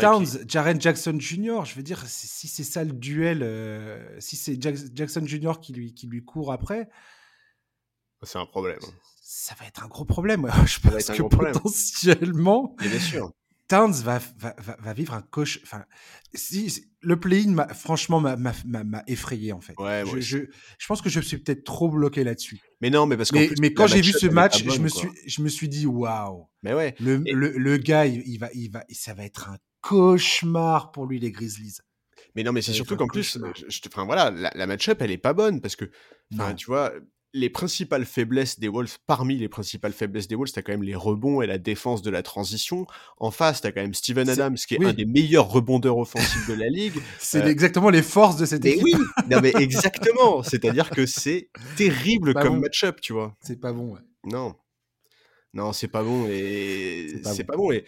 Towns, 0.00 0.38
Jaren 0.46 0.80
Jackson 0.80 1.16
Jr., 1.18 1.64
je 1.64 1.74
veux 1.74 1.82
dire, 1.82 2.02
si 2.06 2.48
c'est 2.48 2.64
ça 2.64 2.84
le 2.84 2.92
duel, 2.92 3.42
euh, 3.42 4.20
si 4.20 4.36
c'est 4.36 4.60
Jackson 4.60 5.22
Jr. 5.26 5.54
qui 5.60 5.72
lui, 5.72 5.94
qui 5.94 6.06
lui 6.06 6.24
court 6.24 6.52
après. 6.52 6.88
C'est 8.22 8.38
un 8.38 8.46
problème. 8.46 8.78
Ça 9.20 9.54
va 9.58 9.66
être 9.66 9.82
un 9.84 9.88
gros 9.88 10.04
problème. 10.04 10.48
Je 10.66 10.78
pense 10.78 11.06
que 11.06 11.22
potentiellement, 11.22 12.76
bien 12.78 12.98
sûr. 12.98 13.32
Towns 13.68 14.02
va, 14.02 14.20
va, 14.36 14.54
va, 14.58 14.92
vivre 14.92 15.14
un 15.14 15.22
coche. 15.22 15.60
Enfin, 15.62 15.84
si, 16.34 16.84
le 17.00 17.18
play-in, 17.18 17.56
franchement, 17.72 18.20
m'a 18.20 19.02
effrayé 19.06 19.52
en 19.52 19.62
fait. 19.62 19.74
je, 19.78 20.20
je, 20.20 20.38
je, 20.78 20.86
pense 20.86 21.00
que 21.00 21.08
je 21.08 21.20
suis 21.20 21.38
peut-être 21.38 21.64
trop 21.64 21.88
bloqué 21.88 22.22
là-dessus. 22.22 22.60
Mais 22.82 22.90
non, 22.90 23.06
mais 23.06 23.16
parce 23.16 23.30
que. 23.30 23.38
Mais, 23.38 23.50
mais 23.60 23.72
quand 23.72 23.86
j'ai 23.86 24.02
vu 24.02 24.12
ce 24.12 24.26
match, 24.26 24.62
je, 24.62 24.78
me 24.78 24.88
suis, 24.88 25.08
je 25.26 25.40
me 25.40 25.48
suis 25.48 25.70
dit, 25.70 25.86
waouh. 25.86 26.48
Mais 26.62 26.74
ouais. 26.74 26.94
Le, 27.00 27.22
le, 27.24 27.56
le, 27.56 27.76
gars, 27.78 28.04
il, 28.04 28.38
va, 28.38 28.50
il 28.52 28.70
va, 28.70 28.84
ça 28.90 29.14
va 29.14 29.24
être 29.24 29.48
un 29.48 29.56
cauchemar 29.82 30.92
pour 30.92 31.06
lui, 31.06 31.18
les 31.18 31.30
Grizzlies. 31.30 31.78
Mais 32.34 32.42
non, 32.42 32.52
mais 32.52 32.62
c'est 32.62 32.72
surtout 32.72 32.96
qu'en 32.96 33.08
plus, 33.08 33.38
je, 33.68 33.80
enfin 33.88 34.06
voilà, 34.06 34.30
la, 34.30 34.50
la 34.54 34.66
match-up, 34.66 35.02
elle 35.02 35.10
est 35.10 35.18
pas 35.18 35.34
bonne 35.34 35.60
parce 35.60 35.76
que, 35.76 35.90
tu 36.56 36.66
vois, 36.66 36.92
les 37.34 37.48
principales 37.48 38.04
faiblesses 38.04 38.58
des 38.58 38.68
Wolves, 38.68 38.98
parmi 39.06 39.36
les 39.36 39.48
principales 39.48 39.92
faiblesses 39.92 40.28
des 40.28 40.34
Wolves, 40.34 40.52
t'as 40.52 40.62
quand 40.62 40.72
même 40.72 40.82
les 40.82 40.94
rebonds 40.94 41.40
et 41.40 41.46
la 41.46 41.58
défense 41.58 42.02
de 42.02 42.10
la 42.10 42.22
transition. 42.22 42.86
En 43.16 43.30
face, 43.30 43.62
t'as 43.62 43.72
quand 43.72 43.80
même 43.80 43.94
Steven 43.94 44.28
Adams, 44.28 44.56
qui 44.56 44.74
est 44.74 44.84
un 44.84 44.92
des 44.92 45.06
meilleurs 45.06 45.48
rebondeurs 45.48 45.96
offensifs 45.96 46.46
de 46.48 46.54
la 46.54 46.68
ligue. 46.68 47.00
C'est 47.18 47.42
euh, 47.42 47.48
exactement 47.48 47.90
les 47.90 48.02
forces 48.02 48.36
de 48.36 48.44
cette 48.44 48.64
équipe. 48.64 48.84
Oui, 48.84 48.94
non 49.30 49.40
mais 49.40 49.52
exactement. 49.58 50.42
C'est-à-dire 50.42 50.90
que 50.90 51.06
c'est 51.06 51.48
terrible 51.76 52.34
comme 52.34 52.60
match-up, 52.60 53.00
tu 53.00 53.12
vois. 53.12 53.36
C'est 53.40 53.60
pas 53.60 53.72
bon, 53.72 53.94
ouais. 53.94 54.00
Non. 54.24 54.54
Non, 55.54 55.72
c'est 55.72 55.88
pas 55.88 56.02
bon 56.02 56.26
et 56.28 57.20
c'est 57.24 57.44
pas, 57.44 57.56
bon. 57.56 57.72
Et 57.72 57.84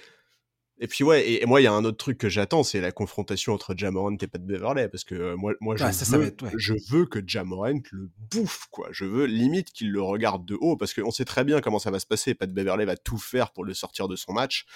et 0.79 0.89
puis 0.89 1.05
ouais, 1.05 1.31
et, 1.31 1.47
moi 1.47 1.61
il 1.61 1.65
y 1.65 1.67
a 1.69 1.73
un 1.73 1.85
autre 1.85 1.99
truc 1.99 2.19
que 2.19 2.29
j'attends, 2.29 2.65
c'est 2.65 2.81
la 2.81 2.91
confrontation 2.91 3.53
entre 3.53 3.75
Jamorant 3.77 4.17
et 4.21 4.27
Pat 4.27 4.45
Beverley, 4.45 4.89
parce 4.89 5.05
que 5.05 5.15
euh, 5.15 5.37
moi, 5.37 5.53
moi 5.61 5.77
je, 5.77 5.85
veux, 6.17 6.35
je 6.57 6.75
veux 6.91 7.07
que 7.07 7.21
Jamorant 7.25 7.81
le 7.93 8.11
bouffe, 8.33 8.67
quoi. 8.71 8.89
Je 8.91 9.05
veux 9.05 9.27
limite 9.27 9.71
qu'il 9.71 9.93
le 9.93 10.03
regarde 10.03 10.45
de 10.45 10.57
haut, 10.61 10.77
parce 10.77 10.93
qu'on 10.93 11.13
sait 11.13 11.25
très 11.25 11.45
bien 11.45 11.61
comment 11.61 11.79
ça 11.79 11.91
va 11.91 12.01
se 12.01 12.07
passer. 12.07 12.35
Pat 12.35 12.53
Beverley 12.53 12.85
va 12.87 12.97
tout 12.97 13.19
faire 13.19 13.53
pour 13.53 13.65
le 13.65 13.73
sortir 13.73 14.09
de 14.09 14.17
son 14.17 14.33
match. 14.33 14.67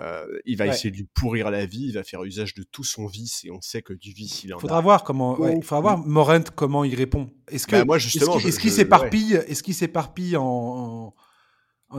Euh, 0.00 0.26
il 0.44 0.56
va 0.56 0.66
essayer 0.66 0.90
de 0.90 0.96
lui 0.96 1.04
pourrir 1.14 1.52
la 1.52 1.66
vie, 1.66 1.86
il 1.86 1.92
va 1.92 2.02
faire 2.02 2.24
usage 2.24 2.54
de 2.54 2.64
tout 2.64 2.82
son 2.82 3.06
vice, 3.06 3.44
et 3.44 3.50
on 3.52 3.60
sait 3.60 3.80
que 3.80 3.92
du 3.92 4.12
vice 4.12 4.42
il 4.42 4.52
en 4.52 4.58
faudra 4.58 4.80
Voir 4.80 5.04
comment, 5.04 5.36
il 5.46 5.62
faudra 5.62 5.80
voir 5.80 5.98
Morent 5.98 6.50
comment 6.56 6.82
il 6.82 6.96
répond. 6.96 7.30
Est-ce 7.48 7.68
que, 7.68 7.76
bah, 7.76 7.84
moi 7.84 7.98
justement, 7.98 8.38
est-ce 8.40 8.58
qu'il 8.58 8.72
s'éparpille, 8.72 9.34
est-ce 9.46 9.62
qu'il 9.62 9.74
s'éparpille 9.74 10.36
en 10.36 10.44
en 10.44 11.14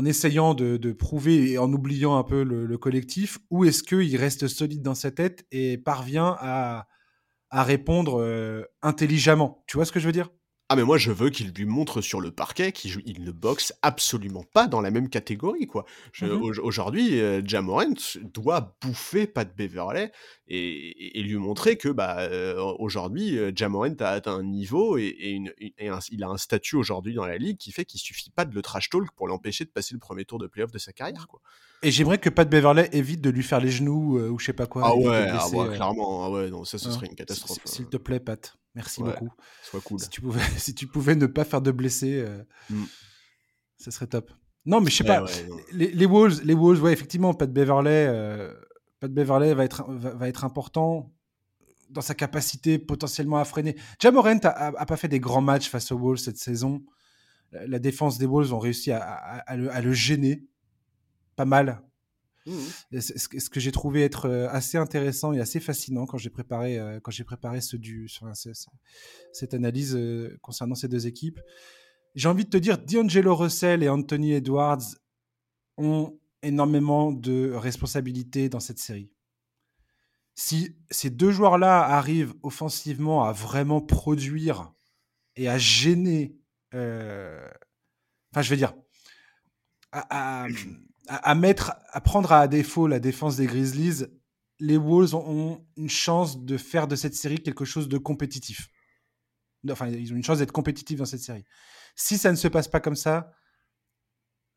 essayant 0.06 0.54
de, 0.54 0.92
prouver 0.94 1.52
et 1.52 1.58
en 1.58 1.72
oubliant 1.72 2.18
un 2.18 2.24
peu 2.24 2.44
le, 2.44 2.78
collectif, 2.78 3.40
ou 3.50 3.66
est-ce 3.66 3.84
qu'il 3.84 4.16
reste 4.18 4.48
solide 4.48 4.82
dans 4.82 4.96
sa 4.96 5.12
tête 5.12 5.46
et 5.52 5.78
parvient 5.78 6.36
à, 6.40 6.88
répondre 7.52 8.22
euh, 8.22 8.64
intelligemment? 8.82 9.64
Tu 9.68 9.78
vois 9.78 9.86
ce 9.86 9.92
que 9.92 10.00
je 10.00 10.06
veux 10.08 10.12
dire? 10.12 10.30
Ah 10.68 10.76
mais 10.76 10.84
moi 10.84 10.98
je 10.98 11.12
veux 11.12 11.30
qu'il 11.30 11.52
lui 11.52 11.66
montre 11.66 12.02
sur 12.02 12.20
le 12.20 12.32
parquet 12.32 12.72
qu'il 12.72 13.00
il 13.06 13.24
ne 13.24 13.32
boxe 13.32 13.72
absolument 13.84 14.44
pas 14.52 14.66
dans 14.66 14.82
la 14.82 14.90
même 14.90 15.10
catégorie 15.10 15.68
quoi. 15.68 15.86
Mmh 16.22 16.26
aujourd'hui, 16.64 17.20
euh, 17.22 17.42
Jamorant 17.46 17.94
doit 18.34 18.76
bouffer 18.82 19.28
Pat 19.28 19.56
Beverley 19.56 20.12
et, 20.48 21.20
et, 21.20 21.24
lui 21.24 21.36
montrer 21.36 21.78
que 21.78 21.90
bah 21.90 22.18
euh, 22.20 22.60
aujourd'hui 22.80 23.38
euh, 23.38 23.52
Jamorant 23.56 23.96
a 24.00 24.08
atteint 24.08 24.36
un 24.36 24.44
niveau 24.44 24.98
et, 24.98 25.16
une, 25.20 25.54
il 25.60 26.24
a 26.24 26.30
un 26.30 26.38
statut 26.38 26.78
aujourd'hui 26.78 27.14
dans 27.14 27.26
la 27.26 27.38
ligue 27.38 27.58
qui 27.58 27.72
fait 27.72 27.86
qu'il 27.86 28.00
suffit 28.00 28.32
pas 28.32 28.46
de 28.46 28.56
le 28.56 28.62
trash 28.62 28.90
talk 28.90 29.12
pour 29.16 29.28
l'empêcher 29.28 29.66
de 29.66 29.70
passer 29.70 29.94
le 29.94 30.00
premier 30.00 30.26
tour 30.26 30.40
de 30.40 30.48
playoff 30.48 30.72
de 30.72 30.80
sa 30.80 30.94
carrière 30.94 31.28
quoi. 31.28 31.42
Et 31.84 31.92
j'aimerais 31.92 32.18
que 32.18 32.30
Pat 32.30 32.50
Beverley 32.50 32.90
évite 32.92 33.22
de 33.22 33.30
lui 33.30 33.44
faire 33.44 33.60
les 33.60 33.70
genoux 33.70 34.20
ou 34.20 34.40
je 34.40 34.46
sais 34.46 34.54
pas 34.54 34.66
quoi. 34.66 34.84
Ah 34.86 34.96
ouais, 34.96 35.28
ah 35.30 35.48
clairement, 35.76 36.26
ah 36.26 36.32
ouais, 36.32 36.50
non, 36.50 36.64
ça 36.64 36.80
ce 36.80 36.88
hein. 36.88 36.92
serait 36.92 37.06
une 37.06 37.16
catastrophe. 37.16 37.60
S'il 37.66 37.88
te 37.88 37.98
plaît 37.98 38.20
Pat. 38.20 38.58
Merci 38.76 39.02
beaucoup. 39.02 39.30
Soit 39.64 39.82
cool. 39.82 40.00
Si 40.00 40.10
tu, 40.10 40.22
pouvais, 40.22 40.42
si 40.58 40.76
tu 40.76 40.88
pouvais 40.88 41.16
ne 41.16 41.26
pas 41.26 41.46
faire 41.46 41.62
de 41.62 41.72
blessés, 41.72 42.24
euh, 42.26 42.44
mm. 42.70 42.84
ça 43.78 43.92
serait 43.92 44.08
top. 44.08 44.32
Non, 44.66 44.82
mais 44.82 44.90
je 44.90 44.98
sais 44.98 45.04
pas. 45.04 45.24
Les, 45.72 45.92
les, 45.92 46.06
Wolves, 46.06 46.42
les 46.44 46.54
Wolves, 46.54 46.82
ouais, 46.84 46.92
effectivement, 46.92 47.34
Pat 47.34 47.52
Beverley, 47.52 48.08
euh, 48.10 48.54
Pat 49.00 49.12
Beverley 49.12 49.54
va 49.54 49.64
être, 49.64 49.86
va, 49.88 50.28
être 50.28 50.44
important 50.44 51.14
dans 51.92 52.02
sa 52.02 52.16
capacité 52.16 52.80
potentiellement 52.80 53.38
à 53.38 53.46
freiner. 53.46 53.76
Jamorent 54.00 54.28
a, 54.44 54.48
a, 54.48 54.86
pas 54.86 54.98
fait 54.98 55.08
des 55.08 55.20
grands 55.20 55.42
matchs 55.42 55.70
face 55.70 55.92
aux 55.92 56.00
Wolves 56.00 56.18
cette 56.18 56.38
saison. 56.38 56.84
La, 57.52 57.78
défense 57.78 58.18
des 58.18 58.26
Wolves 58.26 58.54
ont 58.54 58.60
réussi 58.60 58.92
à, 58.92 59.02
à 59.02 59.56
le, 59.56 59.70
le, 59.70 59.94
gêner 59.94 60.44
pas 61.36 61.46
mal. 61.46 61.82
Mmh. 62.46 63.00
Ce 63.00 63.50
que 63.50 63.60
j'ai 63.60 63.72
trouvé 63.72 64.04
être 64.04 64.26
euh, 64.26 64.48
assez 64.50 64.78
intéressant 64.78 65.34
et 65.34 65.40
assez 65.40 65.60
fascinant 65.60 66.06
quand 66.06 66.20
j'ai 66.20 66.30
préparé, 66.30 66.78
euh, 66.78 67.00
quand 67.00 67.10
j'ai 67.10 67.24
préparé 67.24 67.60
ce 67.60 67.76
du, 67.76 68.08
cette 69.34 69.56
analyse 69.56 69.96
euh, 69.96 70.38
concernant 70.42 70.76
ces 70.76 70.88
deux 70.88 71.08
équipes. 71.08 71.40
J'ai 72.14 72.30
envie 72.30 72.46
de 72.46 72.50
te 72.50 72.58
dire, 72.58 72.78
D'Angelo 72.78 73.36
Russell 73.36 73.82
et 73.82 73.90
Anthony 73.90 74.34
Edwards 74.34 74.84
ont 75.78 76.20
énormément 76.44 77.12
de 77.12 77.52
responsabilités 77.54 78.48
dans 78.48 78.60
cette 78.60 78.80
série. 78.80 79.12
Si 80.36 80.78
ces 80.92 81.10
deux 81.10 81.32
joueurs-là 81.32 81.82
arrivent 81.84 82.36
offensivement 82.44 83.24
à 83.24 83.32
vraiment 83.32 83.82
produire 83.82 84.72
et 85.36 85.50
à 85.50 85.58
gêner, 85.58 86.38
enfin, 86.72 88.42
je 88.42 88.50
vais 88.50 88.58
dire, 88.58 88.76
à 89.92 90.44
à, 90.44 90.48
mettre, 91.36 91.74
à 91.92 92.02
prendre 92.02 92.32
à 92.32 92.48
défaut 92.48 92.88
la 92.88 93.00
défense 93.00 93.36
des 93.36 93.46
Grizzlies, 93.46 94.06
les 94.60 94.78
Wolves 94.78 95.16
ont 95.16 95.66
une 95.78 95.90
chance 95.90 96.44
de 96.44 96.58
faire 96.58 96.88
de 96.88 96.96
cette 96.96 97.16
série 97.16 97.40
quelque 97.40 97.66
chose 97.66 97.88
de 97.88 97.98
compétitif. 97.98 98.70
Enfin, 99.70 99.88
ils 99.88 100.14
ont 100.14 100.16
une 100.16 100.24
chance 100.24 100.40
d'être 100.40 100.52
compétitifs 100.52 100.98
dans 100.98 101.06
cette 101.06 101.22
série. 101.22 101.44
Si 101.96 102.18
ça 102.18 102.32
ne 102.32 102.36
se 102.36 102.48
passe 102.48 102.68
pas 102.68 102.80
comme 102.80 102.96
ça, 102.96 103.32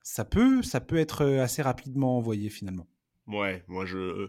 ça 0.03 0.24
peut, 0.24 0.62
ça 0.62 0.80
peut 0.80 0.96
être 0.96 1.22
euh, 1.22 1.42
assez 1.42 1.62
rapidement 1.62 2.16
envoyé 2.16 2.51
finalement. 2.51 2.86
Ouais, 3.26 3.64
moi 3.68 3.84
je, 3.84 4.28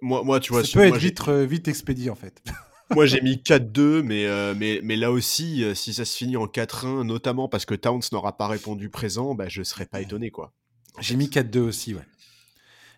moi, 0.00 0.24
moi 0.24 0.40
tu 0.40 0.52
vois, 0.52 0.64
ça 0.64 0.72
peut 0.72 0.86
être 0.86 0.96
vite, 0.96 1.20
euh, 1.28 1.44
vite 1.44 1.68
expédié 1.68 2.10
en 2.10 2.14
fait. 2.14 2.42
moi 2.90 3.06
j'ai 3.06 3.20
mis 3.20 3.36
4-2, 3.36 4.02
mais, 4.02 4.26
euh, 4.26 4.54
mais, 4.56 4.80
mais 4.82 4.96
là 4.96 5.12
aussi, 5.12 5.64
si 5.74 5.92
ça 5.92 6.04
se 6.04 6.16
finit 6.16 6.36
en 6.36 6.46
4-1, 6.46 7.02
notamment 7.02 7.48
parce 7.48 7.66
que 7.66 7.74
Towns 7.74 8.02
n'aura 8.12 8.36
pas 8.36 8.48
répondu 8.48 8.88
présent, 8.88 9.34
bah, 9.34 9.48
je 9.48 9.62
serais 9.62 9.86
pas 9.86 10.00
étonné 10.00 10.30
quoi. 10.30 10.54
J'ai 11.00 11.16
mis 11.16 11.26
4-2 11.26 11.58
aussi, 11.58 11.94
ouais. 11.94 12.06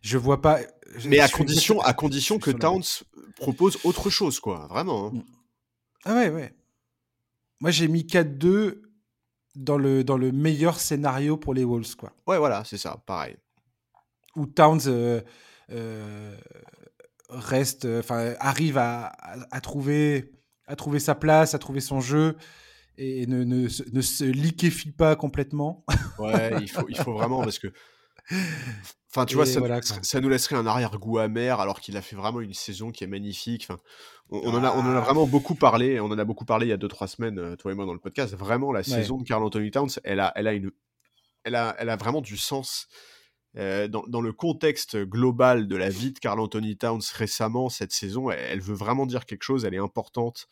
Je 0.02 0.18
vois 0.18 0.40
pas. 0.40 0.60
Mais 1.04 1.20
à 1.20 1.28
condition, 1.28 1.80
à 1.80 1.92
condition 1.92 2.38
que 2.38 2.50
Towns 2.50 3.04
propose 3.36 3.78
autre 3.84 4.10
chose, 4.10 4.40
quoi. 4.40 4.66
Vraiment. 4.68 5.08
Hein. 5.08 5.10
Mm. 5.14 5.22
Ah 6.04 6.14
ouais, 6.14 6.30
ouais. 6.30 6.54
Moi, 7.60 7.70
j'ai 7.70 7.88
mis 7.88 8.02
4-2 8.02 8.82
dans 9.56 9.78
le, 9.78 10.04
dans 10.04 10.16
le 10.16 10.30
meilleur 10.30 10.78
scénario 10.78 11.36
pour 11.36 11.54
les 11.54 11.64
Wolves, 11.64 11.96
quoi. 11.96 12.12
Ouais, 12.26 12.38
voilà, 12.38 12.64
c'est 12.64 12.78
ça, 12.78 13.02
pareil. 13.06 13.36
Où 14.36 14.46
Towns 14.46 14.80
euh, 14.86 15.20
euh, 15.72 16.36
reste, 17.28 17.84
enfin, 17.84 18.34
arrive 18.38 18.78
à, 18.78 19.06
à, 19.50 19.60
trouver, 19.60 20.30
à 20.66 20.76
trouver 20.76 21.00
sa 21.00 21.16
place, 21.16 21.54
à 21.54 21.58
trouver 21.58 21.80
son 21.80 22.00
jeu 22.00 22.36
et 22.98 23.26
ne, 23.26 23.44
ne, 23.44 23.68
ne 23.92 24.00
se 24.00 24.24
liquéfie 24.24 24.90
pas 24.90 25.16
complètement. 25.16 25.84
Ouais, 26.18 26.52
il 26.60 26.68
faut, 26.68 26.86
il 26.88 26.96
faut 26.96 27.12
vraiment 27.12 27.42
parce 27.42 27.60
que. 27.60 27.68
Enfin, 29.10 29.24
tu 29.24 29.36
vois, 29.36 29.46
ça, 29.46 29.60
ça, 30.02 30.20
nous 30.20 30.28
laisserait 30.28 30.56
un 30.56 30.66
arrière-goût 30.66 31.18
amer 31.18 31.60
alors 31.60 31.80
qu'il 31.80 31.96
a 31.96 32.02
fait 32.02 32.16
vraiment 32.16 32.40
une 32.40 32.52
saison 32.52 32.90
qui 32.90 33.04
est 33.04 33.06
magnifique. 33.06 33.66
Enfin, 33.68 33.80
on, 34.30 34.50
en 34.50 34.64
a, 34.64 34.72
on 34.72 34.80
en 34.80 34.90
a 34.90 34.98
ah. 34.98 35.00
vraiment 35.00 35.26
beaucoup 35.26 35.54
parlé. 35.54 35.98
On 36.00 36.06
en 36.06 36.18
a 36.18 36.24
beaucoup 36.24 36.44
parlé 36.44 36.66
il 36.66 36.70
y 36.70 36.72
a 36.72 36.76
2-3 36.76 37.06
semaines, 37.06 37.38
euh, 37.38 37.56
toi 37.56 37.72
et 37.72 37.74
moi, 37.74 37.86
dans 37.86 37.94
le 37.94 38.00
podcast. 38.00 38.34
Vraiment, 38.34 38.72
la 38.72 38.82
saison 38.82 39.16
de 39.16 39.24
Carl 39.24 39.42
Anthony 39.42 39.70
Towns, 39.70 39.90
elle 40.04 40.20
a, 40.20 40.32
elle 40.34 40.46
a, 40.46 40.52
une, 40.52 40.72
elle 41.44 41.54
a, 41.54 41.74
elle 41.78 41.88
a 41.88 41.96
vraiment 41.96 42.20
du 42.20 42.36
sens. 42.36 42.88
Euh, 43.56 43.88
dans, 43.88 44.02
dans, 44.08 44.20
le 44.20 44.32
contexte 44.32 44.98
global 44.98 45.68
de 45.68 45.76
la 45.76 45.88
vie 45.88 46.12
de 46.12 46.18
Carl 46.18 46.38
Anthony 46.38 46.76
Towns 46.76 47.00
récemment, 47.14 47.70
cette 47.70 47.92
saison, 47.92 48.30
elle, 48.30 48.38
elle 48.50 48.60
veut 48.60 48.74
vraiment 48.74 49.06
dire 49.06 49.24
quelque 49.24 49.42
chose. 49.42 49.64
Elle 49.64 49.74
est 49.74 49.78
importante. 49.78 50.48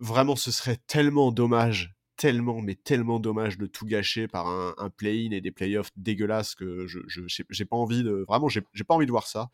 Vraiment, 0.00 0.36
ce 0.36 0.50
serait 0.50 0.78
tellement 0.86 1.30
dommage 1.30 1.94
tellement, 2.20 2.60
mais 2.60 2.74
tellement 2.74 3.18
dommage 3.18 3.56
de 3.56 3.64
tout 3.64 3.86
gâcher 3.86 4.28
par 4.28 4.46
un, 4.46 4.90
play-in 4.94 5.30
et 5.30 5.40
des 5.40 5.50
playoffs 5.50 5.88
dégueulasses 5.96 6.54
que 6.54 6.86
je 6.86 6.98
j'ai 7.26 7.64
pas 7.64 7.76
envie 7.76 8.02
de 8.02 8.26
vraiment 8.28 8.48
j'ai 8.50 8.60
pas 8.86 8.94
envie 8.94 9.06
de 9.06 9.10
voir 9.10 9.26
ça. 9.26 9.48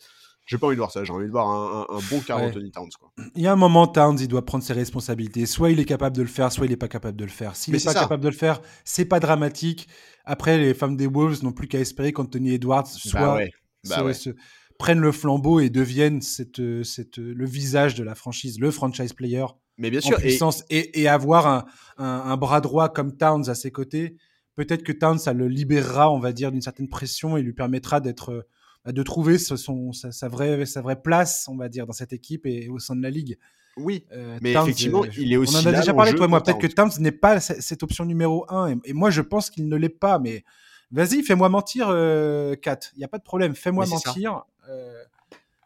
J'ai 0.47 0.59
pas 0.59 0.66
envie 0.66 0.76
de 0.76 0.80
voir 0.80 0.90
ça. 0.90 1.05
J'ai 1.05 1.12
envie 1.12 1.26
de 1.26 1.30
voir 1.30 1.49
un, 1.49 1.99
bon 2.11 2.20
Carl 2.20 2.42
Anthony 2.42 2.70
Towns. 2.72 2.90
Quoi. 2.99 3.12
Il 3.34 3.42
y 3.42 3.47
a 3.47 3.53
un 3.53 3.57
moment, 3.57 3.86
Towns, 3.86 4.18
il 4.20 4.28
doit 4.28 4.44
prendre 4.44 4.62
ses 4.62 4.72
responsabilités. 4.72 5.44
Soit 5.44 5.70
il 5.70 5.80
est 5.80 5.84
capable 5.84 6.16
de 6.16 6.22
le 6.22 6.28
faire, 6.28 6.53
soit 6.53 6.66
il 6.66 6.72
est 6.72 6.76
pas 6.76 6.88
capable 6.88 7.16
de 7.16 7.24
le 7.24 7.30
faire. 7.30 7.57
S'il 7.57 7.74
n'est 7.74 7.80
pas 7.80 7.94
capable 7.94 8.22
de 8.22 8.28
le 8.28 8.34
faire, 8.34 8.61
c'est 8.84 9.07
pas 9.07 9.18
dramatique. 9.18 9.88
Après, 10.24 10.59
les 10.59 10.72
femmes 10.74 10.97
des 10.97 11.09
Wolves 11.09 11.42
n'ont 11.42 11.53
plus 11.53 11.66
qu'à 11.66 11.80
espérer 11.80 12.12
qu'Anthony 12.12 12.53
Edwards 12.53 12.84
bah 12.84 12.90
soit, 12.94 13.40
bah 13.84 14.32
prenne 14.78 15.01
le 15.01 15.11
flambeau 15.11 15.59
et 15.59 15.70
devienne 15.70 16.20
cette, 16.20 16.62
cette, 16.84 17.18
le 17.18 17.47
visage 17.47 17.94
de 17.97 18.05
la 18.05 18.14
franchise, 18.14 18.61
le 18.61 18.70
franchise 18.70 19.14
player 19.14 19.47
mais 19.79 19.91
bien 19.91 20.01
sûr, 20.01 20.18
puissance 20.18 20.64
et, 20.70 21.01
et, 21.01 21.09
avoir 21.09 21.47
un, 21.47 21.64
un, 21.99 22.37
bras 22.37 22.61
droit 22.61 22.89
comme 22.89 23.16
Towns 23.16 23.49
à 23.49 23.55
ses 23.55 23.70
côtés, 23.70 24.16
peut-être 24.55 24.83
que 24.83 24.93
Towns, 24.93 25.18
ça 25.18 25.33
le 25.33 25.49
libérera, 25.49 26.11
on 26.11 26.18
va 26.18 26.33
dire, 26.33 26.51
d'une 26.51 26.62
certaine 26.62 26.89
pression 26.89 27.37
et 27.37 27.43
lui 27.43 27.53
permettra 27.53 28.01
d'être, 28.01 28.47
bah, 28.85 28.93
de 28.93 29.03
trouver 29.03 29.39
son, 29.39 29.93
sa, 29.93 30.29
vraie, 30.29 30.64
sa 30.66 30.81
vraie 30.81 31.01
place, 31.01 31.47
on 31.49 31.57
va 31.57 31.68
dire, 31.68 31.87
dans 31.87 31.93
cette 31.93 32.12
équipe 32.12 32.47
et 32.47 32.68
au 32.68 32.79
sein 32.79 32.97
de 32.97 33.03
la 33.03 33.11
ligue. 33.11 33.39
Oui, 33.77 34.07
euh, 34.12 34.39
mais 34.41 34.53
effectivement, 34.53 35.05
euh, 35.05 35.09
il 35.18 35.33
est 35.33 35.37
aussi. 35.37 35.55
On 35.55 35.61
en 35.61 35.66
a 35.66 35.72
déjà 35.72 35.93
parlé, 35.93 36.14
toi 36.14 36.24
et 36.24 36.29
moi. 36.29 36.43
Peut-être 36.43 36.59
que 36.59 36.66
Towns 36.66 36.93
n'est 37.01 37.12
pas 37.12 37.41
cette 37.41 37.83
option 37.83 38.07
numéro 38.07 38.47
un. 38.49 38.79
Et, 38.85 38.95
moi, 38.95 39.11
je 39.11 39.20
pense 39.20 39.51
qu'il 39.51 39.68
ne 39.68 39.77
l'est 39.77 39.91
pas. 39.91 40.18
Mais 40.18 40.45
vas-y, 40.91 41.22
fais-moi 41.22 41.51
mentir, 41.51 41.89
euh, 41.91 42.55
Kat. 42.55 42.79
Il 42.95 42.99
n'y 42.99 43.05
a 43.05 43.09
pas 43.09 43.18
de 43.18 43.22
problème. 43.22 43.55
Fais-moi 43.55 43.85
mentir. 43.87 44.45
Euh, 44.70 45.03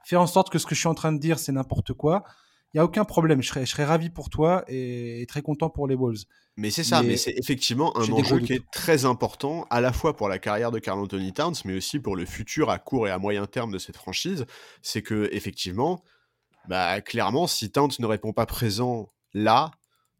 fais 0.04 0.16
en 0.16 0.26
sorte 0.26 0.50
que 0.50 0.58
ce 0.58 0.66
que 0.66 0.74
je 0.74 0.80
suis 0.80 0.88
en 0.88 0.94
train 0.94 1.12
de 1.12 1.18
dire, 1.18 1.38
c'est 1.38 1.52
n'importe 1.52 1.92
quoi 1.92 2.24
il 2.72 2.76
n'y 2.76 2.80
a 2.80 2.84
aucun 2.84 3.04
problème. 3.04 3.42
Je 3.42 3.48
serais, 3.48 3.66
je 3.66 3.70
serais 3.70 3.84
ravi 3.84 4.10
pour 4.10 4.30
toi 4.30 4.64
et, 4.68 5.24
très 5.28 5.42
content 5.42 5.70
pour 5.70 5.88
les 5.88 5.96
Wolves. 5.96 6.24
Mais 6.56 6.70
c'est 6.70 6.84
ça, 6.84 7.02
mais, 7.02 7.16
c'est 7.16 7.34
effectivement 7.36 7.96
un 7.96 8.10
enjeu 8.12 8.40
qui 8.40 8.52
est 8.52 8.70
très 8.70 9.04
important, 9.04 9.66
à 9.70 9.80
la 9.80 9.92
fois 9.92 10.16
pour 10.16 10.28
la 10.28 10.38
carrière 10.38 10.70
de 10.70 10.78
Carl 10.78 10.98
Anthony 10.98 11.32
Towns, 11.32 11.54
mais 11.64 11.76
aussi 11.76 12.00
pour 12.00 12.16
le 12.16 12.26
futur 12.26 12.70
à 12.70 12.78
court 12.78 13.08
et 13.08 13.10
à 13.10 13.18
moyen 13.18 13.46
terme 13.46 13.72
de 13.72 13.78
cette 13.78 13.96
franchise. 13.96 14.44
C'est 14.82 15.02
que, 15.02 15.28
effectivement, 15.32 16.04
bah, 16.68 17.00
clairement, 17.00 17.46
si 17.46 17.70
Towns 17.70 17.92
ne 17.98 18.06
répond 18.06 18.32
pas 18.32 18.46
présent 18.46 19.10
là, 19.32 19.70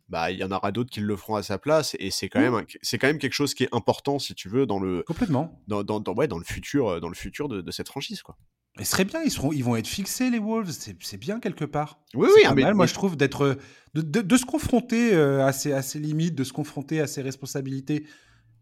bah, 0.09 0.31
il 0.31 0.39
y 0.39 0.45
en 0.45 0.51
aura 0.51 0.73
d'autres 0.73 0.91
qui 0.91 1.01
le 1.01 1.17
feront 1.17 1.37
à 1.37 1.43
sa 1.43 1.59
place. 1.59 1.95
Et 2.01 2.11
c'est 2.11 2.29
quand, 2.29 2.41
même, 2.41 2.65
c'est 2.83 2.99
quand 2.99 3.07
même 3.07 3.19
quelque 3.19 3.35
chose 3.35 3.55
qui 3.55 3.65
est 3.65 3.75
important, 3.75 4.19
si 4.19 4.35
tu 4.35 4.49
veux, 4.49 4.67
dans 4.67 4.81
le, 4.81 5.03
Complètement. 5.03 5.61
Dans, 5.69 5.85
dans, 5.85 6.03
ouais, 6.15 6.27
dans 6.27 6.39
le 6.39 6.45
futur, 6.45 7.01
dans 7.01 7.09
le 7.09 7.15
futur 7.15 7.49
de, 7.49 7.61
de 7.61 7.71
cette 7.71 7.89
franchise. 7.89 8.23
Quoi. 8.23 8.37
Mais 8.79 8.85
ce 8.85 8.93
serait 8.93 9.05
bien, 9.05 9.23
ils, 9.23 9.31
seront, 9.31 9.53
ils 9.53 9.65
vont 9.65 9.77
être 9.77 9.87
fixés, 9.87 10.31
les 10.31 10.39
Wolves. 10.39 10.71
C'est 10.71 11.17
bien 11.17 11.41
quelque 11.41 11.65
part. 11.65 12.01
Oui, 12.15 12.29
oui. 12.35 12.43
Pas 12.45 12.55
mal, 12.55 12.75
moi, 12.75 12.87
je 12.87 12.95
trouve, 12.95 13.17
d'être 13.17 13.59
de, 13.95 14.21
de, 14.21 14.37
se 14.37 14.45
confronter 14.45 15.13
euh, 15.13 15.45
à, 15.45 15.53
ses, 15.53 15.73
à, 15.73 15.83
ses, 15.83 15.99
limites, 15.99 16.35
de 16.35 16.45
se 16.45 16.53
confronter 16.53 17.01
à 17.01 17.07
ses 17.07 17.23
responsabilités. 17.23 18.07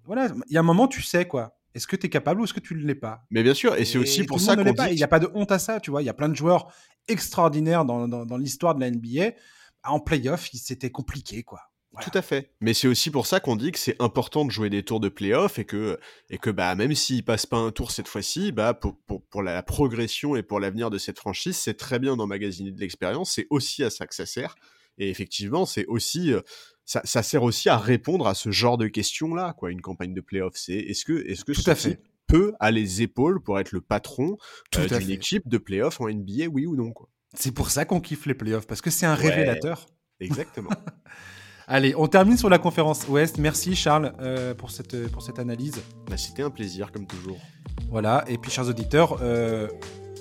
Voilà, 0.05 0.29
il 0.49 0.55
y 0.55 0.57
a 0.57 0.61
un 0.61 0.65
moment, 0.65 0.89
tu 0.89 1.03
sais, 1.03 1.27
quoi. 1.27 1.59
Est-ce 1.75 1.87
que 1.87 1.97
tu 1.97 2.07
es 2.07 2.11
capable 2.11 2.41
ou 2.41 2.45
est-ce 2.45 2.55
que 2.55 2.61
tu 2.61 2.75
ne 2.75 2.85
l'es 2.85 2.95
pas? 2.95 3.27
Mais 3.31 3.43
bien 3.43 3.53
sûr, 3.53 3.77
et, 3.77 3.85
c'est 3.85 3.99
aussi 3.99 4.25
pour 4.25 4.41
ça 4.41 4.57
qu'on 4.57 4.65
dit... 4.65 4.73
Il 4.91 4.97
n'y 4.97 5.03
a 5.03 5.09
pas 5.09 5.21
de 5.21 5.31
honte 5.35 5.53
à 5.53 5.59
ça, 5.59 5.81
tu 5.81 5.91
vois. 5.91 6.03
Il 6.03 6.07
y 6.07 6.11
a 6.11 6.15
plein 6.15 6.31
de 6.31 6.35
joueurs 6.35 6.73
extraordinaires 7.07 7.85
dans, 7.85 8.09
dans, 8.09 8.25
dans 8.25 8.37
l'histoire 8.39 8.75
de 8.75 8.81
la 8.81 8.91
NBA. 8.91 9.37
En 9.85 10.01
playoff, 10.01 10.49
c'était 10.55 10.91
compliqué, 10.91 11.43
quoi. 11.43 11.68
Tout 12.01 12.11
à 12.15 12.23
fait. 12.23 12.51
Mais 12.61 12.75
c'est 12.75 12.89
aussi 12.89 13.11
pour 13.11 13.27
ça 13.27 13.41
qu'on 13.41 13.57
dit 13.57 13.73
que 13.73 13.79
c'est 13.79 14.01
important 14.01 14.45
de 14.45 14.51
jouer 14.51 14.71
des 14.71 14.83
tours 14.83 15.01
de 15.01 15.09
playoff 15.09 15.59
et 15.59 15.65
que, 15.65 15.99
et 16.31 16.39
que 16.39 16.51
bah, 16.51 16.75
même 16.75 16.95
s'il 16.95 17.25
passe 17.25 17.47
pas 17.47 17.57
un 17.57 17.71
tour 17.71 17.91
cette 17.91 18.09
fois-ci, 18.09 18.53
bah, 18.53 18.75
pour, 18.75 18.97
pour, 19.07 19.23
pour, 19.23 19.43
la 19.43 19.63
progression 19.63 20.37
et 20.37 20.43
pour 20.43 20.61
l'avenir 20.61 20.91
de 20.91 20.99
cette 20.99 21.19
franchise, 21.19 21.57
c'est 21.57 21.75
très 21.75 21.99
bien 21.99 22.17
d'emmagasiner 22.17 22.71
de 22.71 22.81
l'expérience. 22.81 23.33
C'est 23.33 23.47
aussi 23.51 23.83
à 23.85 23.91
ça 23.91 24.07
que 24.07 24.15
ça 24.15 24.27
sert. 24.27 24.55
Et 24.99 25.11
effectivement, 25.11 25.65
c'est 25.65 25.87
aussi, 25.87 26.33
euh, 26.33 26.41
ça, 26.85 27.01
ça, 27.05 27.23
sert 27.23 27.43
aussi 27.43 27.69
à 27.69 27.79
répondre 27.79 28.27
à 28.27 28.35
ce 28.35 28.51
genre 28.51 28.79
de 28.79 28.89
questions-là, 28.89 29.55
quoi. 29.57 29.71
Une 29.71 29.81
campagne 29.81 30.15
de 30.15 30.21
playoff, 30.21 30.55
c'est 30.57 30.75
est-ce 30.75 31.05
que, 31.05 31.25
est-ce 31.27 31.45
que 31.45 31.53
Tout 31.53 31.71
à 31.71 31.75
fait. 31.75 32.01
peut 32.27 32.55
à 32.61 32.71
les 32.71 33.03
épaules 33.03 33.41
pour 33.43 33.59
être 33.59 33.73
le 33.73 33.81
patron 33.81 34.37
euh, 34.77 34.99
d'une 34.99 35.11
équipe 35.11 35.49
de 35.49 35.59
playoff 35.59 36.01
en 36.01 36.09
NBA, 36.09 36.47
oui 36.51 36.67
ou 36.67 36.77
non, 36.77 36.93
quoi? 36.93 37.09
C'est 37.35 37.53
pour 37.53 37.71
ça 37.71 37.85
qu'on 37.85 38.01
kiffe 38.01 38.27
les 38.27 38.35
playoffs, 38.35 38.67
parce 38.67 38.81
que 38.81 38.91
c'est 38.91 39.07
un 39.07 39.15
révélateur. 39.15 39.87
Exactement. 40.21 40.71
Allez, 41.71 41.95
on 41.97 42.07
termine 42.07 42.39
sur 42.39 42.49
la 42.49 42.59
conférence 42.59 43.07
Ouest. 43.09 43.37
Merci 43.37 43.77
Charles 43.77 44.15
euh, 44.21 44.55
pour, 44.55 44.71
cette, 44.71 45.11
pour 45.13 45.21
cette 45.21 45.39
analyse. 45.39 45.75
Bah, 46.09 46.17
C'était 46.17 46.43
un 46.43 46.49
plaisir, 46.49 46.91
comme 46.91 47.07
toujours. 47.07 47.37
Voilà, 47.91 48.25
et 48.27 48.39
puis 48.39 48.51
chers 48.51 48.67
auditeurs, 48.67 49.19
euh, 49.21 49.69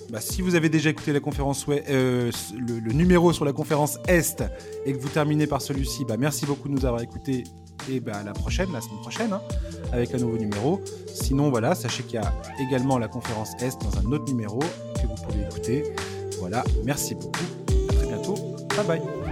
bah, 0.09 0.19
si 0.19 0.41
vous 0.41 0.55
avez 0.55 0.67
déjà 0.67 0.89
écouté 0.89 1.13
la 1.13 1.21
conférence 1.21 1.65
Ouest, 1.65 1.85
euh, 1.89 2.31
le, 2.57 2.91
numéro 2.91 3.31
sur 3.31 3.45
la 3.45 3.53
conférence 3.53 3.97
Est 4.09 4.43
et 4.85 4.91
que 4.91 4.97
vous 4.97 5.07
terminez 5.07 5.47
par 5.47 5.61
celui-ci, 5.61 6.03
bah, 6.03 6.17
merci 6.19 6.45
beaucoup 6.45 6.67
de 6.67 6.73
nous 6.73 6.85
avoir 6.85 7.01
écoutés. 7.01 7.45
Et 7.89 8.01
bah, 8.01 8.17
à 8.17 8.23
la 8.23 8.33
prochaine, 8.33 8.73
la 8.73 8.81
semaine 8.81 8.99
prochaine, 8.99 9.31
hein, 9.31 9.41
avec 9.93 10.13
un 10.13 10.17
nouveau 10.17 10.37
numéro. 10.37 10.81
Sinon, 11.13 11.49
voilà, 11.49 11.75
sachez 11.75 12.03
qu'il 12.03 12.15
y 12.15 12.23
a 12.23 12.33
également 12.59 12.97
la 12.97 13.07
conférence 13.07 13.51
Est 13.61 13.81
dans 13.81 13.97
un 13.97 14.11
autre 14.11 14.25
numéro 14.25 14.59
que 14.59 15.07
vous 15.07 15.15
pouvez 15.25 15.43
écouter. 15.45 15.83
Voilà, 16.39 16.65
merci 16.83 17.15
beaucoup. 17.15 17.45
À 17.89 17.93
très 17.93 18.07
bientôt. 18.07 18.35
Bye 18.75 18.85
bye. 18.85 19.26